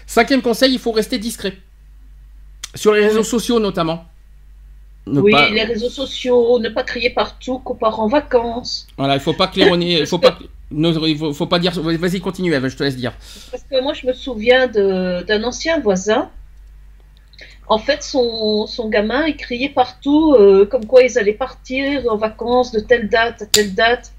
[0.06, 1.56] Cinquième conseil, il faut rester discret.
[2.74, 4.04] Sur les réseaux sociaux notamment.
[5.06, 8.86] Ne oui, pas- les réseaux sociaux, ne pas crier partout qu'on part en vacances.
[8.96, 11.72] Voilà, il faut pas claironner, il faut pas, ne- il faut, faut pas dire.
[11.80, 13.12] Vas-y, continue, Eve, je te laisse dire.
[13.50, 16.30] Parce que moi, je me souviens d'un ancien voisin.
[17.66, 22.16] En fait, son, son gamin, il criait partout euh, comme quoi ils allaient partir en
[22.18, 24.12] vacances de telle date à telle date.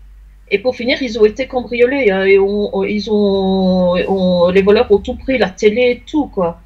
[0.50, 2.10] Et pour finir, ils ont été cambriolés.
[2.12, 6.04] hein, et on, on- ils ont, on- les voleurs ont tout pris, la télé et
[6.10, 6.60] tout, quoi.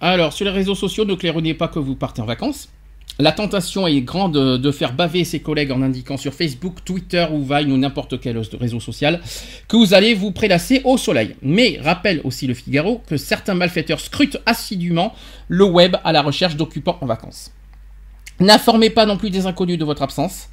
[0.00, 2.68] Alors, sur les réseaux sociaux, ne claironnez pas que vous partez en vacances.
[3.18, 7.44] La tentation est grande de, faire baver ses collègues en indiquant sur Facebook, Twitter ou
[7.44, 9.20] Vine ou n'importe quel réseau social
[9.68, 11.36] que vous allez vous prélasser au soleil.
[11.42, 15.14] Mais rappelle aussi le Figaro que certains malfaiteurs scrutent assidûment
[15.48, 17.52] le web à la recherche d'occupants en vacances.
[18.40, 20.48] N'informez pas non plus des inconnus de votre absence.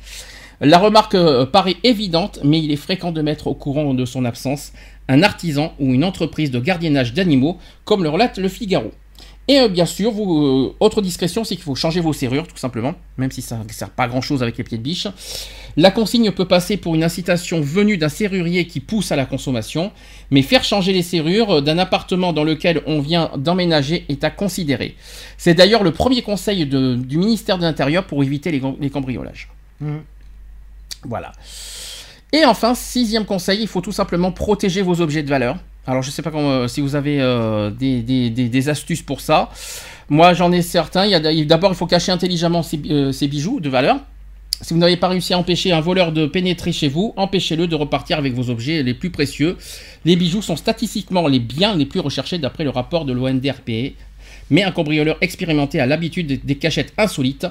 [0.62, 4.26] La remarque euh, paraît évidente, mais il est fréquent de mettre au courant de son
[4.26, 4.74] absence
[5.07, 8.91] un artisan ou une entreprise de gardiennage d'animaux, comme le relate le Figaro.
[9.50, 12.56] Et euh, bien sûr, vous, euh, autre discrétion, c'est qu'il faut changer vos serrures, tout
[12.56, 15.08] simplement, même si ça ne sert pas grand chose avec les pieds de biche.
[15.76, 19.91] La consigne peut passer pour une incitation venue d'un serrurier qui pousse à la consommation,
[20.30, 24.30] mais faire changer les serrures euh, d'un appartement dans lequel on vient d'emménager est à
[24.30, 24.95] considérer.
[25.39, 29.50] C'est d'ailleurs le premier conseil de- du ministère de l'Intérieur pour éviter les, cambriolages.
[29.82, 30.04] Mhm.
[31.06, 31.32] Voilà.
[32.32, 35.58] Et enfin, sixième conseil, il faut tout simplement protéger vos objets de valeur.
[35.88, 39.50] Alors, je ne sais pas comment, euh, si vous avez euh, des, astuces pour ça.
[40.10, 41.20] Moi, j'en ai certains.
[41.46, 43.98] D'abord, il faut cacher intelligemment euh, ces bijoux de valeur.
[44.62, 47.76] Si vous n'avez pas réussi à empêcher un voleur de pénétrer chez vous, empêchez-le de
[47.76, 49.58] repartir avec vos objets les plus précieux.
[50.04, 53.94] Les bijoux sont statistiquement les biens les plus recherchés d'après le rapport de l'ONDRP.
[54.50, 57.48] Mais un cambrioleur expérimenté a l'habitude des- cachettes insolites,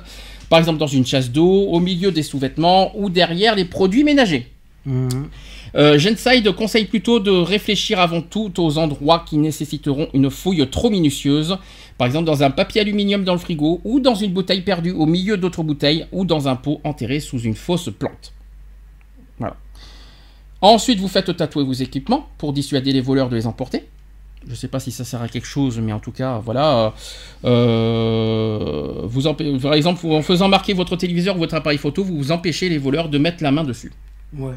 [0.51, 4.49] par exemple dans une chasse d'eau, au milieu des sous-vêtements ou derrière les produits ménagers.
[4.85, 5.29] Mhm.
[5.75, 10.91] Euh, Genside conseille plutôt de réfléchir avant tout aux endroits qui nécessiteront une fouille trop
[10.91, 11.59] minutieuse,
[11.97, 15.07] par exemple dans un papier aluminium dans le frigo, ou dans une bouteille perdue au
[15.07, 18.33] milieu d'autres bouteilles, ou dans un pot enterré sous une fausse plante.
[20.61, 23.85] Ensuite, vous faites tatouer vos équipements pour dissuader les voleurs de les emporter.
[24.45, 26.95] Je ne sais pas si ça sert à quelque chose, mais en tout cas, voilà.
[27.45, 29.07] Euh,
[29.61, 32.79] par exemple, en faisant marquer votre téléviseur ou votre appareil photo, vous vous empêchez les
[32.79, 33.93] voleurs de mettre la main dessus.
[34.37, 34.55] Ouais.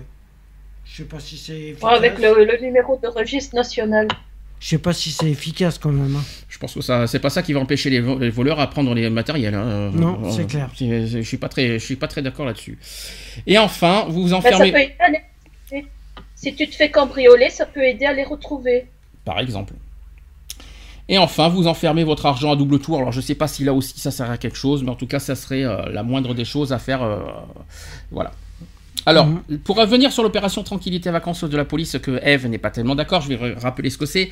[0.91, 1.93] Je sais pas si c'est Ouais, efficace.
[1.97, 4.07] Avec le, le numéro de registre national.
[4.59, 6.15] Je sais pas si c'est efficace quand même.
[6.17, 6.23] hein.
[6.49, 8.69] Je pense que ça, c'est pas ça qui va empêcher les, vo- les voleurs à
[8.69, 9.55] prendre les matériels.
[9.55, 9.89] hein.
[9.93, 10.69] Non, Euh, c'est clair.
[10.75, 12.77] Je suis pas très, je suis pas très d'accord là-dessus.
[13.47, 15.91] Et enfin, vous vous Ben, ça enfermez, peut aider à les retrouver.
[16.35, 18.87] Si tu te fais cambrioler, ça peut aider à les retrouver.
[19.25, 19.73] par exemple.
[21.09, 22.97] Et enfin, vous enfermez votre argent à double tour.
[22.99, 25.07] Alors, je sais pas si là aussi ça sert à quelque chose, mais en tout
[25.07, 27.01] cas, ça serait euh, la moindre des choses à faire.
[27.01, 27.19] euh,
[28.11, 28.31] voilà.
[29.05, 29.59] Alors, Mhm.
[29.59, 33.21] pour revenir sur l'opération Tranquillité Vacances de la police, que Eve n'est pas tellement d'accord,
[33.21, 34.29] je vais rappeler ce que c'est.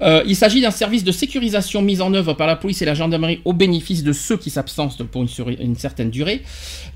[0.00, 2.94] Euh, il s'agit d'un service de sécurisation mis en œuvre par la police et la
[2.94, 6.42] gendarmerie au bénéfice de ceux qui s'absentent pour une, certaine durée.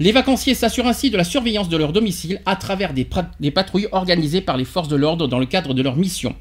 [0.00, 4.40] Les vacanciers s'assurent ainsi de la surveillance de leur domicile à travers des patrouilles organisées
[4.40, 6.34] par les forces de l'ordre dans le cadre de leur mission.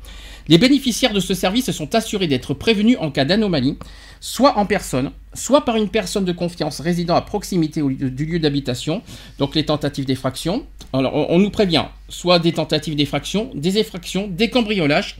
[0.48, 3.78] Les bénéficiaires de ce service sont assurés d'être prévenus en cas d'anomalie,
[4.20, 9.02] soit en personne, soit par une personne de confiance résidant à proximité du lieu d'habitation,
[9.40, 10.66] donc les tentatives d'effraction.
[10.94, 15.18] Alors on, nous prévient, soit des tentatives d'effraction, des effractions, des cambriolages.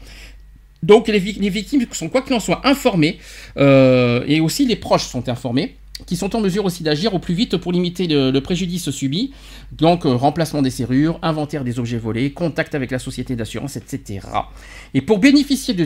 [0.84, 3.18] Donc les victimes sont quoi qu'il en soit informées,
[3.58, 7.34] euh, et aussi les proches sont informés, qui sont en mesure aussi d'agir au plus
[7.34, 9.32] vite pour limiter le, préjudice subi.
[9.72, 14.20] Donc euh, remplacement des serrures, inventaire des objets volés, contact avec la société d'assurance, etc.
[14.94, 15.86] Et pour bénéficier, de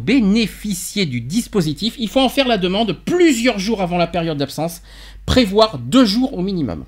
[0.00, 4.82] bénéficier du dispositif, il faut en faire la demande plusieurs jours avant la période d'absence,
[5.26, 6.84] prévoir deux jours au minimum.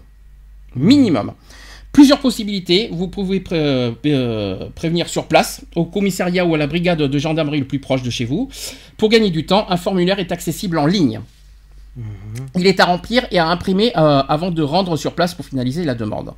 [0.75, 1.33] Minimum.
[1.93, 2.91] Plusieurs possibilités.
[2.93, 7.61] Vous pouvez euh, euh, prévenir sur place, au commissariat ou à la brigade de gendarmerie
[7.61, 8.51] le plus proche de chez vous.
[8.99, 11.21] Pour gagner du temps, un formulaire est accessible en ligne.
[12.57, 15.85] Il est à remplir et à imprimer euh, avant de rendre sur place pour finaliser
[15.85, 16.35] la demande.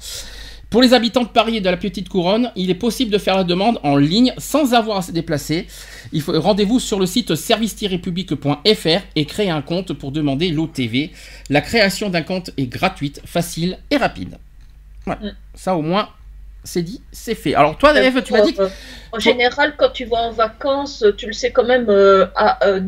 [0.70, 3.36] Pour les habitants de Paris et de la Petite Couronne, il est possible de faire
[3.36, 5.66] la demande en ligne sans avoir à se déplacer.
[6.12, 11.10] Il faut rendez-vous sur le site service-public.fr et créer un compte pour demander l'OTV.
[11.48, 14.36] La création d'un compte est gratuite, facile et rapide.
[15.06, 15.22] Voilà.
[15.22, 15.32] Mm.
[15.54, 16.10] Ça au moins,
[16.68, 17.54] c'est dit, c'est fait.
[17.54, 18.54] Alors toi, Eve, tu m'as dit
[19.12, 22.26] En général, quand tu vas en vacances, tu le sais quand même euh,
[22.62, 22.78] euh,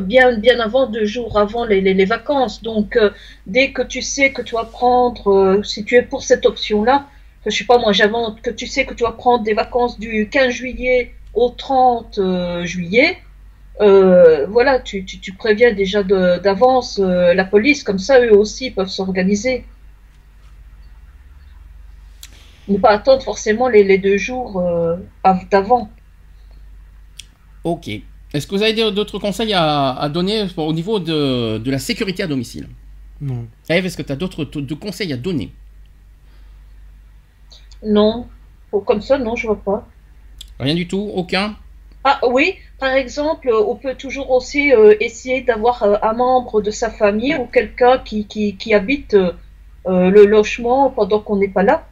[0.00, 2.62] bien, avant, deux jours avant les, vacances.
[2.62, 3.10] Donc, euh,
[3.46, 7.06] dès que tu sais que tu vas prendre, si tu es pour cette option-là,
[7.46, 10.28] je sais pas moi, j'invente, que tu sais que tu vas prendre des vacances du
[10.28, 13.18] 15 juillet au 30 euh, juillet,
[13.78, 15.04] voilà, tu,
[15.38, 19.64] préviens déjà d'avance la police, comme ça eux aussi peuvent s'organiser.
[22.68, 25.90] Ne pas attendre forcément les, les deux jours euh, av- d'avant.
[27.64, 27.88] Ok.
[28.34, 32.22] Est-ce que vous avez d'autres conseils à, à donner au niveau de, de la sécurité
[32.22, 32.68] à domicile?
[33.20, 33.46] Non.
[33.70, 34.44] Eve, est-ce que tu as d'autres
[34.74, 35.50] conseils à donner?
[37.84, 38.26] Non,
[38.84, 39.88] comme ça, non, je vois pas.
[40.60, 41.56] Rien du tout Aucun?
[42.04, 46.60] Ah oui, par exemple, euh, on peut toujours aussi euh, essayer d'avoir euh, un membre
[46.60, 49.32] de sa famille ou quelqu'un qui, qui, qui habite euh,
[49.84, 51.87] le logement pendant qu'on n'est pas là.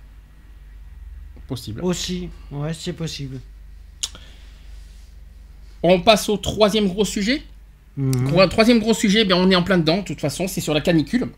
[1.46, 1.80] Possible.
[1.84, 3.40] Aussi, ouais, c'est possible.
[5.82, 7.42] On passe au troisième gros sujet.
[7.96, 8.24] Mhm.
[8.30, 10.74] Gros- Troisième gros sujet, ben, on est en plein dedans, de toute façon, c'est sur
[10.74, 11.28] la canicule.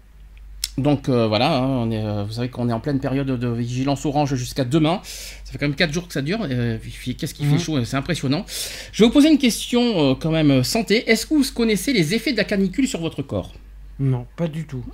[0.77, 3.49] Donc euh, voilà, hein, on est, euh, vous savez qu'on est en pleine période de
[3.49, 5.01] vigilance orange jusqu'à demain.
[5.03, 6.39] Ça fait quand même 4 jours que ça dure.
[6.43, 6.79] euh,
[7.19, 7.59] Qu'est-ce qu'il Mhm.
[7.59, 8.45] fait chaud, c'est impressionnant.
[8.93, 11.11] Je vais vous poser une question euh, quand même santé.
[11.11, 13.53] Est-ce que vous connaissez les effets de la canicule sur votre corps?
[13.99, 14.85] Non, pas du tout.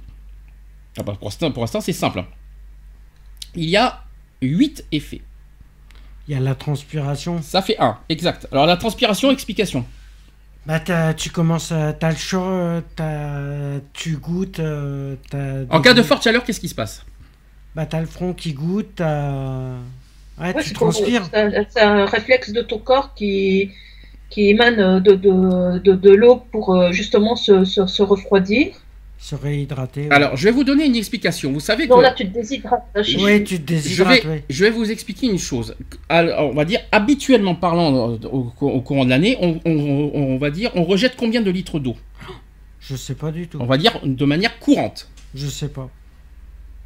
[0.98, 2.24] Ah bah, Pour l'instant, pour l'instant, c'est simple.
[3.54, 4.03] Il y a
[4.45, 5.22] 8 effets.
[6.28, 7.42] Il y a la transpiration.
[7.42, 8.47] Ça fait 1, exact.
[8.51, 9.84] Alors la transpiration, explication.
[10.66, 10.80] Bah,
[11.14, 11.92] tu commences à.
[11.92, 14.61] T'as le chaud, euh, t'as- tu goûtes.
[14.61, 17.05] euh, t'as En cas de forte chaleur, qu'est-ce qui se passe?
[17.74, 19.01] Bah, t'as le front qui goûte.
[19.01, 21.28] Ouais, Ouais, tu transpires.
[21.32, 23.70] C'est un, réflexe de ton corps qui,
[24.30, 28.74] qui émane de, de, de, de l'eau pour euh, justement se, se, se refroidir.
[29.25, 30.09] Se réhydrater.
[30.11, 31.51] Alors, je vais vous donner une explication.
[31.51, 31.95] Vous savez que...
[31.95, 32.85] Non, là, tu te déshydrates.
[32.95, 35.75] là, je- Ouais, tu te Je déshydrates, vais, je vais vous expliquer une chose.
[36.11, 40.37] Alors, on va dire, habituellement parlant, euh, au, au courant de l'année, on, on- on
[40.37, 41.97] va dire, on rejette combien de litres d'eau?
[42.81, 43.57] Je sais pas du tout.
[43.62, 45.09] On va dire de manière courante.
[45.35, 45.89] Je sais pas.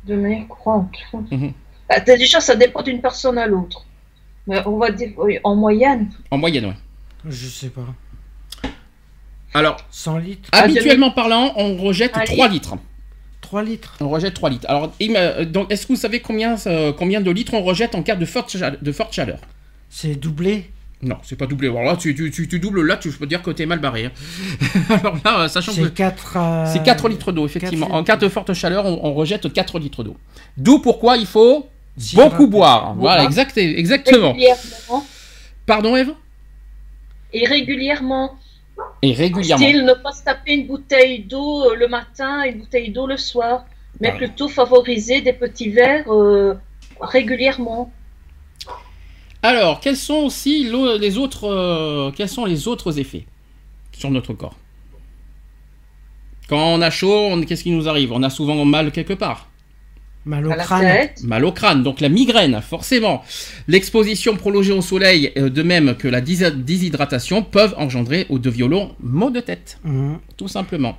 [0.07, 0.93] De manière courante.
[1.33, 1.53] Mhm.
[1.89, 3.85] Bah, déjà, ça dépend d'une personne à l'autre.
[4.47, 6.77] Mais on va dire, oui, en moyenne, En moyenne, ouais.
[7.29, 7.93] Je sais pas.
[9.55, 12.77] Alors, 100 litres Ah, habituellement parlant, on rejette Un 3 litres.
[13.41, 14.67] 3 litres On rejette 3 litres.
[14.69, 14.93] Alors,
[15.47, 18.25] donc, est-ce que vous savez combien, euh, combien de litres on rejette en cas de
[18.27, 19.39] forte, de forte chaleur?
[19.89, 20.71] C'est doublé
[21.01, 21.69] Non, c'est pas doublé.
[21.69, 23.65] Alors là, tu, tu, tu- tu doubles là, tu, je peux te dire que t'es
[23.65, 24.07] mal barré.
[24.07, 24.13] hein.
[25.01, 25.83] Alors là, euh, sachant que...
[25.85, 27.91] C'est 4 C'est 4 litres d'eau, effectivement.
[27.95, 30.17] En cas de forte chaleur, on, on rejette 4 litres d'eau.
[30.59, 31.69] D'où pourquoi il faut.
[32.15, 32.95] Beaucoup boire.
[32.97, 33.27] Voilà, Boire.
[33.27, 34.29] exact, exactement.
[34.33, 35.07] Régulièrement.
[35.67, 36.13] Pardon, Eve?
[37.33, 38.37] Et régulièrement.
[39.03, 39.65] Et régulièrement.
[39.65, 43.07] Style, ne pas se taper une bouteille d'eau euh, le matin et une bouteille d'eau
[43.07, 43.65] le soir.
[44.01, 46.55] Mais plutôt favoriser des petits verres euh,
[47.01, 47.93] régulièrement.
[49.43, 50.71] Alors, quels sont aussi
[51.01, 53.25] les autres, euh, quels sont les autres effets
[53.93, 54.57] sur notre corps?
[56.49, 58.13] Quand on a chaud, qu'est-ce qui nous arrive?
[58.13, 59.48] On a souvent mal quelque part.
[60.29, 60.83] Mal au À la crâne.
[60.83, 61.23] tête.
[61.25, 63.23] Mal au crâne, donc la migraine, forcément.
[63.67, 68.51] L'exposition prolongée au soleil, euh, de même que la dés- déshydratation, peuvent engendrer ou de
[68.51, 70.19] violents maux de tête, Mhm.
[70.37, 70.99] tout simplement.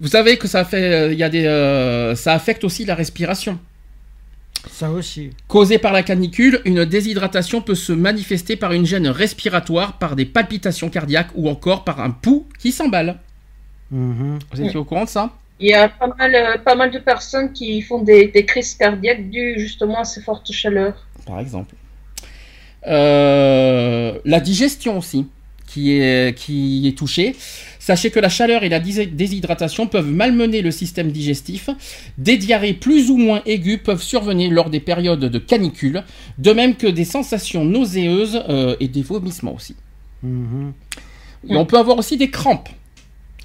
[0.00, 2.94] Vous savez que ça, fait, euh, il y a des, euh, ça affecte aussi la
[2.94, 3.58] respiration.
[4.70, 5.30] Ça aussi.
[5.46, 10.24] Causée par la canicule, une déshydratation peut se manifester par une gêne respiratoire, par des
[10.24, 13.18] palpitations cardiaques ou encore par un pouls qui s'emballe.
[13.90, 14.38] Mhm.
[14.52, 15.32] Vous étiez au courant de ça?
[15.60, 18.74] Il y a pas mal, euh, pas mal de personnes qui font des, des crises
[18.74, 21.06] cardiaques dues justement à ces fortes chaleurs.
[21.26, 21.74] Par exemple.
[22.86, 25.26] Euh, la digestion aussi,
[25.66, 27.34] qui est, qui est touchée.
[27.78, 31.70] Sachez que la chaleur et la dés- déshydratation peuvent malmener le système digestif.
[32.18, 36.04] Des diarrhées plus ou moins aiguës peuvent survenir lors des périodes de canicule,
[36.38, 39.74] de même que des sensations nauséeuses euh, et des vomissements aussi.
[40.22, 40.72] Mhm.
[41.48, 42.68] Et on peut avoir aussi des crampes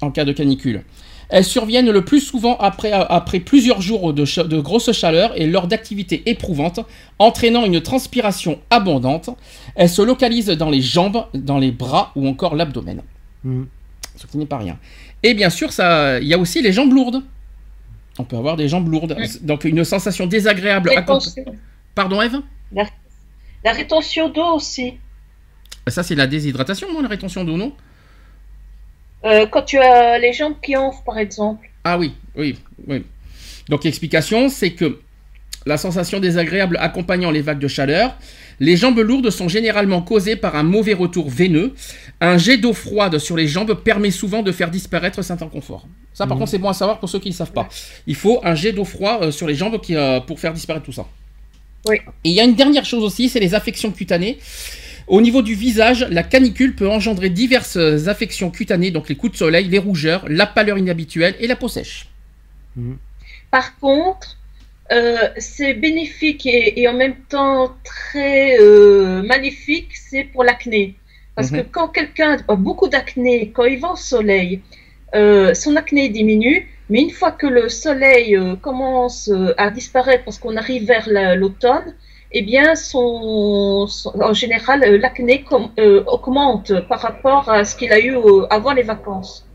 [0.00, 0.82] en cas de canicule.
[1.30, 5.66] Elles surviennent le plus souvent après, après plusieurs jours de, de grosse chaleur et lors
[5.66, 6.80] d'activités éprouvantes,
[7.18, 9.30] entraînant une transpiration abondante.
[9.74, 13.02] Elles se localisent dans les jambes, dans les bras ou encore l'abdomen,
[13.42, 13.66] Mhm.
[14.16, 14.78] ce qui n'est pas rien.
[15.22, 17.22] Et bien sûr, ça, il y a aussi les jambes lourdes.
[18.18, 20.90] On peut avoir des jambes lourdes, donc une sensation désagréable.
[20.90, 21.44] accomp- Rétention-
[21.94, 22.40] Pardon, Eve?
[23.64, 24.94] La rétention d'eau aussi.
[25.88, 27.72] Ça, c'est la déshydratation, non La rétention d'eau, non?
[29.24, 31.68] Euh, quand tu as les jambes qui enflent, par exemple.
[31.84, 32.56] Ah oui, oui,
[32.86, 33.04] oui.
[33.68, 35.00] Donc l'explication, c'est que
[35.66, 38.16] la sensation désagréable accompagnant les vagues de chaleur,
[38.60, 41.74] les jambes lourdes sont généralement causées par un mauvais retour veineux.
[42.20, 45.88] Un jet d'eau froide sur les jambes permet souvent de faire disparaître cet inconfort.
[46.12, 47.68] Ça, par contre, c'est bon à savoir pour ceux qui ne savent pas.
[48.06, 50.86] Il faut un jet d'eau froide euh, sur les jambes qui, euh, pour faire disparaître
[50.86, 51.06] tout ça.
[51.86, 51.96] Oui.
[52.22, 54.38] Et il y a une dernière chose aussi, c'est les affections cutanées.
[55.06, 57.76] Au niveau du visage, la canicule peut engendrer diverses
[58.08, 61.68] affections cutanées, donc les coups de soleil, les rougeurs, la pâleur inhabituelle et la peau
[61.68, 62.08] sèche.
[63.50, 64.38] Par contre,
[64.92, 70.94] euh, c'est bénéfique et, et en même temps très euh, maléfique, c'est pour l'acné.
[71.36, 71.62] Parce Mhm.
[71.62, 74.60] que quand quelqu'un a beaucoup d'acné, quand il va au soleil,
[75.14, 80.24] euh, son acné diminue, mais une fois que le soleil euh, commence euh, à disparaître
[80.24, 81.94] parce qu'on arrive vers la- l'automne,
[82.36, 85.44] eh bien, son, son- en général, euh, l'acné
[85.78, 89.46] euh, augmente par rapport à ce qu'il a eu au- avant les vacances.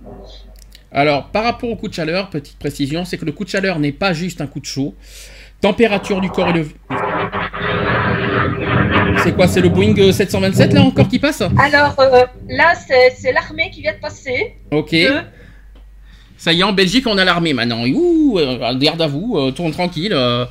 [0.91, 3.77] Alors, par rapport au coup de chaleur, petite précision, c'est que le coup de chaleur
[3.79, 4.95] n'est pas juste un coup de chaud.
[5.61, 6.73] Température du corps élevée.
[9.23, 11.41] C'est quoi C'est le Boeing euh, 727 là encore qui passe?
[11.41, 14.55] Alors euh, là, c'est c'est l'armée qui vient de passer.
[14.71, 14.91] Ok.
[14.91, 15.21] de-
[16.39, 17.85] Ça y est, en Belgique, on a l'armée maintenant.
[17.85, 20.13] Ouh, euh, garde à vous, euh, tourne tranquille.
[20.13, 20.45] euh.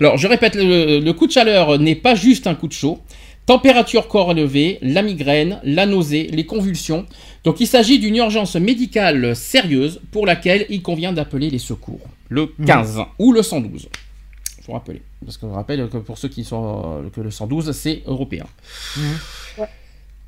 [0.00, 2.98] Alors, je répète, le, le coup de chaleur n'est pas juste un coup de chaud.
[3.44, 7.06] Température corps élevée, la migraine, la nausée, les convulsions.
[7.44, 12.00] Donc, il s'agit d'une urgence médicale sérieuse pour laquelle il convient d'appeler les secours.
[12.28, 13.88] Le 15 ou le 112.
[14.64, 15.00] Faut rappeler.
[15.24, 18.46] Parce que je rappelle que pour ceux qui sont euh, que le 112, c'est européen.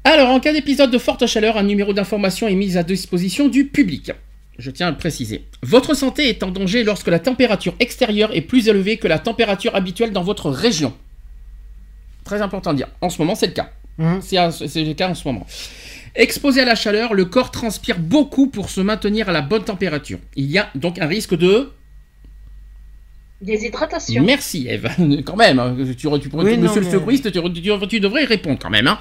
[0.05, 3.67] Alors, en cas d'épisode de forte chaleur, un numéro d'information est mis à disposition du
[3.67, 4.13] public.
[4.59, 5.45] Je tiens à le préciser.
[5.63, 9.75] Votre santé est en danger lorsque la température extérieure est plus élevée que la température
[9.77, 10.93] habituelle dans votre région.
[12.25, 12.89] Très important de dire.
[13.01, 13.71] En ce moment, c'est le cas.
[13.99, 14.21] Mhm.
[14.21, 14.37] C'est
[14.85, 15.47] le cas en ce moment.
[16.17, 20.19] Exposé à la chaleur, le corps transpire beaucoup pour se maintenir à la bonne température.
[20.35, 21.71] Il y a donc un risque de...
[23.41, 24.25] Déshydratation.
[24.25, 24.89] Merci Eve,
[25.25, 25.61] quand même.
[25.61, 25.77] hein.
[25.79, 28.71] Tu, tu pourrais- Oui, non, monsieur le secouriste, tu, tu- tu devrais y répondre quand
[28.71, 28.89] même.
[28.89, 28.99] hein.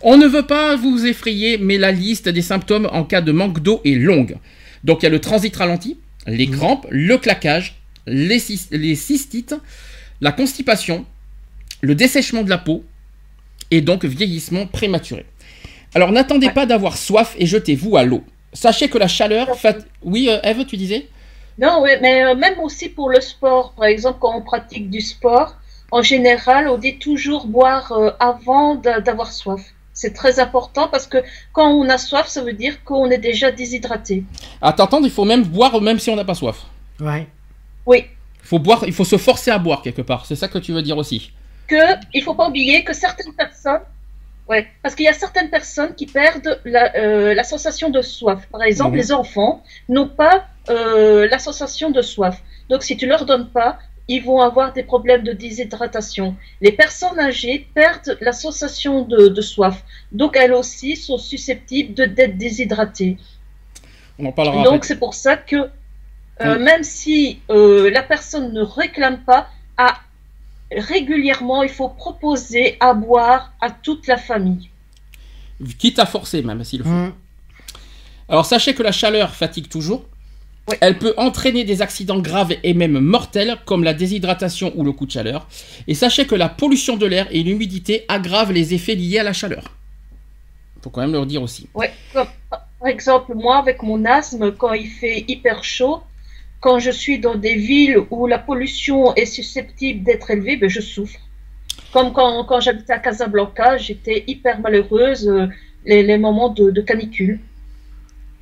[0.00, 3.60] On ne veut pas vous effrayer, mais la liste des symptômes en cas de manque
[3.60, 4.36] d'eau est longue.
[4.84, 6.56] Donc il y a le transit ralenti, les Mhm.
[6.56, 7.76] crampes, le claquage,
[8.06, 9.54] les, cys- les cystites,
[10.20, 11.04] la constipation,
[11.80, 12.84] le dessèchement de la peau
[13.70, 15.26] et donc vieillissement prématuré.
[15.94, 16.52] Alors n'attendez Ouais.
[16.52, 18.24] pas d'avoir soif et jetez-vous à l'eau.
[18.52, 19.56] Sachez que la chaleur...
[19.58, 21.06] fat- Oui, euh, Eve, tu disais?
[21.58, 25.00] Non, ouais, mais euh, même aussi pour le sport, par exemple, quand on pratique du
[25.00, 25.56] sport,
[25.90, 29.60] en général, on dit toujours boire euh, avant d'a- d'avoir soif.
[30.00, 31.18] C'est très important parce que
[31.52, 34.22] quand on a soif, ça veut dire qu'on est déjà déshydraté.
[34.62, 36.58] À t'entendre, il faut même boire même si on n'a pas soif.
[37.00, 37.26] Ouais.
[37.84, 38.04] Oui.
[38.50, 40.24] faut boire, il faut se forcer à boire quelque part.
[40.26, 41.32] C'est ça que tu veux dire aussi.
[41.66, 41.82] Que
[42.14, 43.80] il faut pas oublier que certaines personnes,
[44.48, 48.40] ouais, parce qu'il y a certaines personnes qui perdent la, euh, la sensation de soif.
[48.52, 48.96] Par exemple, Mhm.
[49.02, 52.36] les enfants n'ont pas euh, la sensation de soif.
[52.70, 53.78] Donc, si tu leur donnes pas,
[54.08, 56.34] ils vont avoir des problèmes de déshydratation.
[56.60, 59.84] Les personnes âgées perdent la sensation de, de soif.
[60.12, 63.18] Donc, elles aussi sont susceptibles de- d'être déshydratées.
[64.18, 66.62] On en parlera Donc, c'est pour ça que euh, Oui.
[66.62, 69.98] même si euh, la personne ne réclame pas, à,
[70.72, 74.70] régulièrement, il faut proposer à boire à toute la famille.
[75.78, 76.90] Quitte à forcer même s'il le faut.
[76.90, 77.12] Hum,
[78.28, 80.04] Alors sachez que la chaleur fatigue toujours.
[80.80, 85.06] Elle peut entraîner des accidents graves et même mortels comme la déshydratation ou le coup
[85.06, 85.48] de chaleur.
[85.86, 89.32] Et sachez que la pollution de l'air et l'humidité aggravent les effets liés à la
[89.32, 89.74] chaleur.
[90.82, 91.68] Faut quand même le dire aussi.
[92.12, 96.00] Par exemple, moi, avec mon asthme, quand il fait hyper chaud,
[96.60, 100.80] quand je suis dans des villes où la pollution est susceptible d'être élevée, ben, je
[100.80, 101.18] souffre.
[101.92, 105.46] Comme quand, quand j'habitais à Casablanca, j'étais hyper malheureuse euh,
[105.86, 107.40] les, les moments de, de canicule.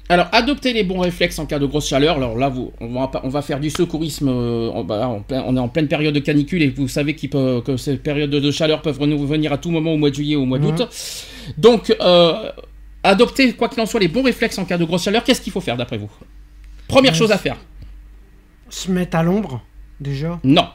[0.09, 2.17] Alors, adoptez les bons réflexes en cas de grosse chaleur.
[2.17, 4.29] Alors là, vous, on, va, pas- on va faire du secourisme.
[4.29, 7.97] euh, bah, on est en pleine période de canicule et vous savez peut- que ces
[7.97, 10.47] périodes de chaleur peuvent nous venir à tout moment au mois de juillet ou au
[10.47, 10.89] mois d'août.
[11.59, 12.53] Donc, euh,
[13.03, 15.25] adoptez, quoi qu'il en soit, les bons réflexes en cas de grosse chaleur.
[15.25, 16.11] Qu'est-ce qu'il faut faire d'après vous?
[16.87, 17.57] Première Ouais, chose à faire.
[18.69, 19.61] Se mettre à l'ombre,
[20.01, 20.39] déjà?
[20.45, 20.69] Non.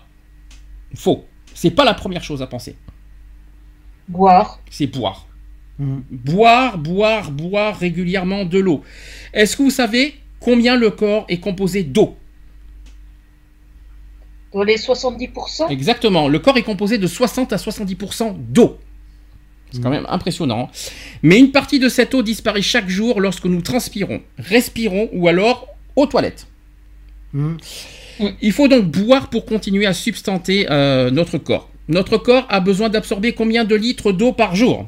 [0.93, 1.25] Faux.
[1.53, 2.75] C'est pas la première chose à penser.
[4.09, 4.59] Boire.
[4.69, 5.25] C'est boire.
[6.11, 8.83] Boire, boire, boire régulièrement de l'eau.
[9.33, 12.15] Est-ce que vous savez combien le corps est composé d'eau?
[14.53, 16.27] Dans les 70%, Exactement.
[16.27, 18.77] Le corps est composé de 60 à 70% d'eau.
[19.71, 20.69] C'est quand même impressionnant.
[21.23, 25.67] Mais une partie de cette eau disparaît chaque jour lorsque nous transpirons, respirons ou alors
[25.95, 26.47] aux toilettes.
[27.33, 27.57] Hum.
[28.41, 31.69] Il faut donc boire pour continuer à substanter euh, notre corps.
[31.87, 34.87] Notre corps a besoin d'absorber combien de litres d'eau par jour?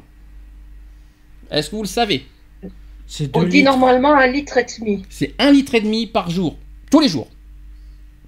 [1.53, 2.25] Est-ce que vous le savez?
[3.33, 5.03] On dit normalement un litre et demi.
[5.09, 6.57] C'est un litre et demi par jour,
[6.89, 7.29] tous les jours.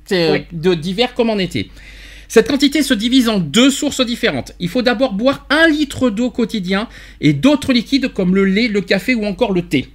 [0.06, 0.46] C'est euh, Oui.
[0.52, 1.72] de d'hiver comme en été.
[2.28, 4.52] Cette quantité se divise en deux sources différentes.
[4.60, 6.88] Il faut d'abord boire un litre d'eau quotidien
[7.22, 9.90] et d'autres liquides comme le lait, le café ou encore le thé.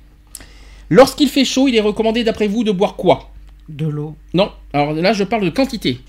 [0.89, 3.31] Lorsqu'il fait chaud, il est recommandé d'après vous de boire quoi?
[3.69, 4.17] De l'eau.
[4.35, 6.01] Non, alors là je parle de quantité.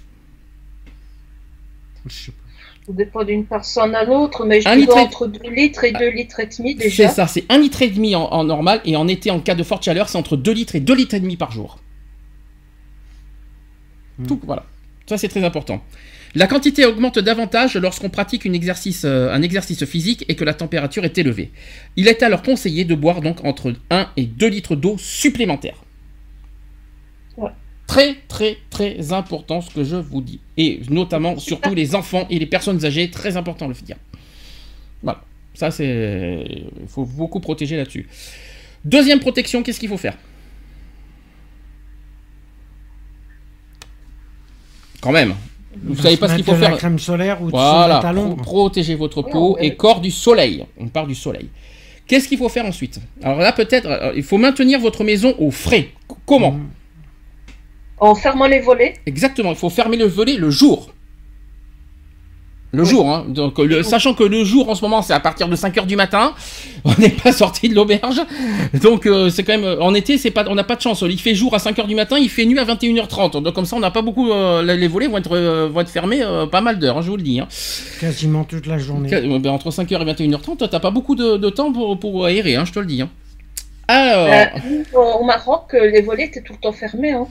[2.08, 2.41] Je sais pas.
[2.88, 5.92] Ça dépend d'une personne à l'autre, mais je Un litre et- entre 2 litres et
[5.92, 7.10] 2 litres et demi C'est déjà.
[7.10, 9.64] ça, c'est un litre et demi en, en normal et en été en cas de
[9.64, 11.80] forte chaleur, c'est entre 2 litres et 2 litres et demi par jour.
[14.18, 14.26] Hmm.
[14.28, 14.66] Tout, voilà.
[15.08, 15.84] Ça c'est très important.
[16.34, 20.54] La quantité augmente davantage lorsqu'on pratique une exercice, euh, un exercice physique et que la
[20.54, 21.52] température est élevée.
[21.98, 25.76] Il est alors conseillé de boire donc entre 1 et 2 litres d'eau supplémentaire.
[27.92, 30.40] Très très très important ce que je vous dis.
[30.56, 33.98] Et notamment surtout les enfants et les personnes âgées, très important de le dire.
[35.04, 35.22] Voilà.
[35.54, 36.46] Ça c'est...
[36.82, 38.08] Il faut beaucoup protéger là-dessus.
[38.86, 40.16] Deuxième protection, qu'est-ce qu'il faut faire?
[45.02, 45.34] Quand même.
[45.84, 46.72] Vous Bah, savez pas ce qu'il faut faire.
[46.72, 48.42] la crème solaire ou Voilà, pro- l'ombre.
[48.44, 50.66] protéger votre peau on et corps du soleil.
[50.78, 51.50] On part du soleil.
[52.08, 53.00] Qu'est-ce qu'il faut faire ensuite?
[53.24, 55.90] Alors là, peut-être, euh, il faut maintenir votre maison au frais.
[56.10, 56.50] C- Comment?
[56.50, 56.70] Hum.
[58.02, 60.92] En fermant les volets, Exactement, il faut fermer le volet le jour.
[62.74, 63.26] Le jour, hein.
[63.28, 65.98] Donc, le- sachant que le jour en ce moment c'est à partir de 5h du
[65.98, 66.34] matin,
[66.86, 68.22] on n'est pas sorti de l'auberge,
[68.82, 71.04] donc euh, c'est quand même euh, en été c'est pas, on n'a pas de chance.
[71.06, 73.76] Il fait jour à 5h du matin, il fait nuit à 21h30, donc comme ça
[73.76, 76.62] on n'a pas beaucoup, euh, les volets vont être, euh, vont être fermés euh, pas
[76.62, 77.42] mal d'heures, hein, je vous le dis.
[77.42, 77.48] hein.
[78.00, 79.10] Quasiment toute la journée.
[79.10, 82.56] Qu- ben, entre 5h et 21h30, t'as pas beaucoup de, de temps pour, pour aérer,
[82.56, 83.02] hein, je te le dis.
[83.02, 83.10] hein.
[83.90, 84.28] Alors,
[84.96, 87.12] euh, au Maroc, les volets étaient tout le temps fermés.
[87.12, 87.28] hein.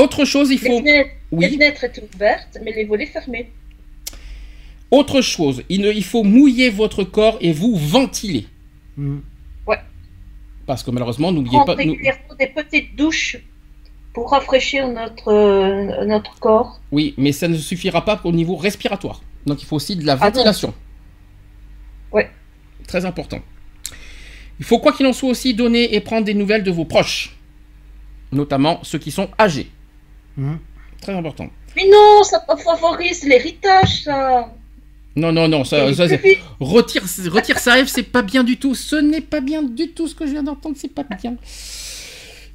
[0.00, 0.78] Autre chose, il Les, faut.
[0.78, 1.50] fenêtres, les Oui.
[1.54, 3.50] fenêtres étaient ouvertes, mais les volets fermés.
[4.90, 8.46] Autre chose, il, ne- il faut mouiller votre corps et vous ventiler.
[8.98, 9.22] Hum.
[10.66, 11.72] Parce que malheureusement, n'oubliez pas.
[11.74, 13.36] nous- régulièrement des petites douches
[14.12, 16.80] pour rafraîchir notre, euh, notre corps.
[16.92, 19.20] Oui, mais ça ne suffira pas au niveau respiratoire.
[19.46, 20.72] Donc il faut aussi de la Ah ventilation.
[22.12, 22.30] Ouais.
[22.86, 23.40] Très important.
[24.60, 27.36] Il faut quoi qu'il en soit aussi donner et prendre des nouvelles de vos proches.
[28.30, 29.68] Notamment ceux qui sont âgés.
[30.40, 30.58] Hum.
[31.02, 31.48] Très important.
[31.76, 34.52] Mais non, ça favorise l'héritage, ça.
[35.16, 38.74] Non, non, non, ça, retire, retire ça, Eve, c'est pas bien du tout.
[38.74, 41.36] Ce n'est pas bien du tout ce que je viens d'entendre, c'est pas bien.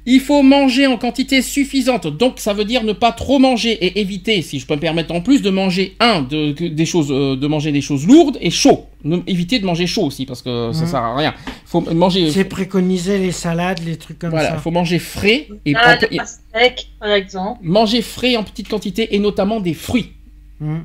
[0.08, 4.00] Il faut manger en quantité suffisante, donc ça veut dire ne pas trop manger et
[4.00, 7.34] éviter, si je peux me permettre en plus, de manger un, de, des choses, euh,
[7.34, 8.86] de manger des choses lourdes et chaud.
[9.02, 10.86] Ne- éviter de manger chaud aussi parce que ça Mhm.
[10.86, 11.34] sert à rien.
[11.46, 14.54] Il faut manger, C'est préconisé les salades, les trucs comme voilà, ça.
[14.56, 17.58] il faut manger frais et, Ah, en- le et- pastèque, par exemple.
[17.64, 20.12] manger frais en petite quantité et notamment des fruits.
[20.60, 20.84] Hum.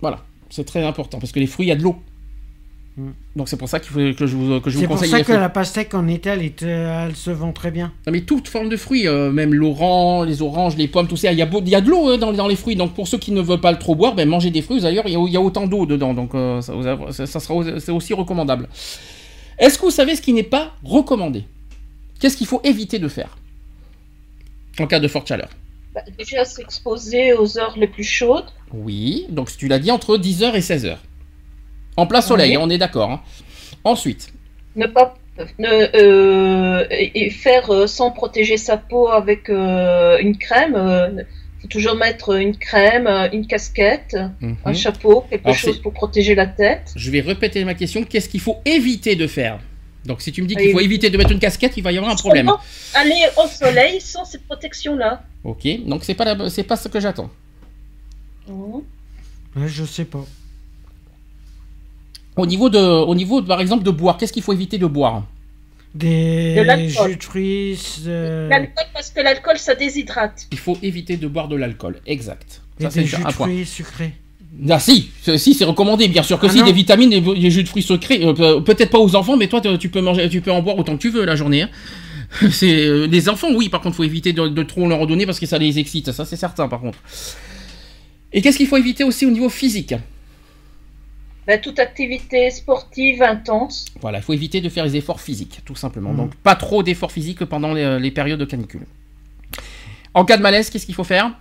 [0.00, 1.96] Voilà, c'est très important parce que les fruits, il y a de l'eau.
[2.98, 3.10] Mm.
[3.36, 5.10] Donc c'est pour ça qu'il faut que je vous, que je vous C'est pour conseille
[5.10, 5.36] ça que fruits.
[5.38, 7.92] la pastèque en été, elle, est, elle se vend très bien.
[8.06, 11.30] Non, mais toute forme de fruits, euh, même l'orange, les oranges, les pommes, tout ça,
[11.30, 12.74] il y a, beau- il y a de l'eau hein, dans, dans les fruits.
[12.74, 14.80] Donc pour ceux qui ne veulent pas le trop boire, ben, mangez des fruits.
[14.80, 17.92] D'ailleurs, il y a, il y a autant d'eau dedans, donc euh, ça, sera c'est
[17.92, 18.68] aussi recommandable.
[19.60, 21.44] Est-ce que vous savez ce qui n'est pas recommandé?
[22.20, 23.38] Qu'est-ce qu'il faut éviter de faire?
[24.80, 25.48] En cas de forte chaleur
[25.94, 28.46] Bah, déjà s'exposer aux heures les plus chaudes.
[28.72, 30.96] Oui, donc tu l'as dit entre 10h et 16h.
[31.98, 32.62] En plein soleil, Oui.
[32.64, 33.10] on est d'accord.
[33.10, 33.20] hein.
[33.84, 34.32] Ensuite,
[34.76, 35.14] Ne pas
[35.58, 40.74] ne, euh, et faire euh, sans protéger sa peau avec euh, une crème.
[41.58, 45.92] Il faut toujours mettre une crème, une casquette, mhm, un chapeau, quelque Alors, chose pour
[45.92, 46.92] protéger la tête.
[46.94, 48.04] je vais répéter ma question.
[48.04, 49.58] Qu'est-ce qu'il faut éviter de faire?
[50.04, 51.98] Donc si tu me dis qu'il faut éviter de mettre une casquette, il va y
[51.98, 52.50] avoir un problème.
[52.94, 55.22] Aller au soleil sans cette protection-là.
[55.44, 57.30] Ok, donc c'est pas la- c'est pas ce que j'attends.
[58.48, 58.82] Mhm.
[59.56, 60.24] Ouais, je sais pas.
[62.38, 65.24] Au niveau de, au niveau par exemple de boire, qu'est-ce qu'il faut éviter de boire?
[65.94, 67.10] Des De l'alcool.
[67.10, 70.46] jus de fruits, euh, L'alcool, parce que l'alcool, ça déshydrate.
[70.52, 72.60] Il faut éviter de boire de l'alcool, exact.
[72.78, 73.46] et Ça des c'est jus un de point.
[73.46, 74.12] fruits sucrés.
[74.70, 76.64] Ah si, c'est- si c'est recommandé, bien sûr que Ah si, non.
[76.66, 79.46] des vitamines, des, des jus de fruits secrets, euh, pe- peut-être pas aux enfants, mais
[79.48, 81.62] toi tu peux manger, tu peux en boire autant que tu veux la journée.
[81.62, 81.70] hein.
[82.50, 85.24] C'est euh, les enfants, oui, par contre, faut éviter de, de trop leur en donner
[85.26, 86.98] parce que ça les excite, ça c'est certain, par contre.
[88.32, 89.94] Et qu'est-ce qu'il faut éviter aussi au niveau physique?
[91.48, 93.86] Ben, toute activité sportive intense.
[94.02, 96.10] Voilà, il faut éviter de faire les efforts physiques, tout simplement.
[96.12, 96.16] Mhm.
[96.18, 98.86] Donc pas trop d'efforts physiques pendant les, les périodes de canicule.
[100.12, 101.32] En cas de malaise, qu'est-ce qu'il faut faire?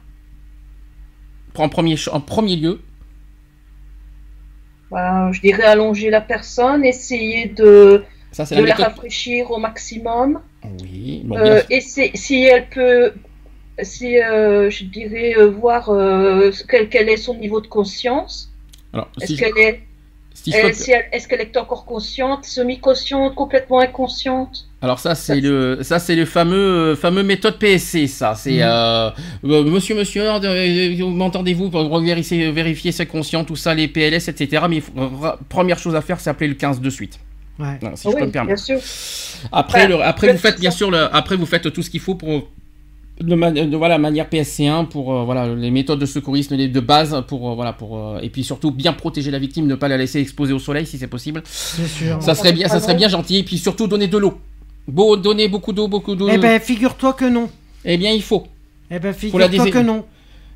[1.56, 2.80] En premier, en premier lieu,
[4.92, 8.86] Ben, je dirais allonger la personne, essayer de, ça c'est de la méthode.
[8.86, 10.40] rafraîchir au maximum.
[10.82, 13.14] Oui, bon, Euh, bien- et c'est- si elle peut,
[13.82, 18.54] si euh, je dirais euh, voir euh, quel, quel est son niveau de conscience.
[18.94, 19.82] alors, Est-ce si je- qu'elle est,
[20.52, 24.66] si je euh, si est-ce qu'elle est encore consciente, semi-consciente, complètement inconsciente?
[24.82, 28.62] Alors ça c'est le ça c'est le fameux fameux méthode PSC ça c'est Mhm.
[28.64, 29.10] euh,
[29.46, 30.24] euh, monsieur monsieur
[31.22, 34.82] m'entendez-vous pour vérifier vérifier ses conscients tout ça les PLS etc mais
[35.50, 37.20] première chose à faire c'est appeler le 15 de suite
[37.60, 37.80] Ouais.
[37.96, 38.80] Si je peux Oui, me permettre bien sûr.
[39.52, 42.14] après le, après vous faites bien sûr le, après vous faites tout ce qu'il faut
[42.14, 42.48] pour
[43.20, 46.80] de, ma- de voilà manière PSC1 pour euh, voilà les méthodes de secourisme les- de
[46.80, 49.88] base pour euh, voilà pour euh, et puis surtout bien protéger la victime ne pas
[49.88, 52.22] la laisser exposer au soleil si c'est possible C'est sûr.
[52.22, 54.40] ça serait bien ça serait bien gentil et puis surtout donner de l'eau
[54.88, 57.50] Beau, donner beaucoup d'eau beaucoup d'eau Eh ben, figure-toi que non.
[57.84, 58.46] eh bien il faut
[58.92, 60.06] Eh ben, figure-toi que non.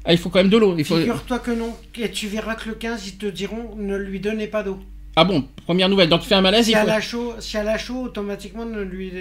[0.06, 0.74] Ah, il faut quand même de l'eau.
[0.80, 0.98] Il faut...
[0.98, 1.76] Figure-toi que non.
[2.00, 4.80] Et tu verras que le 15, ils te diront ne lui donnez pas d'eau.
[5.16, 6.10] Ah bon, première nouvelle.
[6.10, 6.82] Donc il fait un malaise, Si il faut...
[6.84, 9.12] elle a chaud, si elle a chaud, automatiquement, ne lui...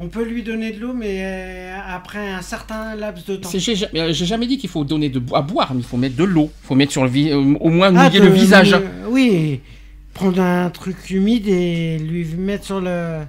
[0.00, 3.50] on peut lui donner de l'eau, mais euh, après un certain laps de temps.
[3.52, 6.16] J'ai ja- j'ai jamais dit qu'il faut donner de à boire, mais il faut mettre
[6.16, 6.50] de l'eau.
[6.62, 8.72] Il faut mettre sur le euh, au moins Ah, mouiller de- le visage.
[8.74, 9.60] euh, oui,
[10.14, 13.20] prendre un truc humide et lui mettre sur le.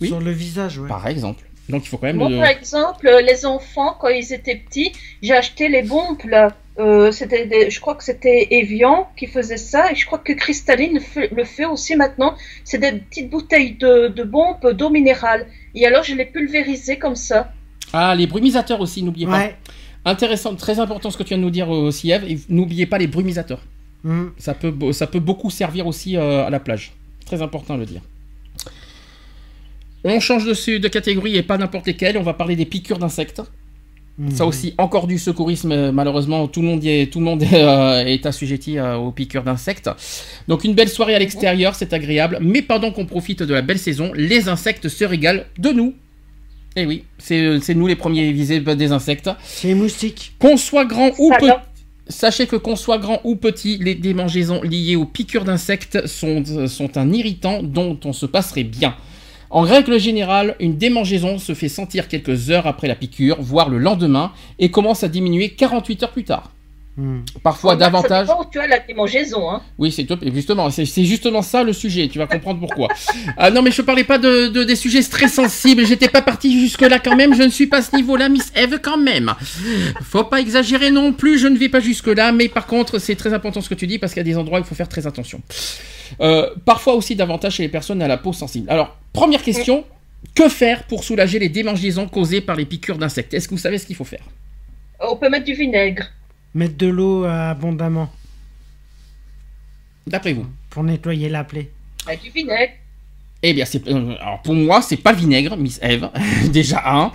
[0.00, 0.08] Oui.
[0.08, 0.88] Sur le visage, ouais.
[0.88, 1.44] Par exemple.
[1.70, 2.16] Donc il faut quand même.
[2.16, 4.92] Moi, le- par exemple, euh, les enfants, quand ils étaient petits,
[5.22, 6.48] j'ai acheté les bombes là.
[6.78, 10.32] Euh, c'était des- je crois que c'était Evian qui faisait ça et je crois que
[10.32, 10.98] Cristalline
[11.32, 12.34] le fait, aussi maintenant.
[12.64, 15.46] C'est des petites bouteilles de, de bombes d'eau minérale.
[15.74, 17.52] Et alors je les pulvérisais comme ça.
[17.92, 19.38] Ah, les brumisateurs aussi, n'oubliez pas.
[19.38, 19.56] Ouais.
[20.06, 22.24] Intéressant, très important ce que tu viens de nous dire euh, aussi, Eve.
[22.26, 23.60] Et N'oubliez pas les brumisateurs.
[24.04, 24.28] Mm.
[24.38, 26.92] Ça peut, ça peut beaucoup servir aussi euh, à la plage.
[27.26, 28.00] Très important à le dire.
[30.04, 32.16] On change de, de catégorie et pas n'importe lesquelles.
[32.16, 33.42] On va parler des piqûres d'insectes.
[34.20, 34.30] Mm.
[34.32, 37.42] Ça aussi, encore du secourisme, euh, malheureusement, tout le monde, y est, tout le monde
[37.52, 39.90] euh, est assujetti euh, aux piqûres d'insectes.
[40.46, 43.78] Donc une belle soirée à l'extérieur, c'est agréable, mais pendant qu'on profite de la belle
[43.78, 45.94] saison, les insectes se régalent de nous.
[46.76, 49.28] Et oui, c'est nous les premiers visés des insectes.
[49.42, 50.34] C'est les moustiques.
[50.38, 51.50] Qu'on soit grand ou petit,
[52.08, 56.96] sachez que qu'on soit grand ou petit, les démangeaisons liées aux piqûres d'insectes sont, sont
[56.96, 58.94] un irritant dont on se passerait bien.
[59.52, 63.78] En règle générale, une démangeaison se fait sentir quelques heures après la piqûre, voire le
[63.78, 66.52] lendemain, et commence à diminuer 48 heures plus tard.
[67.02, 67.20] Mm.
[67.42, 68.28] Parfois davantage.
[68.28, 69.50] où tu as la démangeaison.
[69.50, 69.62] Hein.
[69.78, 70.22] Oui, c'est top.
[70.22, 72.08] Et justement, c'est c'est justement ça le sujet.
[72.08, 72.88] Tu vas comprendre pourquoi.
[73.38, 75.86] ah non, mais je parlais pas de, de- des sujets très sensibles.
[75.86, 77.34] J'étais pas parti jusque là quand même.
[77.34, 79.32] Je ne suis pas à ce niveau-là, Miss Eve quand même.
[80.02, 81.38] Faut pas exagérer non plus.
[81.38, 83.86] Je ne vais pas jusque là, mais par contre, c'est très important ce que tu
[83.86, 85.40] dis parce qu'il y a des endroits où il faut faire très attention.
[86.20, 88.68] Euh, parfois aussi davantage chez les personnes à la peau sensible.
[88.68, 89.84] Alors, première question.
[90.34, 93.32] Que faire pour soulager les démangeaisons causées par les piqûres d'insectes?
[93.32, 94.22] Est-ce que vous savez ce qu'il faut faire?
[95.00, 96.04] On peut mettre du vinaigre.
[96.54, 98.10] Mettre de l'eau euh, abondamment
[100.06, 101.70] D'après vous pour nettoyer la plaie.
[102.06, 102.72] Avec du vinaigre.
[103.42, 106.08] Eh bien, c'est euh, alors pour moi, c'est pas le vinaigre, Miss Eve.
[106.52, 107.12] Déjà un.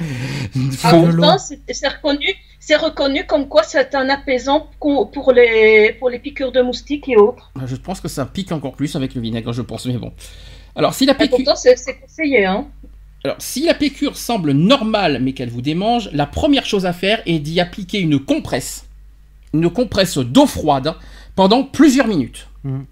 [0.83, 1.23] Ah, Faut- de l'eau.
[1.23, 2.27] pourtant, c'est reconnu,
[2.59, 7.15] c'est reconnu comme quoi c'est un apaisant pour les, pour les piqûres de moustiques et
[7.17, 7.51] autres.
[7.55, 10.11] Bah, Je pense que ça pique encore plus avec le vinaigre, je pense, mais bon.
[10.75, 11.37] Alors, si la Et piqûre...
[11.37, 12.45] pourtant, c'est c'est conseillé.
[12.45, 12.67] Hein.
[13.23, 17.21] Alors, si la piqûre semble normale mais qu'elle vous démange, la première chose à faire
[17.25, 18.84] est d'y appliquer une compresse,
[19.61, 20.93] une compresse d'eau froide
[21.35, 22.47] pendant plusieurs minutes.
[22.63, 22.85] Mhm.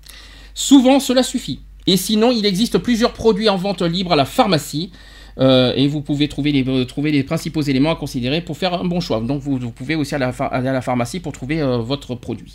[0.54, 1.60] Souvent, cela suffit.
[1.88, 4.92] Et sinon, il existe plusieurs produits en vente libre à la pharmacie.
[5.40, 8.74] euh, et vous pouvez trouver les, euh, trouver les principaux éléments à considérer pour faire
[8.76, 9.20] un bon choix.
[9.20, 11.60] Donc vous, vous pouvez aussi aller à la, pha- aller à la pharmacie pour trouver
[11.60, 12.54] euh, votre produit.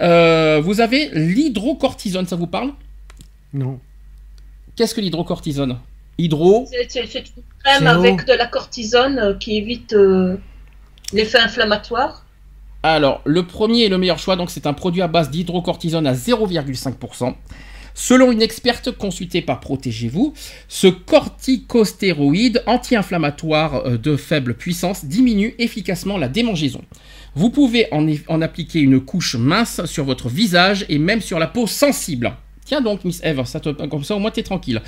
[0.00, 2.72] Euh, vous avez l'hydrocortisone, ça vous parle?
[3.52, 3.78] Non.
[4.74, 5.78] Qu'est-ce que l'hydrocortisone?
[6.18, 7.22] Hydro, C'est une
[7.64, 10.36] crème avec de la cortisone qui évite euh,
[11.12, 12.24] l'effet inflammatoire.
[12.82, 16.14] Alors, le premier et le meilleur choix, donc c'est un produit à base d'hydrocortisone à
[16.14, 17.34] 0,5%.
[17.92, 20.32] Selon une experte consultée par Protégez-vous,
[20.68, 26.82] ce corticostéroïde anti-inflammatoire euh, de faible puissance diminue efficacement la démangeaison.
[27.34, 31.66] Vous pouvez en, appliquer une couche mince sur votre visage et même sur la peau
[31.66, 32.32] sensible.
[32.64, 34.80] Tiens donc, Miss Eve, ça te- comme ça au moins t'es tranquille.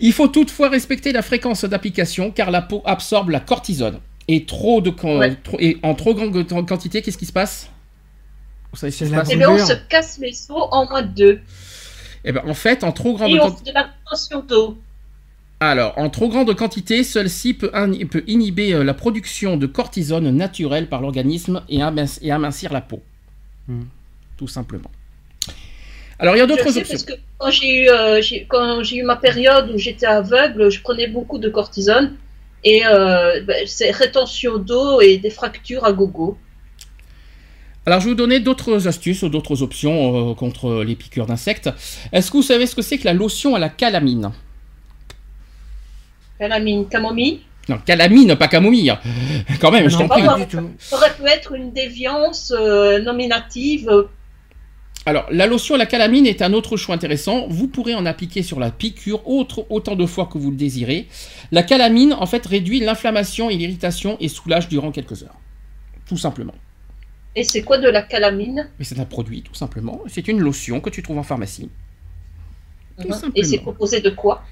[0.00, 3.98] Il faut toutefois respecter la fréquence d'application car la peau absorbe la cortisone.
[4.28, 5.34] Et, trop de, Ouais.
[5.42, 7.68] trop- et en trop grande quantité, qu'est-ce qui se passe
[8.72, 9.66] Vous savez ce qui C'est se la passe Et bien, on Brûlure.
[9.68, 11.40] se casse les os en moins de deux.
[12.24, 13.64] Eh ben, en fait, en trop grande Et on quantité.
[13.66, 14.78] fait de la rétention d'eau.
[15.60, 20.30] Alors, en trop grande quantité, celle-ci peut, in- peut inhiber euh, la production de cortisone
[20.30, 23.02] naturelle par l'organisme et, aminc- et amincir la peau.
[23.68, 23.82] Hmm.
[24.38, 24.90] Tout simplement.
[26.18, 26.82] Alors, il y a d'autres options.
[26.88, 30.70] parce que quand j'ai eu, euh, j'ai- quand j'ai eu ma période où j'étais aveugle,
[30.70, 32.16] je prenais beaucoup de cortisone.
[32.64, 36.38] Et euh, ben, c'est rétention d'eau et des fractures à gogo.
[37.86, 41.68] Alors, je vais vous donner d'autres astuces, d'autres options euh, contre les piqûres d'insectes.
[42.12, 44.32] Est-ce que vous savez ce que c'est que la lotion à la calamine?
[46.38, 47.40] Calamine, camomille?
[47.68, 48.94] Non, calamine, pas camomille.
[49.60, 50.22] Quand même, je non, t'en prie.
[50.24, 50.70] pas du tout.
[50.78, 53.90] Ça aurait pu être une déviance euh, nominative.
[55.06, 57.46] Alors, la lotion à la calamine est un autre choix intéressant.
[57.48, 61.06] Vous pourrez en appliquer sur la piqûre autre, autant de fois que vous le désirez.
[61.52, 65.36] La calamine, en fait, réduit l'inflammation et l'irritation et soulage durant quelques heures.
[66.06, 66.54] Tout simplement.
[67.36, 68.70] Et c'est quoi de la calamine?
[68.78, 70.00] Mais c'est un produit, tout simplement.
[70.06, 71.68] C'est une lotion que tu trouves en pharmacie.
[72.96, 73.32] Tout simplement.
[73.34, 74.42] Et c'est composé de quoi?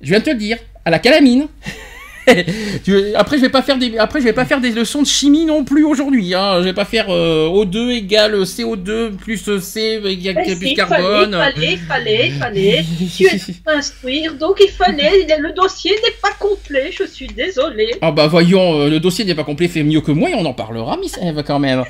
[0.00, 1.48] Je viens de te le dire, à la calamine.
[3.14, 5.44] Après, je vais pas faire des, après, je vais pas faire des leçons de chimie
[5.44, 6.34] non plus aujourd'hui.
[6.34, 6.56] Hein.
[6.58, 11.30] Je vais pas faire euh, O2 égale CO2 plus C égale Eh plus si, carbone.
[11.30, 12.84] Il fallait, il fallait, il fallait.
[13.16, 15.26] Tu es instruire, donc il fallait.
[15.38, 17.96] Le dossier n'est pas complet, je suis désolée.
[18.00, 20.44] Ah bah voyons, euh, le dossier n'est pas complet, fait mieux que moi et on
[20.44, 21.84] en parlera, Miss Eve, quand même.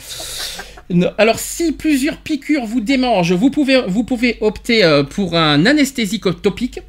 [1.18, 6.42] Alors, si plusieurs piqûres vous démangent, vous pouvez, vous pouvez opter euh, pour un anesthésique
[6.42, 6.80] topique.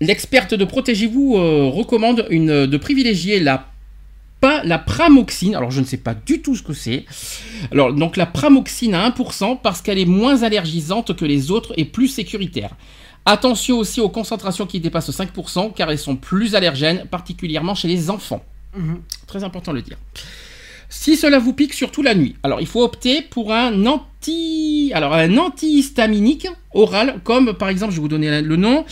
[0.00, 3.66] L'experte de Protégez-vous euh, recommande une, de privilégier la,
[4.40, 5.54] pas, la pramoxine.
[5.54, 7.06] Alors, je ne sais pas du tout ce que c'est.
[7.72, 11.84] Alors, donc la pramoxine à 1% parce qu'elle est moins allergisante que les autres et
[11.84, 12.70] plus sécuritaire.
[13.24, 18.10] Attention aussi aux concentrations qui dépassent 5% car elles sont plus allergènes, particulièrement chez les
[18.10, 18.44] enfants.
[18.76, 19.00] Mhm.
[19.26, 19.96] Très important de le dire.
[20.88, 23.86] Si cela vous pique surtout la nuit, alors il faut opter pour un
[24.30, 28.84] anti, alors un antihistaminique oral, comme par exemple, je vais vous donner le nom,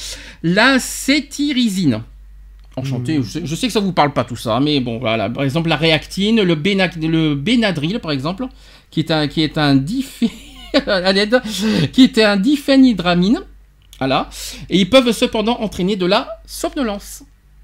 [0.43, 2.03] la cétirizine.
[2.77, 3.25] Enchanté, Mhm.
[3.25, 5.45] je, sais, je sais que ça vous parle pas tout ça, mais bon voilà, par
[5.45, 8.47] exemple la réactine, le, Béna- le Benadryl par exemple,
[8.91, 9.77] qui est un, qui est un
[12.19, 13.41] un diphénhydramine,
[13.99, 14.29] voilà,
[14.69, 17.23] et ils peuvent cependant entraîner de la somnolence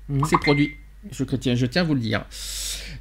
[0.08, 0.24] Mhm.
[0.26, 0.74] ces produits.
[1.12, 2.24] Je tiens, je tiens à vous le dire.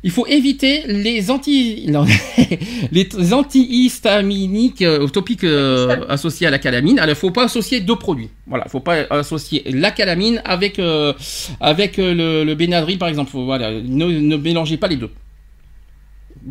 [0.01, 2.05] Il faut éviter les anti, non,
[2.91, 6.99] les antihistaminiques euh, topiques euh, associés à la calamine.
[6.99, 8.29] Alors, il faut pas associer deux produits.
[8.47, 11.13] Voilà, il faut pas associer la calamine avec euh,
[11.59, 13.31] avec le, le Benadryl par exemple.
[13.33, 15.11] Voilà, ne, ne mélangez pas les deux.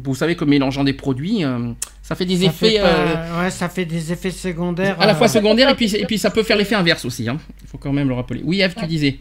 [0.05, 1.73] Vous savez que mélangeant des produits, euh,
[2.03, 5.01] ça fait des Ça effets fait euh, pas- Ouais, ça fait des effets secondaires.
[5.01, 7.27] à la fois secondaires et puis et puis ça peut faire l'effet inverse aussi.
[7.27, 7.39] hein.
[7.63, 8.43] Il faut quand même le rappeler.
[8.45, 9.17] Oui, Eve, tu disais.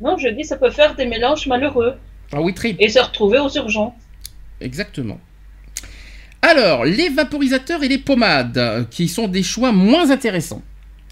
[0.00, 1.94] Non, je dis ça peut faire des mélanges malheureux
[2.34, 3.92] Oui, et se retrouver aux urgences.
[4.60, 5.20] Exactement.
[6.42, 10.62] Alors, les vaporisateurs et les pommades, euh, qui sont des choix moins intéressants.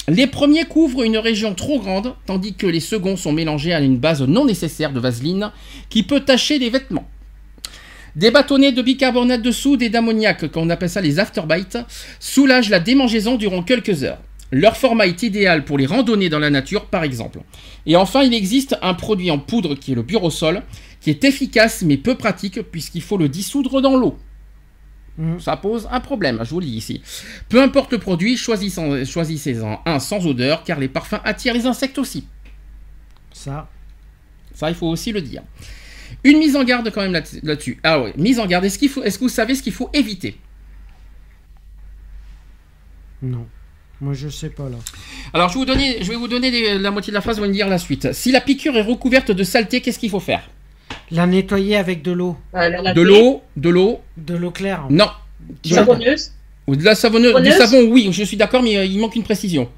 [0.07, 3.97] Les premiers couvrent une région trop grande, tandis que les seconds sont mélangés à une
[3.97, 5.51] base non nécessaire de vaseline
[5.89, 7.09] qui peut tacher les vêtements.
[8.15, 11.79] Des bâtonnets de bicarbonate de soude et d'ammoniac, qu'on appelle ça les afterbites,
[12.21, 14.21] soulagent la démangeaison durant quelques heures.
[14.53, 17.41] Leur format est idéal pour les randonnées dans la nature, par exemple.
[17.87, 20.63] Et enfin, il existe un produit en poudre qui est le burosol,
[21.05, 24.19] qui est efficace mais peu pratique puisqu'il faut le dissoudre dans l'eau.
[25.19, 25.39] Mhm.
[25.39, 27.03] Ça pose un problème, je vous le dis ici.
[27.51, 31.99] Peu importe le produit, choisissez- choisissez-en un sans odeur car les parfums attirent les insectes
[31.99, 32.27] aussi.
[33.33, 33.69] Ça.
[34.55, 35.43] Ça, il faut aussi le dire.
[36.25, 37.79] Une mise en garde quand même là- là-dessus.
[37.83, 38.65] ah oui, mise en garde.
[38.65, 40.39] Est-ce qu'il faut, est-ce que vous savez ce qu'il faut éviter?
[43.23, 43.47] Non.
[44.01, 44.77] Moi, je sais pas là.
[45.33, 47.37] Alors je vais vous donner, je vais vous donner les- la moitié de la phrase,
[47.37, 48.13] vous allez me dire la suite.
[48.13, 50.49] Si la piqûre est recouverte de saleté, qu'est-ce qu'il faut faire?
[51.15, 52.37] La nettoyer avec de l'eau.
[52.55, 54.87] Euh, De l'eau, de l'eau, De l'eau claire.
[54.91, 55.09] non.
[55.65, 56.33] Savonneuse.
[56.67, 59.23] Ou de la savonneuse, du savon, oui, je suis d'accord, mais euh, il manque une
[59.23, 59.71] précision.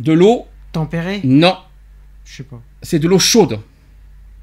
[0.00, 1.56] De l'eau, Tempérée non,
[2.24, 2.60] Je sais pas.
[2.82, 3.60] c'est de l'eau chaude.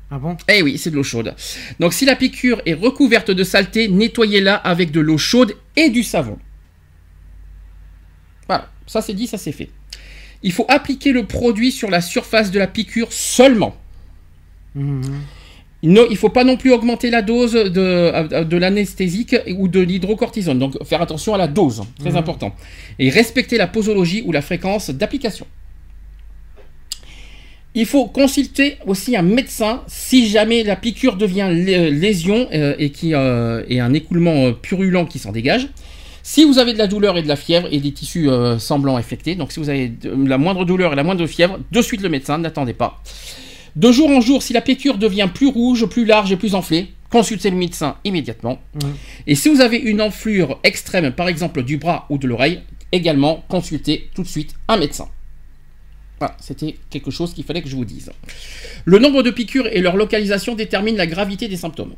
[0.10, 0.38] Ah bon?
[0.48, 1.35] Eh oui, c'est de l'eau chaude.
[1.80, 6.03] Donc si la piqûre est recouverte de saleté, nettoyez-la avec de l'eau chaude et du
[6.03, 6.38] savon.
[8.48, 9.69] Voilà, ça c'est dit, ça c'est fait.
[10.43, 13.76] Il faut appliquer le produit sur la surface de la piqûre seulement.
[14.76, 15.02] Mhm.
[15.84, 19.80] Non, il ne faut pas non plus augmenter la dose de, de l'anesthésique ou de
[19.80, 20.60] l'hydrocortisone.
[20.60, 22.18] Donc faire attention à la dose, très Mhm.
[22.18, 22.56] important.
[22.99, 25.48] Et respecter la posologie ou la fréquence d'application.
[27.73, 32.89] Il faut consulter aussi un médecin si jamais la piqûre devient lé- lésion euh, et,
[32.91, 35.69] qui, euh, et un écoulement euh, purulent qui s'en dégage.
[36.22, 38.98] Si vous avez de la douleur et de la fièvre et des tissus euh, semblants
[38.98, 42.02] infectés, donc si vous avez de- la moindre douleur et la moindre fièvre, de suite
[42.02, 43.02] le médecin, n'attendez pas.
[43.76, 46.93] De jour en jour, si la piqûre devient plus rouge, plus large et plus enflée,
[47.10, 48.60] consultez le médecin immédiatement.
[49.27, 52.61] Et si vous avez une enflure extrême, par exemple du bras ou de l'oreille,
[52.91, 55.07] également consultez tout de suite un médecin.
[56.19, 58.11] Voilà, c'était quelque chose qu'il fallait que je vous dise.
[58.85, 61.95] Le nombre de piqûres et leur localisation déterminent la gravité des symptômes.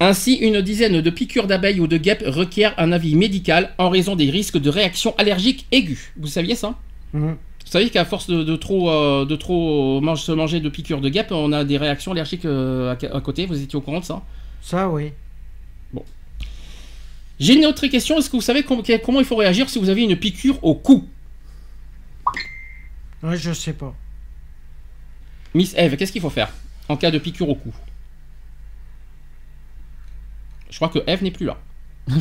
[0.00, 4.16] Ainsi, une dizaine de piqûres d'abeilles ou de guêpes requiert un avis médical en raison
[4.16, 6.12] des risques de réaction allergique aiguë.
[6.16, 6.76] Vous saviez ça?
[7.12, 7.36] Mhm.
[7.72, 11.00] Vous savez qu'à force de, de trop, euh, de trop mange- se manger de piqûres
[11.00, 13.46] de guêpes, on a des réactions allergiques euh, à, à côté.
[13.46, 14.20] Vous étiez au courant de ça?
[14.60, 15.12] Ça, oui.
[17.40, 18.18] J'ai une autre question.
[18.18, 20.74] Est-ce que vous savez com- comment il faut réagir si vous avez une piqûre au
[20.74, 21.08] cou?
[23.22, 23.94] Ouais, je sais pas.
[25.54, 26.52] Miss Eve, qu'est-ce qu'il faut faire
[26.90, 27.72] en cas de piqûre au cou?
[30.68, 31.56] Je crois que Eve n'est plus là.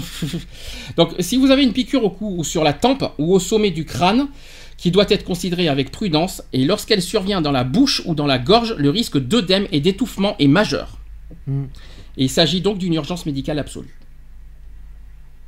[0.95, 3.71] Donc, si vous avez une piqûre au cou ou sur la tempe ou au sommet
[3.71, 4.29] du crâne,
[4.81, 8.39] qui doit être considérée avec prudence, et lorsqu'elle survient dans la bouche ou dans la
[8.39, 10.97] gorge, le risque d'œdème et d'étouffement est majeur.
[11.45, 11.69] Mhm.
[12.17, 13.95] Et il s'agit donc d'une urgence médicale absolue.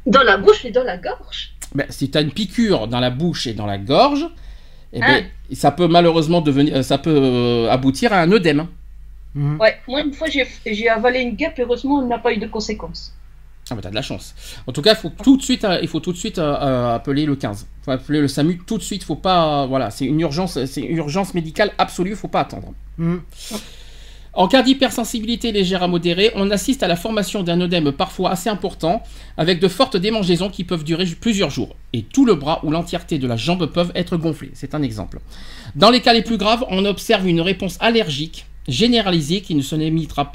[0.06, 1.56] Dans la bouche et dans la gorge?
[1.74, 4.24] Ben, si tu as une piqûre dans la bouche et dans la gorge,
[4.94, 8.68] eh ben, ça peut malheureusement devenir, euh, ça peut euh, aboutir à un œdème.
[9.34, 9.60] Mhm.
[9.60, 13.16] Ouais, moi une fois j'ai avalé une guêpe, heureusement elle n'a pas eu de conséquences.
[13.74, 14.36] Ah bah t'as de la chance.
[14.68, 16.94] En tout cas, il faut tout de suite, il faut tout de suite euh, euh,
[16.94, 17.66] appeler le 15.
[17.82, 19.04] Il faut appeler le SAMU tout de suite.
[19.04, 22.16] Faut pas, euh, voilà, c'est une urgence, c'est urgence médicale absolue.
[22.16, 22.72] Faut pas attendre.
[23.00, 23.22] Mhm.
[24.36, 28.50] En cas d'hypersensibilité légère à modérée, on assiste à la formation d'un œdème parfois assez
[28.50, 29.02] important,
[29.38, 31.76] avec de fortes démangeaisons qui peuvent durer plusieurs jours.
[31.94, 34.52] Et tout le bras ou l'entièreté de la jambe peuvent être gonflés.
[34.54, 35.20] C'est un exemple.
[35.76, 39.76] Dans les cas les plus graves, on observe une réponse allergique généralisée qui ne se
[39.76, 40.26] limitera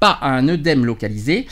[0.00, 1.46] pas, à un œdème localisé.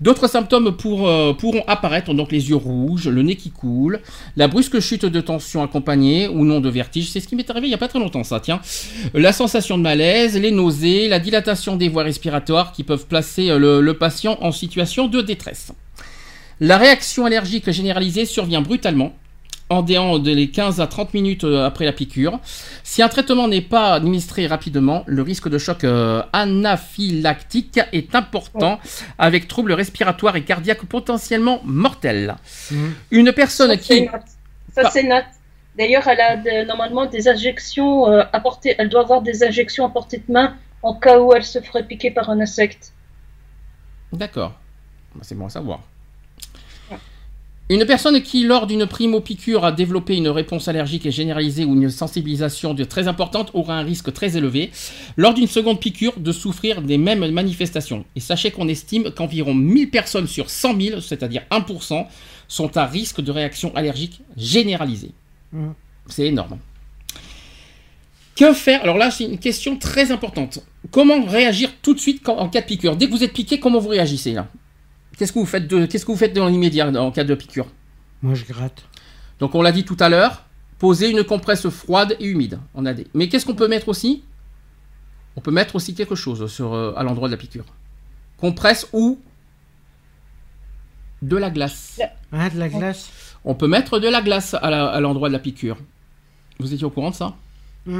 [0.00, 4.00] D'autres symptômes euh, pourront apparaître, donc les yeux rouges, le nez qui coule,
[4.36, 7.10] la brusque chute de tension accompagnée ou non de vertige.
[7.10, 8.60] C'est ce qui m'est arrivé il n'y a pas très longtemps, ça, tiens.
[9.12, 13.80] La sensation de malaise, les nausées, la dilatation des voies respiratoires qui peuvent placer euh,
[13.80, 15.72] le patient en situation de détresse.
[16.60, 19.12] La réaction allergique généralisée survient brutalement,
[19.70, 22.38] en déant de les 15 à 30 minutes euh, après la piqûre.
[22.82, 28.78] Si un traitement n'est pas administré rapidement, le risque de choc euh, anaphylactique est important,
[29.18, 32.36] avec troubles respiratoires et cardiaques potentiellement mortels.
[32.70, 32.94] Mhm.
[33.10, 34.06] Une personne Ça, qui...
[34.74, 35.24] Ça Pas- c'est Nat.
[35.78, 39.84] D'ailleurs, elle a de- normalement des injections euh, à portée- Elle doit avoir des injections
[39.86, 42.92] à portée de main en cas où elle se ferait piquer par un insecte.
[44.12, 44.52] D'accord.
[45.14, 45.80] Bah, C'est bon à savoir.
[47.70, 51.88] Une personne qui, lors d'une primo-piqûre, a développé une réponse allergique et généralisée ou une
[51.88, 54.70] sensibilisation de- très importante, aura un risque très élevé,
[55.16, 58.04] lors d'une seconde piqûre, de souffrir des mêmes manifestations.
[58.16, 62.06] Et sachez qu'on estime qu'environ 1000 personnes sur 100 000, c'est-à-dire 1%,
[62.48, 65.12] sont à risque de réaction allergique généralisée.
[65.52, 65.72] Mhm.
[66.08, 66.58] C'est énorme.
[68.36, 68.82] Que faire?
[68.82, 70.58] Alors là, c'est une question très importante.
[70.90, 72.96] Comment réagir tout de suite en cas de piqûre?
[72.96, 74.48] Dès que vous êtes piqué, comment vous réagissez là?
[75.16, 77.66] Qu'est-ce que vous faites de, qu'est-ce que vous faites dans l'immédiat en cas de piqûre?
[78.22, 78.82] Moi, je gratte.
[79.38, 80.44] Donc on l'a dit tout à l'heure,
[80.78, 82.58] poser une compresse froide et humide.
[82.74, 83.06] On a des.
[83.14, 84.22] Mais qu'est-ce qu'on peut mettre aussi?
[85.36, 87.64] On peut mettre aussi quelque chose sur, euh, à l'endroit de la piqûre.
[88.38, 89.18] Compresse ou
[91.22, 92.00] de la glace.
[92.32, 93.10] Ah, de la glace?
[93.44, 95.76] On peut mettre de la glace à la- à l'endroit de la piqûre.
[96.58, 97.34] Vous étiez au courant de ça?
[97.86, 97.94] Ouais,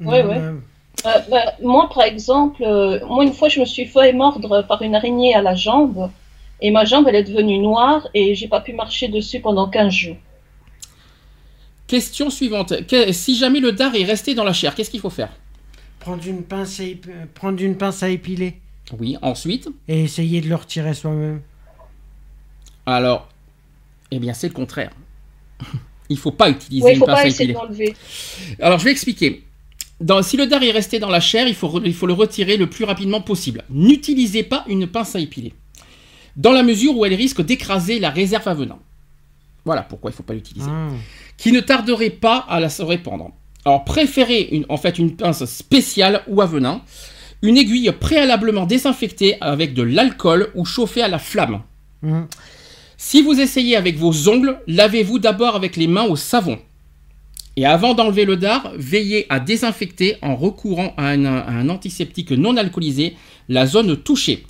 [0.00, 0.22] Non, ouais.
[0.24, 0.54] euh,
[1.06, 4.82] Euh, bah, moi, par exemple, euh, moi une fois je me suis fait mordre par
[4.82, 6.10] une araignée à la jambe
[6.62, 9.92] et ma jambe elle est devenue noire et j'ai pas pu marcher dessus pendant 15
[9.92, 10.16] jours.
[11.86, 12.86] Question suivante.
[12.86, 15.30] Que- si jamais le dard est resté dans la chair, qu'est-ce qu'il faut faire?
[16.00, 18.54] Prendre une pince à, euh, prendre une pince à épiler
[18.98, 21.42] Oui, ensuite, et essayer de le retirer soi-même.
[22.86, 23.28] alors,
[24.10, 24.90] eh bien, c'est le contraire.
[26.08, 27.94] Il faut pas utiliser Oui, il une faut pince pas à épiler.
[28.60, 29.44] Alors, je vais expliquer.
[30.00, 32.12] Dans- si le dard est resté dans la chair, il faut, re- il faut le
[32.12, 33.64] retirer le plus rapidement possible.
[33.70, 35.54] N'utilisez pas une pince à épiler.
[36.36, 38.78] Dans la mesure où elle risque d'écraser la réserve à venin.
[39.64, 40.70] Voilà pourquoi il ne faut pas l'utiliser.
[40.70, 40.88] Ah.
[41.36, 43.30] Qui ne tarderait pas à la se répandre.
[43.64, 46.82] Alors, préférez une, en fait une pince spéciale ou à venin.
[47.42, 51.62] Une aiguille préalablement désinfectée avec de l'alcool ou chauffée à la flamme.
[52.02, 52.26] Mhm.
[52.96, 56.58] Si vous essayez avec vos ongles, lavez-vous d'abord avec les mains au savon.
[57.56, 62.30] Et avant d'enlever le dard, veillez à désinfecter en recourant à un, à un antiseptique
[62.30, 63.16] non alcoolisé
[63.48, 64.46] la zone touchée.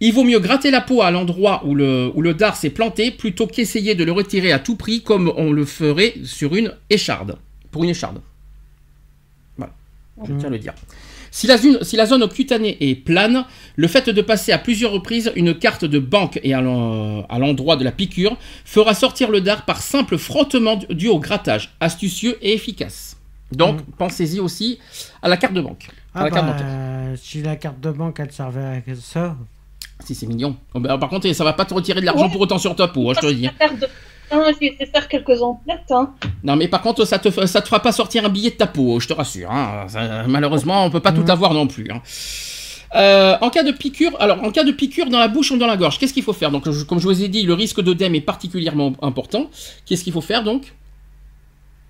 [0.00, 3.10] Il vaut mieux gratter la peau à l'endroit où le, où le dard s'est planté
[3.10, 7.36] plutôt qu'essayer de le retirer à tout prix comme on le ferait sur une écharde.
[7.72, 8.20] Pour une écharde.
[9.56, 9.72] Voilà,
[10.24, 10.74] je tiens à le dire.
[11.30, 13.44] Si la, zone- si la zone cutanée est plane,
[13.76, 17.38] le fait de passer à plusieurs reprises une carte de banque et à l'en- à
[17.38, 22.38] l'endroit de la piqûre fera sortir le dard par simple frottement dû au grattage, astucieux
[22.40, 23.16] et efficace.
[23.52, 24.78] Donc, pensez-y aussi
[25.22, 25.88] à la carte de banque.
[26.14, 27.18] à Ah carte bah, bancaire.
[27.20, 29.36] si la carte de banque elle servait à ça.
[30.04, 30.56] Si c'est mignon.
[30.74, 32.30] Oh, bah, par contre, ça va pas te retirer de l'argent Ouais.
[32.32, 33.48] pour autant sur ta peau, hein, je te le dis.
[34.30, 35.90] Ah, J'ai fait faire quelques emplettes.
[35.90, 36.12] Hein.
[36.44, 38.66] Non, mais par contre, ça te, ça te fera pas sortir un billet de ta
[38.66, 39.50] peau, je te rassure.
[39.50, 39.86] hein.
[39.88, 41.30] Ça, malheureusement, on peut pas tout Mhm.
[41.30, 41.88] avoir non plus.
[41.90, 42.00] hein.
[42.94, 45.66] Euh, en cas de piqûre, alors en cas de piqûre dans la bouche ou dans
[45.66, 46.50] la gorge, qu'est-ce qu'il faut faire?
[46.50, 49.50] Donc, je- comme je vous ai dit, le risque d'œdème est particulièrement important.
[49.84, 50.72] Qu'est-ce qu'il faut faire donc?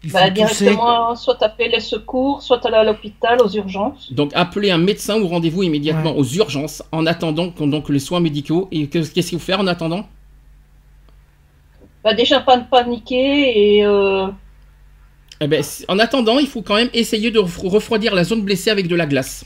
[0.05, 0.65] Il faut Bah, tousser.
[0.67, 4.13] directement, soit taper les secours, soit aller à l'hôpital aux urgences.
[4.13, 6.19] Donc, appeler un médecin ou rendez-vous immédiatement Ouais.
[6.21, 8.69] aux urgences en attendant qu'on- donc les soins médicaux.
[8.71, 10.07] Et que- qu'est-ce qu'il faut faire en attendant?
[12.05, 14.29] Bah, déjà, pas de paniquer et euh,
[15.41, 18.71] Eh ben, en attendant, il faut quand même essayer de ref- refroidir la zone blessée
[18.71, 19.45] avec de la glace,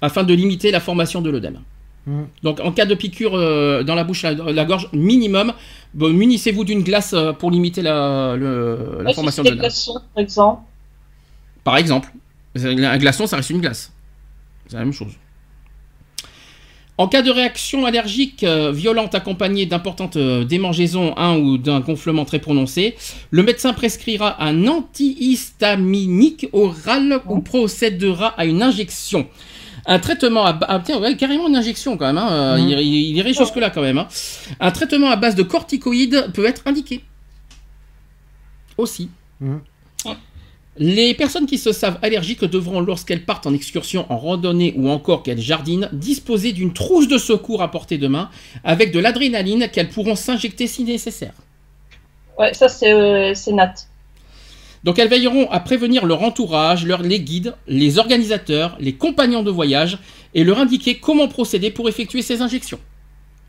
[0.00, 1.60] afin de limiter la formation de l'œdème.
[2.06, 2.26] Mhm.
[2.42, 5.52] Donc, en cas de piqûre euh, dans la bouche, la, la gorge, minimum,
[5.94, 9.60] bon, munissez-vous d'une glace euh, pour limiter la, le- la ouais, formation de l'œdème.
[9.60, 10.62] glaçons, par exemple.
[11.64, 12.08] Par exemple,
[12.56, 13.92] un glaçon, ça reste une glace.
[14.66, 15.12] C'est la même chose.
[16.98, 22.38] En cas de réaction allergique euh, violente accompagnée d'importantes démangeaisons hein, ou d'un gonflement très
[22.38, 22.96] prononcé,
[23.30, 29.26] le médecin prescrira un antihistaminique oral ou procédera à une injection.
[29.86, 32.18] Un traitement à ah, tiens, ouais, carrément une injection quand même.
[32.18, 32.68] hein, euh, Mhm.
[32.68, 33.98] il, il- il irait jusque là quand même.
[33.98, 34.08] hein.
[34.60, 37.02] Un traitement à base de corticoïdes peut être indiqué.
[38.78, 39.08] Aussi.
[39.40, 39.60] Mhm.
[40.78, 45.22] Les personnes qui se savent allergiques devront, lorsqu'elles partent en excursion, en randonnée ou encore
[45.22, 48.30] qu'elles jardinent, disposer d'une trousse de secours à portée de main
[48.64, 51.34] avec de l'adrénaline qu'elles pourront s'injecter si nécessaire.
[52.38, 53.74] Ouais, ça, c'est euh, c'est nat.
[54.84, 59.50] Donc elles veilleront à prévenir leur entourage, leur, les guides, les organisateurs, les compagnons de
[59.50, 59.98] voyage
[60.34, 62.80] et leur indiquer comment procéder pour effectuer ces injections.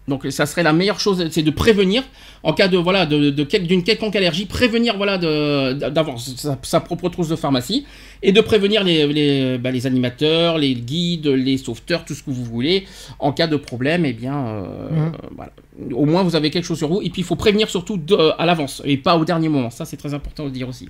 [0.09, 2.03] Donc ça serait la meilleure chose, c'est de prévenir
[2.43, 7.29] en cas de voilà de, d'une quelconque allergie, prévenir voilà d'avoir sa, sa propre trousse
[7.29, 7.85] de pharmacie
[8.21, 12.31] et de prévenir les, les, bah, les animateurs, les guides, les sauveteurs, tout ce que
[12.31, 12.83] vous voulez
[13.17, 14.03] en cas de problème.
[14.05, 15.53] Eh bien, euh, voilà.
[15.93, 18.33] au moins vous avez quelque chose sur vous et puis il faut prévenir surtout de-
[18.37, 19.69] à l'avance et pas au dernier moment.
[19.69, 20.89] Ça c'est très important de dire aussi.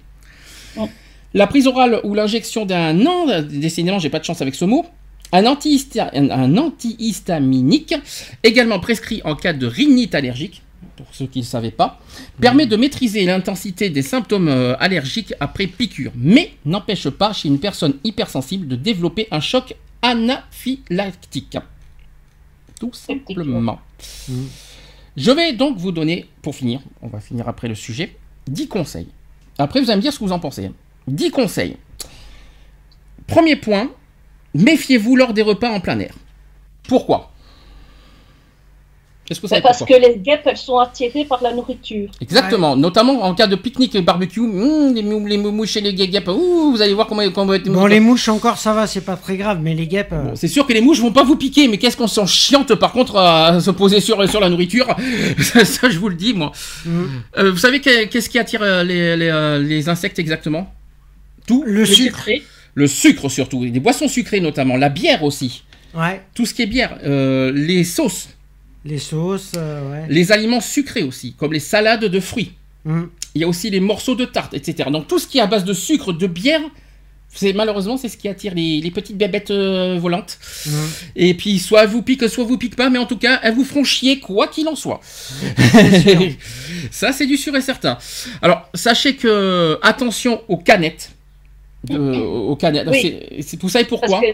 [1.34, 4.86] La prise orale ou l'injection d'un non, décidément j'ai pas de chance avec ce mot,
[5.32, 7.96] un, antihista- un- un antihistaminique,
[8.44, 10.62] également prescrit en cas de rhinite allergique,
[10.96, 12.00] pour ceux qui ne savaient pas,
[12.40, 17.60] permet de maîtriser l'intensité des symptômes euh, allergiques après piqûre, mais n'empêche pas chez une
[17.60, 21.58] personne hypersensible de développer un choc anaphylactique.
[22.80, 23.80] Tout simplement.
[24.30, 24.48] Mhm.
[25.18, 28.16] Je vais donc vous donner, pour finir, on va finir après le sujet,
[28.48, 29.08] 10 conseils.
[29.58, 30.72] Après, vous allez me dire ce que vous en pensez.
[31.08, 31.78] 10 conseils.
[33.28, 33.90] Premier point,
[34.54, 36.16] méfiez-vous lors des repas en plein air.
[36.88, 37.33] Pourquoi?
[39.42, 42.10] Que savez parce que les guêpes, elles sont attirées par la nourriture.
[42.22, 45.94] Exactement, notamment en cas de pique-nique et barbecue, hum, les, mou- les mouches et les
[45.94, 49.16] guêpes, ouh, vous allez voir comment, comment Bon, les mouches encore, ça va, c'est pas
[49.16, 50.14] très grave, mais les guêpes.
[50.14, 52.26] euh, Bon, c'est sûr que les mouches vont pas vous piquer, mais qu'est-ce qu'on s'en
[52.26, 54.88] chiante par contre à se poser sur, sur la nourriture
[55.40, 56.52] ça, ça, je vous le dis, moi.
[56.86, 57.10] Mhm.
[57.38, 60.74] Euh, vous savez que- qu'est-ce qui attire euh, les, les, les insectes exactement?
[61.48, 62.30] Tout Le Les sucre.
[62.76, 66.22] Le sucre surtout, des boissons sucrées notamment, la bière aussi, Ouais.
[66.34, 68.30] tout ce qui est bière, euh, les sauces,
[68.86, 70.06] Les sauces, euh, ouais.
[70.10, 72.54] les aliments sucrés aussi, comme les salades de fruits.
[72.86, 73.10] Mhm.
[73.36, 74.90] Il y a aussi les morceaux de tarte, etc.
[74.92, 76.60] Donc tout ce qui est à base de sucre, de bière,
[77.36, 80.38] c'est malheureusement c'est ce qui attire les, les petites bébêtes euh, volantes.
[80.68, 80.90] Mhm.
[81.16, 83.54] Et puis soit elles vous piquent, soit vous piquent pas, mais en tout cas elles
[83.56, 85.00] vous feront chier quoi qu'il en soit.
[86.92, 87.98] Ça c'est du sûr et certain.
[88.42, 91.12] Alors sachez que attention aux canettes.
[91.86, 92.88] de, aux canettes.
[92.92, 93.02] Oui.
[93.02, 94.28] C'est- c'est- Vous savez Parce pourquoi que,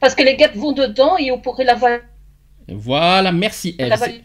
[0.00, 2.00] parce que les guêpes vont dedans et on pourrait l'avaler.
[2.68, 3.88] Voilà, merci Eve.
[3.88, 4.22] l'avaler.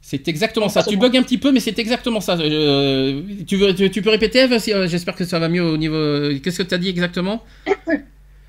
[0.00, 0.82] C'est exactement ça.
[0.82, 2.36] C'est Tu bugs un petit peu, mais c'est exactement ça.
[2.38, 5.78] Euh, tu, veux, tu, tu peux répéter, Eve euh, J'espère que ça va mieux au
[5.78, 5.94] niveau.
[5.96, 7.42] euh, Qu'est-ce que tu as dit exactement?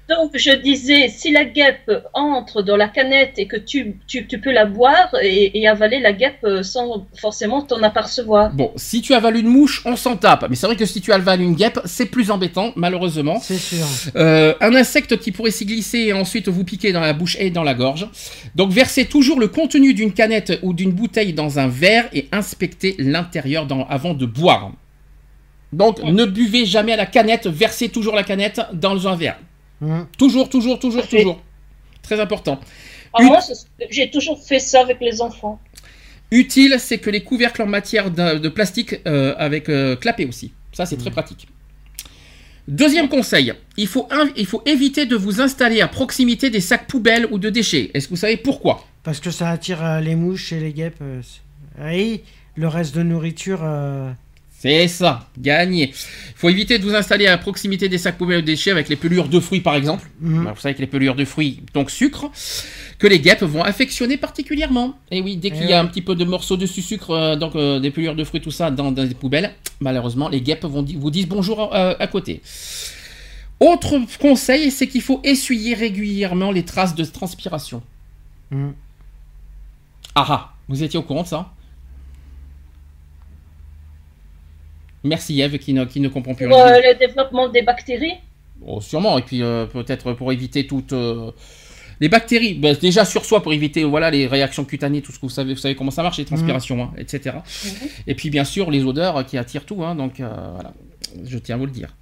[0.08, 4.40] Donc je disais, si la guêpe entre dans la canette et que tu, tu, tu
[4.40, 8.54] peux la boire et, et avaler la guêpe sans forcément t'en apercevoir.
[8.54, 10.46] Bon, si tu avales une mouche, on s'en tape.
[10.48, 13.40] Mais c'est vrai que si tu avales une guêpe, c'est plus embêtant, malheureusement.
[13.42, 13.86] C'est sûr.
[14.16, 17.50] Euh, un insecte qui pourrait s'y glisser et ensuite vous piquer dans la bouche et
[17.50, 18.08] dans la gorge.
[18.54, 22.96] Donc versez toujours le contenu d'une canette ou d'une bouteille dans un verre et inspectez
[23.00, 24.72] l'intérieur avant de boire.
[25.74, 29.38] Donc ne buvez jamais à la canette, versez toujours la canette dans un verre.
[29.82, 30.08] Hum.
[30.18, 31.18] Toujours, toujours, toujours, Parfait.
[31.18, 31.42] toujours.
[32.02, 32.60] Très important.
[33.14, 33.40] Ah, moi,
[33.90, 35.60] j'ai toujours fait ça avec les enfants.
[36.32, 40.52] Utile, c'est que les couvercles en matière de, de plastique euh, avec euh, clapet aussi.
[40.74, 41.48] Ça, c'est très pratique.
[42.68, 47.28] Deuxième conseil, il faut, il faut éviter de vous installer à proximité des sacs poubelles
[47.32, 47.92] ou de déchets.
[47.94, 48.84] Est-ce que vous savez pourquoi?
[49.04, 50.98] Parce que ça attire euh, les mouches et les guêpes.
[51.02, 51.22] euh,
[51.92, 52.24] Et
[52.56, 53.60] le reste de nourriture.
[54.66, 55.90] C'est ça, gagné.
[55.90, 58.90] Il faut éviter de vous installer à proximité des sacs poubelles ou de déchets avec
[58.90, 60.10] les pelures de fruits par exemple.
[60.24, 60.44] hum.
[60.46, 62.32] Bah, Vous savez que les pelures de fruits, donc sucre,
[62.98, 64.98] que les guêpes vont affectionner particulièrement.
[65.12, 65.86] Et oui, dès qu'il Eh y a ouais.
[65.86, 68.52] un petit peu de morceaux de sucre, euh, donc euh, des pelures de fruits, tout
[68.52, 72.42] ça, dans, des poubelles, malheureusement, les guêpes vont vous disent bonjour euh, à côté.
[73.60, 77.84] Autre conseil, c'est qu'il faut essuyer régulièrement les traces de transpiration.
[78.52, 78.74] hum.
[80.16, 81.52] Ah ah, vous étiez au courant de ça?
[85.06, 86.74] Merci Eve qui ne, qui ne comprend plus Pour rien.
[86.76, 88.16] euh, le développement des bactéries,
[88.66, 91.32] Oh, sûrement, et puis euh, peut-être pour éviter toutes euh,
[92.00, 92.56] les bactéries.
[92.56, 95.54] Bah, déjà sur soi pour éviter voilà les réactions cutanées, tout ce que vous savez,
[95.54, 97.38] vous savez comment ça marche, les transpirations, hein, etc.
[98.08, 100.74] Et puis bien sûr les odeurs qui attirent tout, hein, donc euh, voilà,
[101.24, 101.96] je tiens à vous le dire.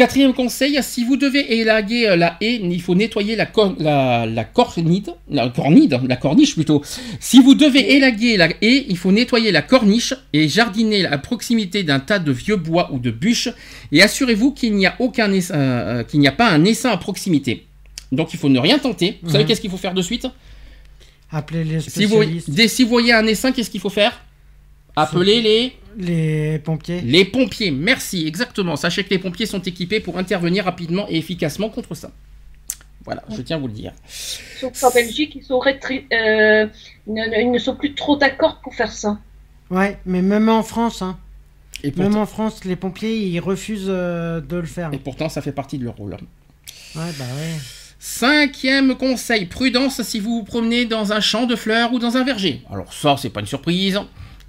[0.00, 4.24] Quatrième conseil, si vous devez élaguer euh, la haie, il faut nettoyer la, cor- la,
[4.24, 6.80] la cornide, la cornide, la corniche plutôt.
[7.20, 11.82] Si vous devez élaguer la haie, il faut nettoyer la corniche et jardiner à proximité
[11.82, 13.50] d'un tas de vieux bois ou de bûches
[13.92, 17.66] et assurez-vous qu'il n'y a aucun euh, qu'il n'y a pas un essaim à proximité.
[18.10, 19.18] Donc il faut ne rien tenter.
[19.22, 19.48] Vous savez Mhm.
[19.48, 20.26] qu'est-ce qu'il faut faire de suite?
[21.30, 22.50] Appelez les si vous, spécialistes.
[22.50, 24.24] dès- si vous voyez un essaim, qu'est-ce qu'il faut faire?
[24.96, 27.00] Appeler les Les pompiers.
[27.00, 27.70] les pompiers.
[27.70, 28.76] Merci, exactement.
[28.76, 32.10] Sachez que les pompiers sont équipés pour intervenir rapidement et efficacement contre ça.
[33.04, 33.92] Voilà, je tiens à vous le dire.
[34.06, 36.66] sauf qu'en Belgique, ils, sont rétri- euh,
[37.06, 39.18] ils ne, ils ne sont plus trop d'accord pour faire ça.
[39.70, 41.18] Ouais, mais même en France, hein.
[41.82, 44.90] Et Même en France, les pompiers, ils refusent euh, de le faire.
[44.92, 46.12] et pourtant, ça fait partie de leur rôle.
[46.12, 47.54] Ouais, bah ouais.
[47.98, 52.24] Cinquième conseil, prudence si vous vous promenez dans un champ de fleurs ou dans un
[52.24, 52.62] verger.
[52.70, 53.98] Alors ça, c'est pas une surprise.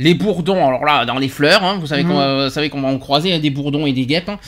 [0.01, 2.97] Les bourdons, alors là, dans les fleurs, hein, vous savez qu'on savez qu'on va en
[2.97, 4.29] croiser hein, des bourdons et des guêpes.
[4.29, 4.39] hein.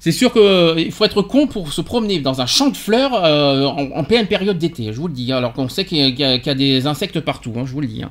[0.00, 3.66] C'est sûr qu'il faut être con pour se promener dans un champ de fleurs euh,
[3.66, 5.32] en, en pleine période d'été, je vous le dis.
[5.32, 7.86] hein, alors qu'on sait qu'il y, a- y des insectes partout, hein, je vous le
[7.86, 8.02] dis.
[8.02, 8.10] hein.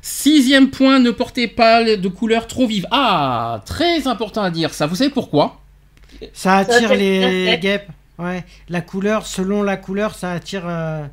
[0.00, 2.86] Sixième point, ne portez pas de couleurs trop vives.
[2.90, 4.86] Ah, très important à dire ça.
[4.86, 5.60] Vous savez pourquoi?
[6.32, 7.88] Ça attire les guêpes.
[8.18, 8.44] Ouais.
[8.68, 11.04] La couleur, selon la couleur, ça attire euh,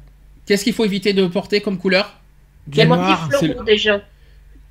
[0.46, 2.14] Qu'est-ce qu'il faut éviter de porter comme couleur?
[2.68, 3.30] du Quel Les noir.
[3.30, 4.00] floraux déjà.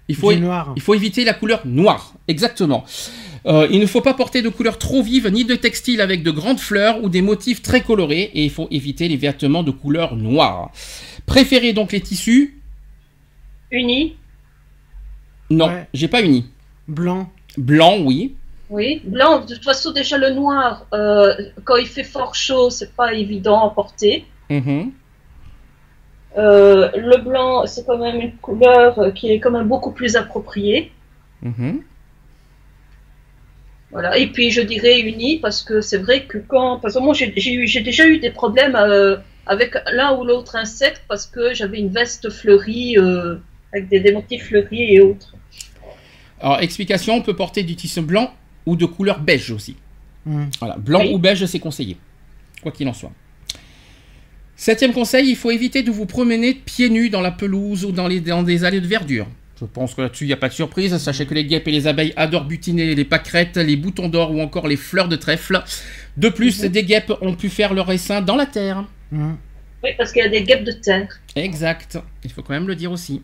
[0.09, 0.73] Il faut, Du noir.
[0.77, 2.85] Il faut éviter la couleur noire, exactement.
[3.47, 6.31] Euh, il ne faut pas porter de couleurs trop vives ni de textiles avec de
[6.31, 10.17] grandes fleurs ou des motifs très colorés et il faut éviter les vêtements de couleur
[10.17, 10.71] noire.
[11.27, 12.61] Préférez donc les tissus?
[13.71, 14.17] Unis,
[15.51, 15.87] Non, Ouais.
[15.95, 16.47] j'ai pas uni.
[16.89, 17.31] Blanc.
[17.57, 18.35] Blanc, oui.
[18.71, 19.01] oui.
[19.05, 23.13] Blanc, de toute façon, déjà le noir, euh, quand il fait fort chaud, c'est pas
[23.15, 24.25] évident à porter.
[24.51, 24.91] Mhm.
[26.37, 30.91] Euh, le blanc, c'est quand même une couleur qui est quand même beaucoup plus appropriée.
[31.43, 31.83] Mhm.
[33.95, 34.19] Voilà.
[34.19, 37.29] Et puis je dirais uni parce que c'est vrai que quand, parce que moi j'ai
[37.29, 39.17] déjà eu des problèmes euh,
[39.47, 43.37] avec l'un ou l'autre insecte parce que j'avais une veste fleurie euh,
[43.73, 45.35] avec des, motifs fleuris et autres.
[46.41, 48.35] Alors, explication, on peut porter du tissu blanc
[48.67, 49.77] ou de couleur beige aussi.
[50.27, 50.47] Hmm.
[50.59, 51.13] Voilà, blanc Oui.
[51.15, 51.97] ou beige, c'est conseillé.
[52.63, 53.13] Quoi qu'il en soit.
[54.57, 58.07] Septième conseil, il faut éviter de vous promener pieds nus dans la pelouse ou dans,
[58.07, 59.27] les, dans des allées de verdure.
[59.61, 60.97] Je pense que là-dessus, il n'y a pas de surprise.
[60.99, 64.41] Sachez que les guêpes et les abeilles adorent butiner les pâquerettes, les boutons d'or ou
[64.41, 65.63] encore les fleurs de trèfle.
[66.17, 68.85] De plus, des guêpes ont pu faire leur essaim dans la terre.
[69.11, 69.35] Hmm.
[69.83, 71.09] Oui, parce qu'il y a des guêpes de terre.
[71.37, 71.99] Exact.
[72.25, 73.23] Il faut quand même le dire aussi.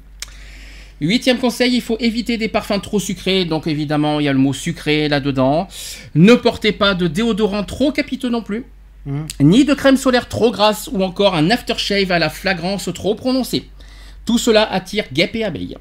[1.00, 3.44] Huitième conseil, il faut éviter des parfums trop sucrés.
[3.44, 5.68] Donc évidemment, il y a le mot sucré là-dedans.
[6.14, 8.64] Ne portez pas de déodorant trop capiteux non plus.
[9.06, 9.26] Mhm.
[9.40, 13.68] Ni de crème solaire trop grasse ou encore un aftershave à la flagrance trop prononcée.
[14.26, 15.76] Tout cela attire guêpes et abeilles.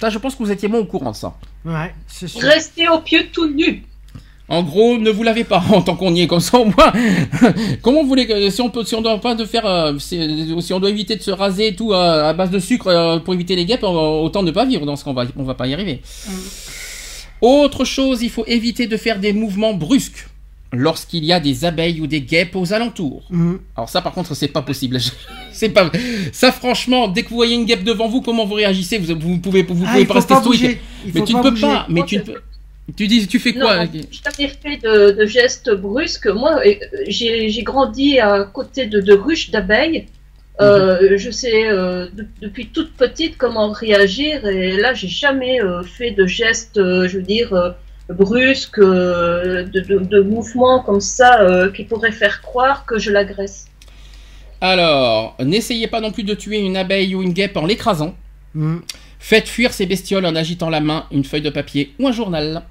[0.00, 1.34] Ça, je pense que vous étiez moins au courant de ça.
[1.64, 2.42] Ouais, c'est sûr.
[2.42, 3.82] Restez au pied tout nu.
[4.48, 6.92] En gros, ne vous lavez pas en tant qu'on y est comme ça au moins.
[7.82, 10.54] Comment vous voulez que si on peut si on doit pas de faire euh, si,
[10.60, 13.18] si on doit éviter de se raser et tout euh, à base de sucre euh,
[13.18, 15.66] pour éviter les guêpes, autant ne pas vivre dans ce qu'on va on va pas
[15.66, 16.00] y arriver.
[17.40, 20.28] Autre chose, il faut éviter de faire des mouvements brusques
[20.78, 23.24] lorsqu'il y a des abeilles ou des guêpes aux alentours.
[23.30, 23.58] Mhm.
[23.76, 24.98] Alors ça par contre c'est pas possible.
[25.52, 25.90] c'est pas
[26.32, 28.98] ça franchement dès que vous voyez une guêpe devant vous comment vous réagissez?
[28.98, 30.78] Vous, vous pouvez vous Ah, pouvez pas rester stoïque.
[31.14, 31.62] Mais tu ne peux bouger.
[31.66, 32.40] pas mais tu ne peux
[32.96, 33.84] tu dis tu fais quoi?
[33.84, 36.28] Non, je t'avais fait de, de gestes brusques.
[36.28, 36.74] Moi, euh,
[37.08, 40.06] j'ai j'ai grandi à côté de, de ruches d'abeilles.
[40.60, 45.82] Euh, Je sais euh, de- depuis toute petite comment réagir et là, j'ai jamais euh,
[45.82, 47.48] fait de gestes, euh, je veux dire,
[48.08, 53.10] brusques, euh, de, de, de mouvements comme ça euh, qui pourraient faire croire que je
[53.10, 53.66] l'agresse.
[54.60, 58.14] Alors, n'essayez pas non plus de tuer une abeille ou une guêpe en l'écrasant.
[58.54, 58.82] Mhm.
[59.18, 62.62] Faites fuir ces bestioles en agitant la main, une feuille de papier ou un journal.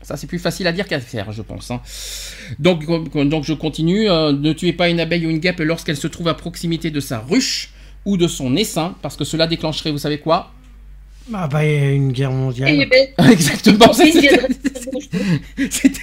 [0.00, 1.70] Ça, c'est plus facile à dire qu'à faire, je pense.
[1.70, 1.80] hein.
[2.58, 4.10] Donc, euh, donc, je continue.
[4.10, 6.98] euh, ne tuez pas une abeille ou une guêpe lorsqu'elle se trouve à proximité de
[6.98, 7.70] sa ruche
[8.04, 10.50] ou de son essaim, parce que cela déclencherait, vous savez quoi
[11.34, 12.88] Ah bah, a une guerre Et mondiale.
[12.90, 13.92] ben, Exactement.
[15.70, 16.00] c'était-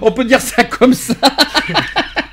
[0.00, 1.14] on peut dire ça comme ça.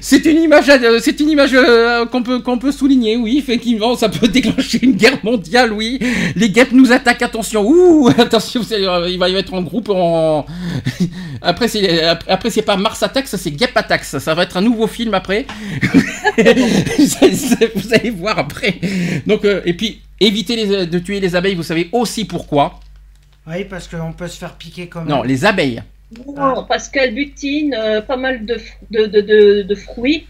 [0.00, 3.16] c'est une image, euh, c'est une image euh, qu'on peut qu'on peut souligner.
[3.16, 5.72] Oui, effectivement, ça peut déclencher une guerre mondiale.
[5.72, 5.98] Oui,
[6.36, 7.22] les guêpes nous attaquent.
[7.22, 9.88] Attention, ouh, attention, euh, il va y être en groupe.
[9.90, 10.46] En...
[11.42, 14.04] Après, c'est après, c'est pas Mars Attacks, ça c'est Guêpe Attacks.
[14.04, 15.46] Ça, ça va être un nouveau film après.
[17.74, 18.78] vous allez voir après.
[19.26, 21.54] Donc euh, et puis évitez les- de tuer les abeilles.
[21.54, 22.78] Vous savez aussi pourquoi.
[23.46, 25.08] Oui, parce qu'on peut se faire piquer même.
[25.08, 25.82] Non, les abeilles.
[26.26, 28.56] Non, parce qu'elle butine euh, pas mal de,
[28.90, 30.26] de, de, de, de fruits.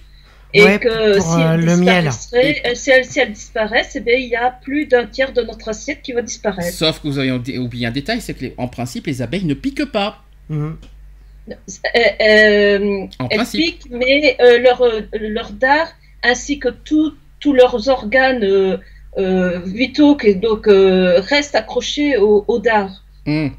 [0.52, 2.04] Et Ouais, que pour, si, euh, elle le miel.
[2.08, 5.32] disparaissait- euh, si, elle, si elle disparaisse, eh bien, il y a plus d'un tiers
[5.32, 6.76] de notre assiette qui va disparaître.
[6.76, 9.54] Sauf que vous avez oublié un détail, c'est que les- en principe les abeilles ne
[9.54, 10.22] piquent pas.
[10.48, 10.76] Mhm.
[11.48, 11.54] Euh,
[12.20, 13.60] euh, En elles principe.
[13.60, 14.82] piquent, mais euh, leur,
[15.12, 15.88] leur dard,
[16.24, 17.14] ainsi que tous
[17.52, 18.76] leurs organes euh,
[19.18, 23.04] euh, vitaux, qui donc, euh, restent accrochés au, au dard.
[23.26, 23.52] Hum.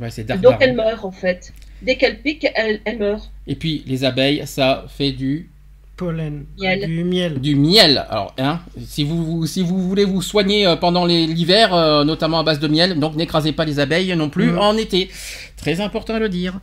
[0.00, 0.62] Ouais, c'est dark donc dark.
[0.62, 1.52] elles meurent, en fait.
[1.82, 3.30] Dès qu'elles piquent, elles, elles meurent.
[3.46, 5.50] Et puis les abeilles, ça fait du
[5.96, 6.44] Pollen.
[6.58, 6.86] Miel.
[6.86, 7.40] Du miel.
[7.40, 8.06] du miel.
[8.08, 12.44] Alors, hein, si vous si vous voulez vous soigner euh, pendant l'hiver, euh, notamment à
[12.44, 14.58] base de miel, donc n'écrasez pas les abeilles non plus Mhm.
[14.58, 15.08] en été.
[15.56, 16.60] Très important à le dire.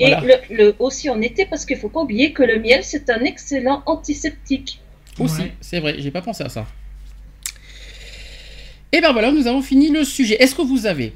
[0.00, 0.22] Et Voilà.
[0.50, 3.20] le, le- aussi en été, parce qu'il faut pas oublier que le miel, c'est un
[3.20, 4.80] excellent antiseptique.
[5.20, 5.52] Aussi, Ouais.
[5.60, 6.66] c'est vrai, j'ai pas pensé à ça.
[8.92, 10.36] Et ben voilà, nous avons fini le sujet.
[10.42, 11.12] Est-ce que vous avez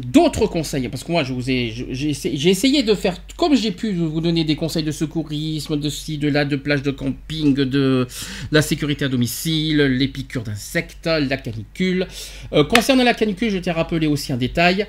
[0.00, 3.92] d'autres conseils Parce que moi, je vous ai, j'ai essayé, de faire comme j'ai pu
[3.92, 8.06] vous donner des conseils de secourisme, de ci, de là, de plage de camping, de
[8.52, 12.06] la sécurité à domicile, les piqûres d'insectes, la canicule.
[12.52, 14.86] Euh, concernant la canicule, je t'ai rappelé aussi un détail.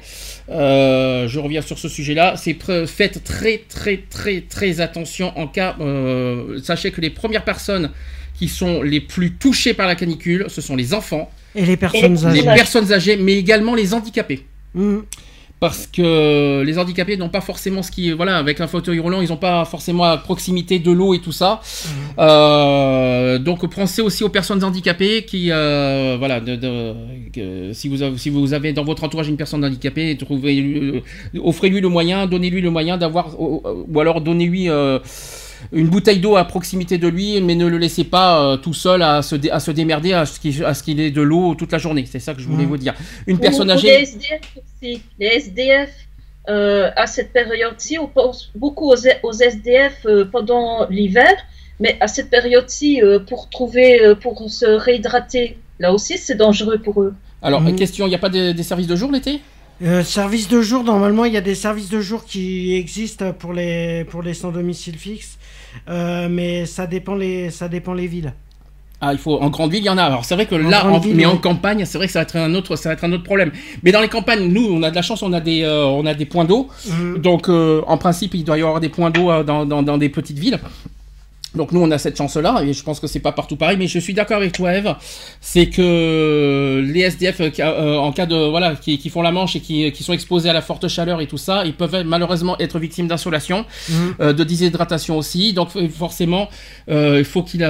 [0.49, 2.35] Euh, je reviens sur ce sujet-là.
[2.37, 5.75] C'est faites très très très très attention en cas.
[5.79, 7.91] euh, sachez que les premières personnes
[8.37, 12.17] qui sont les plus touchées par la canicule, ce sont les enfants, Et les personnes
[12.33, 14.45] les personnes âgées, mais également les handicapés.
[14.77, 15.03] Mhm.
[15.59, 19.29] Parce que les handicapés n'ont pas forcément ce qui, voilà, avec un fauteuil roulant, ils
[19.29, 21.61] n'ont pas forcément à proximité de l'eau et tout ça.
[22.19, 26.93] Euh, donc pensez aussi aux personnes handicapées qui, euh, voilà, de, de-
[27.33, 31.01] que si vous avez, si vous avez dans votre entourage une personne handicapée, trouvez, euh,
[31.43, 34.67] offrez-lui le moyen, donnez-lui le moyen d'avoir, ou, ou alors donnez-lui
[35.71, 39.01] une bouteille d'eau à proximité de lui, mais ne le laissez pas euh, tout seul
[39.01, 41.55] à se, dé- à se démerder à ce qu'il à ce qu'il ait de l'eau
[41.55, 42.05] toute la journée.
[42.05, 42.69] C'est ça que je voulais Mhm.
[42.69, 42.93] vous dire.
[43.27, 43.87] Une Ou- personne ou âgée.
[43.87, 45.01] Les SDF aussi.
[45.19, 45.89] Les SDF,
[46.49, 51.31] euh, à cette période-ci, on pense beaucoup aux, aux SDF euh, pendant l'hiver,
[51.79, 56.77] mais à cette période-ci, euh, pour trouver, euh, pour se réhydrater, là aussi, c'est dangereux
[56.79, 57.13] pour eux.
[57.41, 57.75] Alors, Mhm.
[57.75, 59.41] question, il n'y a pas des, des services de jour l'été?
[59.83, 63.53] Euh, service de jour, normalement, il y a des services de jour qui existent pour
[63.53, 65.37] les, pour les sans domicile fixe,
[65.89, 68.33] Euh, mais ça dépend les, ça dépend les villes.
[68.99, 70.03] Ah, il faut en grande ville, il y en a.
[70.03, 72.19] Alors c'est vrai que En là, en- ville, mais en campagne, c'est vrai que ça
[72.19, 73.51] va être un autre, ça va être un autre problème.
[73.83, 76.07] Mais dans les campagnes, nous, on a de la chance, on a des, euh, on
[76.07, 76.67] a des points d'eau.
[77.17, 80.39] Donc, en principe, il doit y avoir des points d'eau dans, dans, dans des petites
[80.39, 80.59] villes.
[81.55, 83.87] Donc nous on a cette chance-là et je pense que c'est pas partout pareil mais
[83.87, 84.95] je suis d'accord avec toi Eve
[85.39, 89.55] c'est que les SDF euh, euh, en cas de voilà qui, qui font la manche
[89.55, 92.57] et qui, qui sont exposés à la forte chaleur et tout ça ils peuvent malheureusement
[92.59, 94.15] être victimes d'insolation Mhm.
[94.19, 96.49] euh, de déshydratation aussi donc forcément
[96.89, 97.65] euh, il faut qu'ils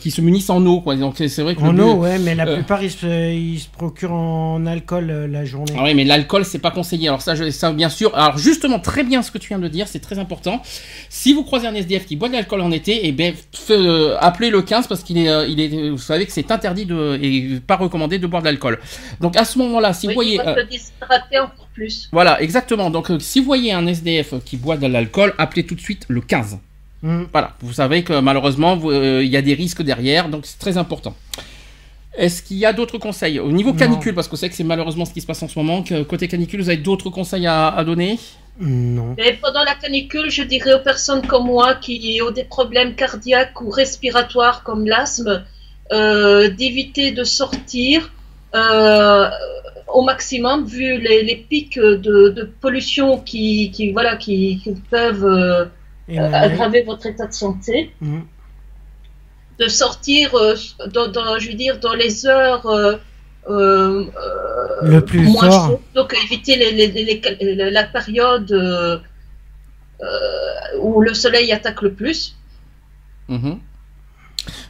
[0.00, 2.34] qu'ils se munissent en eau quoi donc c'est vrai que En but- eau, ouais, mais
[2.34, 5.72] la plupart ils se, ils se procurent en alcool la journée.
[5.76, 7.08] Ah oui, mais l'alcool, c'est pas conseillé.
[7.08, 8.14] Alors ça, je, ça, bien sûr.
[8.16, 10.62] Alors justement, très bien ce que tu viens de dire, c'est très important.
[11.08, 14.16] Si vous croisez un SDF qui boit de l'alcool en été, et bien, f- euh,
[14.20, 17.18] appelez le 15 parce qu'il est, euh, il est, vous savez que c'est interdit de,
[17.22, 18.78] et pas recommandé de boire de l'alcool.
[19.20, 20.54] Donc à ce moment-là, si Oui, vous voyez, euh,
[21.44, 22.08] encore plus.
[22.12, 22.88] voilà, exactement.
[22.90, 26.04] Donc euh, si vous voyez un SDF qui boit de l'alcool, appelez tout de suite
[26.08, 26.58] le 15.
[27.02, 27.24] Mm.
[27.32, 30.76] Voilà, vous savez que malheureusement, euh, il y a des risques derrière, donc c'est très
[30.78, 31.14] important.
[32.16, 33.76] Est-ce qu'il y a d'autres conseils Au niveau Non.
[33.76, 36.02] canicule, parce que c'est que c'est malheureusement ce qui se passe en ce moment, que
[36.02, 38.18] côté canicule, vous avez d'autres conseils à, à donner?
[38.60, 39.14] Non.
[39.16, 43.60] Mais pendant la canicule, je dirais aux personnes comme moi qui ont des problèmes cardiaques
[43.60, 45.44] ou respiratoires comme l'asthme,
[45.92, 48.10] euh, d'éviter de sortir
[48.54, 49.28] euh,
[49.86, 55.24] au maximum vu les, les pics de, de pollution qui, qui, voilà, qui, qui peuvent
[55.24, 55.64] euh,
[56.08, 57.92] aggraver votre état de santé.
[58.00, 58.20] Mm.
[59.58, 60.34] De sortir,
[60.92, 62.66] dans, dans- je veux dire, dans les heures
[63.48, 65.66] euh, euh, Le plus moins fort.
[65.68, 65.78] chaudes.
[65.94, 68.98] Donc éviter les, les- les- les- la période euh,
[70.80, 72.36] où le soleil attaque le plus.
[73.28, 73.58] Mhm.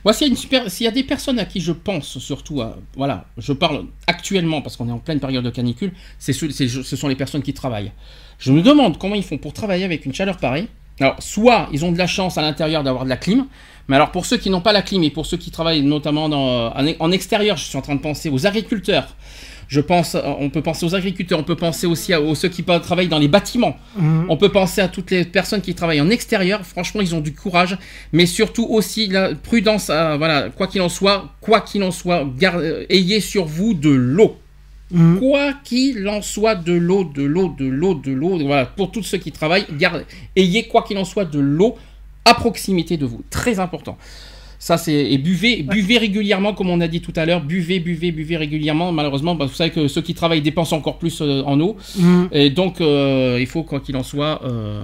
[0.04, 0.70] Moi, s'il y, a une super...
[0.70, 2.76] s'il y a des personnes à qui je pense surtout, à...
[2.96, 6.50] voilà, je parle actuellement parce qu'on est en pleine période de canicule, c'est ce...
[6.50, 7.92] c'est- ce sont les personnes qui travaillent.
[8.38, 10.68] Je me demande comment ils font pour travailler avec une chaleur pareille.
[11.00, 13.46] Alors, soit ils ont de la chance à l'intérieur d'avoir de la clim,
[13.88, 16.28] mais alors pour ceux qui n'ont pas la clim et pour ceux qui travaillent notamment
[16.28, 16.72] dans...
[16.74, 19.14] en extérieur, je suis en train de penser aux agriculteurs.
[19.68, 22.64] Je pense, on peut penser aux agriculteurs, on peut penser aussi à, aux ceux qui
[22.64, 23.76] travaillent dans les bâtiments.
[23.96, 24.24] Mm.
[24.30, 26.62] On peut penser à toutes les personnes qui travaillent en extérieur.
[26.64, 27.76] Franchement, ils ont du courage,
[28.12, 29.90] mais surtout aussi la prudence.
[29.90, 33.90] à- voilà, quoi qu'il en soit, quoi qu'il en soit, euh, ayez sur vous de
[33.90, 34.38] l'eau.
[34.90, 35.18] Mm.
[35.18, 38.38] Quoi qu'il en soit, de l'eau, de l'eau, de l'eau, de l'eau.
[38.38, 40.04] Voilà, pour tous ceux qui travaillent, garde-
[40.34, 41.76] ayez quoi qu'il en soit de l'eau
[42.24, 43.22] à proximité de vous.
[43.30, 43.98] Très important.
[44.60, 47.40] Ça, c'est et buvez, buvez régulièrement, comme on a dit tout à l'heure.
[47.42, 48.90] Buvez, buvez, buvez régulièrement.
[48.90, 51.76] Malheureusement, bah, vous savez que ceux qui travaillent dépensent encore plus euh, en eau.
[51.96, 52.24] Mm.
[52.32, 54.82] Et donc, euh, il faut, quoi qu'il en soit, euh,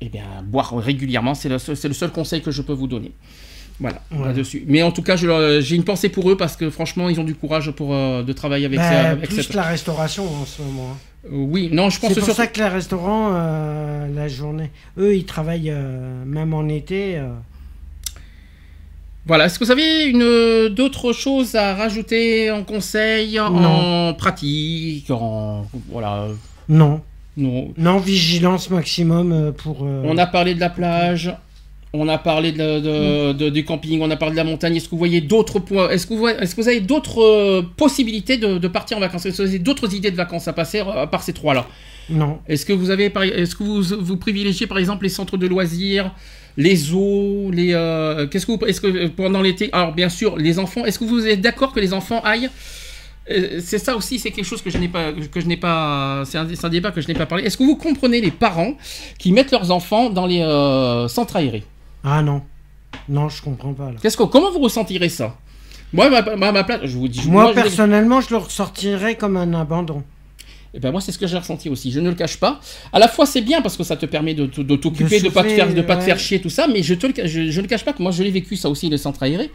[0.00, 1.34] eh bien, boire régulièrement.
[1.34, 3.12] C'est le, seul- c'est le seul conseil que je peux vous donner.
[3.80, 4.26] Voilà, Ouais.
[4.26, 4.64] là-dessus.
[4.68, 7.24] Mais en tout cas, leur- j'ai une pensée pour eux parce que franchement, ils ont
[7.24, 10.44] du courage pour euh, de travailler avec, Bah, ça, avec plus cette- la restauration en
[10.46, 10.90] ce moment.
[10.92, 10.96] hein.
[11.26, 14.70] Euh, oui, non, je pense C'est pour sur- ça que les restaurants, euh, la journée,
[14.98, 17.16] eux, ils travaillent euh, même en été.
[17.18, 17.28] euh.
[19.24, 25.64] Voilà, est-ce que vous avez une d'autres choses à rajouter en conseil, en pratique, en
[25.90, 26.26] voilà,
[26.68, 27.00] Non,
[27.36, 27.72] non.
[27.78, 29.84] non, vigilance maximum euh, pour.
[29.84, 31.32] euh, On a parlé de la plage,
[31.94, 33.36] on a parlé de, de- Mm.
[33.36, 34.76] de- du camping, on a parlé de la montagne.
[34.76, 35.90] Est-ce que vous voyez d'autres points?
[35.90, 39.26] Est-ce que, vous que avez d'autres euh, possibilités de, partir en vacances?
[39.26, 41.66] Est-ce que vous avez d'autres idées de vacances à passer euh, à part ces trois-là?
[42.08, 42.38] Non.
[42.48, 46.10] Est-ce que vous avez, est-ce que vous, vous privilégiez par exemple les centres de loisirs,
[46.56, 50.58] les zoos, les, euh, qu'est-ce que vous, est-ce que pendant l'été, alors bien sûr les
[50.58, 52.50] enfants, est-ce que vous êtes d'accord que les enfants aillent?
[53.60, 56.38] C'est ça aussi, c'est quelque chose que je n'ai pas, que je n'ai pas, c'est
[56.38, 57.44] un, c'est un débat que je n'ai pas parlé.
[57.44, 58.74] Est-ce que vous comprenez les parents
[59.18, 61.62] qui mettent leurs enfants dans les euh, centres aérés?
[62.04, 62.42] Ah non.
[63.08, 63.96] Non, je comprends pas là.
[64.00, 65.36] Qu'est-ce que, comment vous ressentirez ça?
[65.92, 69.52] Moi, ma, ma- ma place, je vous dis, Moi, personnellement, je le ressortirais comme un
[69.54, 70.02] abandon.
[70.74, 72.58] Eh ben moi c'est ce que j'ai ressenti aussi, je ne le cache pas.
[72.94, 75.42] À la fois c'est bien parce que ça te permet de, t'occuper, de, De pas
[75.42, 77.60] te faire, de pas te faire chier tout ça, mais je te le, je, je
[77.60, 79.50] le cache pas que moi je l'ai vécu ça aussi les centres aérés.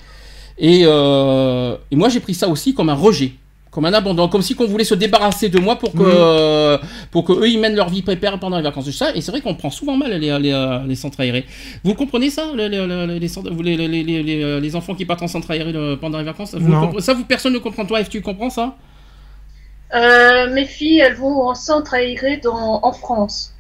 [0.59, 3.33] Et, euh, et moi j'ai pris ça aussi comme un rejet,
[3.71, 6.09] comme un abandon, comme si qu'on voulait se débarrasser de moi pour que Mhm.
[6.09, 6.77] euh,
[7.11, 8.85] pour que eux ils mènent leur vie pépère pendant les vacances.
[8.85, 11.45] C'est ça et c'est vrai qu'on prend souvent mal les, les, euh, les centres aérés.
[11.83, 14.95] Vous comprenez ça les, les, les, les centres- vous, les, les, les, les, les enfants
[14.95, 17.59] qui partent en centre aéré euh, pendant les vacances vous le Ça vous personne ne
[17.59, 18.75] comprend toi Eve, tu comprends ça?
[19.93, 23.53] Euh, mes filles, elles vont en centre aéré dans, en France,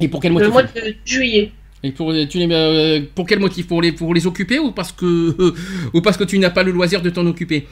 [0.00, 1.52] Et pour quel le motif mois de juillet.
[1.84, 3.66] Et pour, tu les, euh, pour quel motif?
[3.68, 5.54] Pour les, pour les occuper ou parce que,
[5.94, 7.66] ou parce que tu n'as pas le loisir de t'en occuper?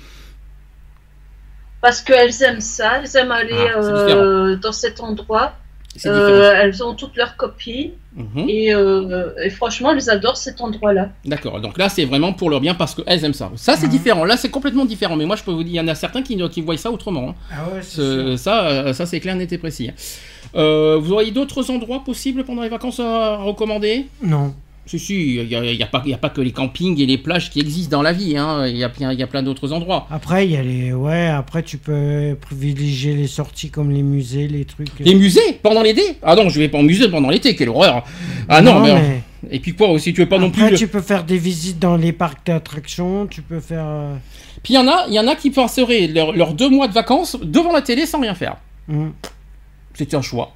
[1.81, 5.55] Parce qu'elles aiment ça, elles aiment aller Ah, euh, dans cet endroit.
[5.99, 8.33] C'est Euh, elles ont toutes leurs copines différent.
[8.45, 8.49] Mhm.
[8.51, 11.11] et, euh, et franchement, elles adorent cet endroit-là.
[11.25, 13.51] D'accord, donc là c'est vraiment pour leur bien parce qu'elles aiment ça.
[13.57, 13.93] Ça c'est Mhm.
[13.93, 15.95] différent, là c'est complètement différent, mais moi je peux vous dire, il y en a
[15.95, 17.31] certains qui, qui voient ça autrement.
[17.31, 17.35] hein.
[17.51, 18.39] Ah ouais, c'est Ce- sûr.
[18.39, 19.91] ça, ça c'est clair, net et précis.
[20.57, 24.07] Euh, vous auriez d'autres endroits possibles pendant les vacances à recommander?
[24.23, 24.55] Non.
[24.89, 27.07] Si, si, il n'y a, y a pas y a pas que les campings et
[27.07, 28.69] les plages qui existent dans la vie, hein.
[28.69, 30.07] il y, a, plein- il y a plein d'autres endroits.
[30.13, 30.93] Après, il y a les.
[30.93, 34.89] Ouais, après, tu peux privilégier les sorties comme les musées, les trucs.
[35.01, 35.59] Les musées?
[35.61, 36.03] Pendant l'été?
[36.23, 38.05] Ah non, je vais pas au musée pendant l'été, quelle horreur
[38.49, 39.23] Ah non, mais...
[39.51, 40.77] Et puis quoi aussi, tu veux pas non Après, plus...
[40.77, 43.85] tu peux faire des visites dans les parcs d'attractions, tu peux faire.
[43.87, 44.15] euh,
[44.63, 46.87] Puis il y en a, il y en a qui passeraient leurs leurs deux mois
[46.89, 48.57] de vacances devant la télé sans rien faire.
[48.89, 49.09] hmm.
[49.97, 50.53] C'est un choix.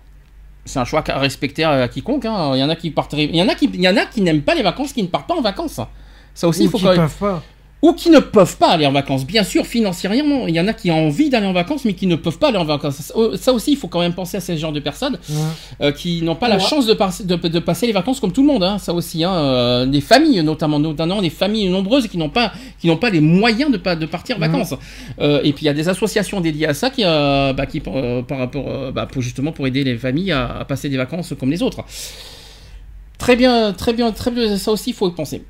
[0.65, 2.27] C'est un choix à respecter à quiconque.
[2.27, 2.53] hein.
[2.55, 4.05] Il y en a qui partiraient, il y en a qui, il y en a
[4.07, 5.81] qui n'aiment pas les vacances, qui ne partent pas en vacances.
[6.35, 7.43] Ça aussi, il faut qui quand même- peuvent pas.
[7.83, 9.25] Ou qui ne peuvent pas aller en vacances.
[9.25, 12.07] Bien sûr, financièrement, il y en a qui ont envie d'aller en vacances, mais qui
[12.07, 13.13] ne peuvent pas aller en vacances.
[13.37, 15.19] Ça aussi, il faut quand même penser à ce genre de personnes
[15.81, 16.95] euh, qui n'ont pas la chance de,
[17.49, 18.63] de, passer les vacances comme tout le monde.
[18.63, 18.79] Hein.
[18.79, 19.33] Ça aussi, hein.
[19.33, 23.21] euh, des familles notamment, notamment des familles nombreuses qui n'ont pas, qui n'ont pas les
[23.21, 24.75] moyens de, de partir en vacances.
[25.21, 28.39] Euh, et puis il y a des associations dédiées à ça qui, bah, qui par
[28.39, 31.83] rapport, bah, pour justement pour aider les familles à, passer des vacances comme les autres.
[33.17, 34.57] Très bien, très bien, très bien.
[34.59, 35.43] Ça aussi, il faut y penser.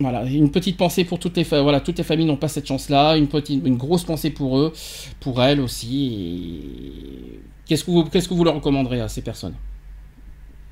[0.00, 3.16] Voilà, une petite pensée pour toutes les, voilà, toutes les familles n'ont pas cette chance-là,
[3.16, 4.72] une, petite, une grosse pensée pour eux,
[5.20, 6.60] pour elles aussi.
[7.64, 9.54] Qu'est-ce que vous, qu'est-ce que vous leur recommanderez à ces personnes?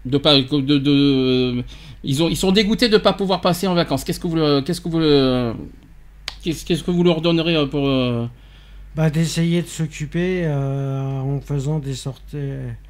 [0.04, 1.62] De pas, de, de,
[2.02, 4.02] ils ont, ils sont dégoûtés de ne pas pouvoir passer en vacances.
[4.02, 5.56] Qu'est-ce que vous, qu'est-ce que vous,
[6.42, 8.26] qu'est-ce, que vous leur donnerez euh, pour euh,
[8.96, 12.36] bah, d'essayer de s'occuper euh, en faisant des sorties.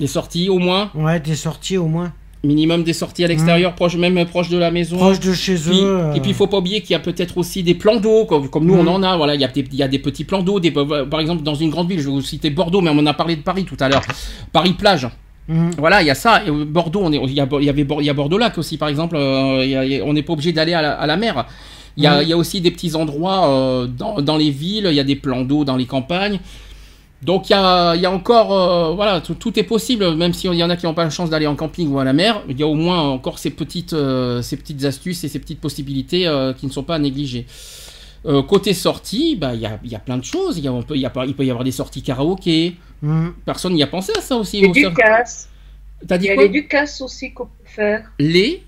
[0.01, 0.91] Des sorties au moins?
[0.95, 2.15] Ouais, des sorties au moins
[2.45, 3.77] minimum des sorties à l'extérieur, mmh.
[3.77, 4.97] proche, même proche de la maison.
[4.97, 6.11] Proche de chez eux.
[6.15, 8.65] Et puis il faut pas oublier qu'il y a peut-être aussi des plans d'eau, comme,
[8.65, 8.89] nous on mmh.
[8.89, 9.17] en a.
[9.17, 10.61] Voilà, il y a des, il y a des petits plans d'eau.
[11.11, 13.15] Par exemple, dans une grande ville, je vais vous citer Bordeaux, mais on en a
[13.15, 14.03] parlé de Paris tout à l'heure.
[14.53, 15.09] Paris plage.
[15.49, 15.71] Mmh.
[15.79, 16.43] Voilà, il y a ça.
[16.45, 18.59] Et Bordeaux, on est, il y a, il y avait, il y a Bordeaux lac
[18.59, 19.17] aussi, par exemple.
[19.17, 21.47] Euh, on n'est pas obligé d'aller à, la mer.
[21.97, 24.87] Il y, a, il y a aussi des petits endroits euh, dans, dans les villes.
[24.89, 26.41] Il y a des plans d'eau dans les campagnes.
[27.23, 30.77] Donc il y a, encore, euh, voilà, tout, est possible, même s'il y en a
[30.77, 32.67] qui n'ont pas la chance d'aller en camping ou à la mer, il y a
[32.67, 36.67] au moins encore ces petites, euh, ces petites astuces et ces petites possibilités euh, qui
[36.67, 37.47] ne sont pas à négliger.
[38.49, 40.97] côté sortie, bah, il, y a, y a plein de choses, il, y a, peut,
[40.97, 43.29] il, peut y avoir des sorties karaoké, mmh.
[43.45, 44.61] personne n'y a pensé à ça aussi.
[44.61, 45.49] Les Ducasse.
[46.09, 48.11] T'as dit il y a les Ducasse aussi qu'on peut faire.
[48.19, 48.65] Les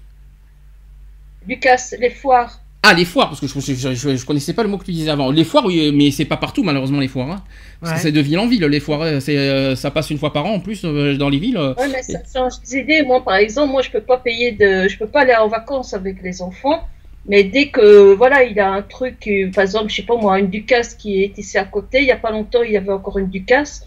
[1.45, 2.61] Ducasse, les foires.
[2.87, 5.31] Ah, les foires, parce que je, je, connaissais pas le mot que tu disais avant.
[5.31, 7.31] Les foires, oui, mais c'est pas partout, malheureusement, les foires.
[7.31, 7.43] Hein.
[7.81, 9.01] Parce que c'est de ville en ville, les foires.
[9.01, 11.59] Euh, c'est, euh, ça passe une fois par an, en plus, euh, dans les villes.
[11.79, 13.03] Oui, mais ça change des idées.
[13.03, 14.87] Moi, par exemple, moi, je peux pas payer de...
[14.87, 16.87] Je peux pas aller en vacances avec les enfants.
[17.27, 20.39] Mais dès que, voilà, il y a un truc, par exemple, je sais pas moi,
[20.39, 22.93] une Ducasse qui est ici à côté, il y a pas longtemps, il y avait
[22.93, 23.87] encore une Ducasse.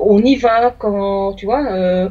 [0.00, 2.10] on y va quand, tu vois,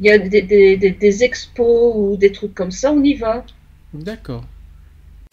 [0.00, 3.44] il y a des, des, des expos ou des trucs comme ça, on y va.
[3.94, 4.42] D'accord.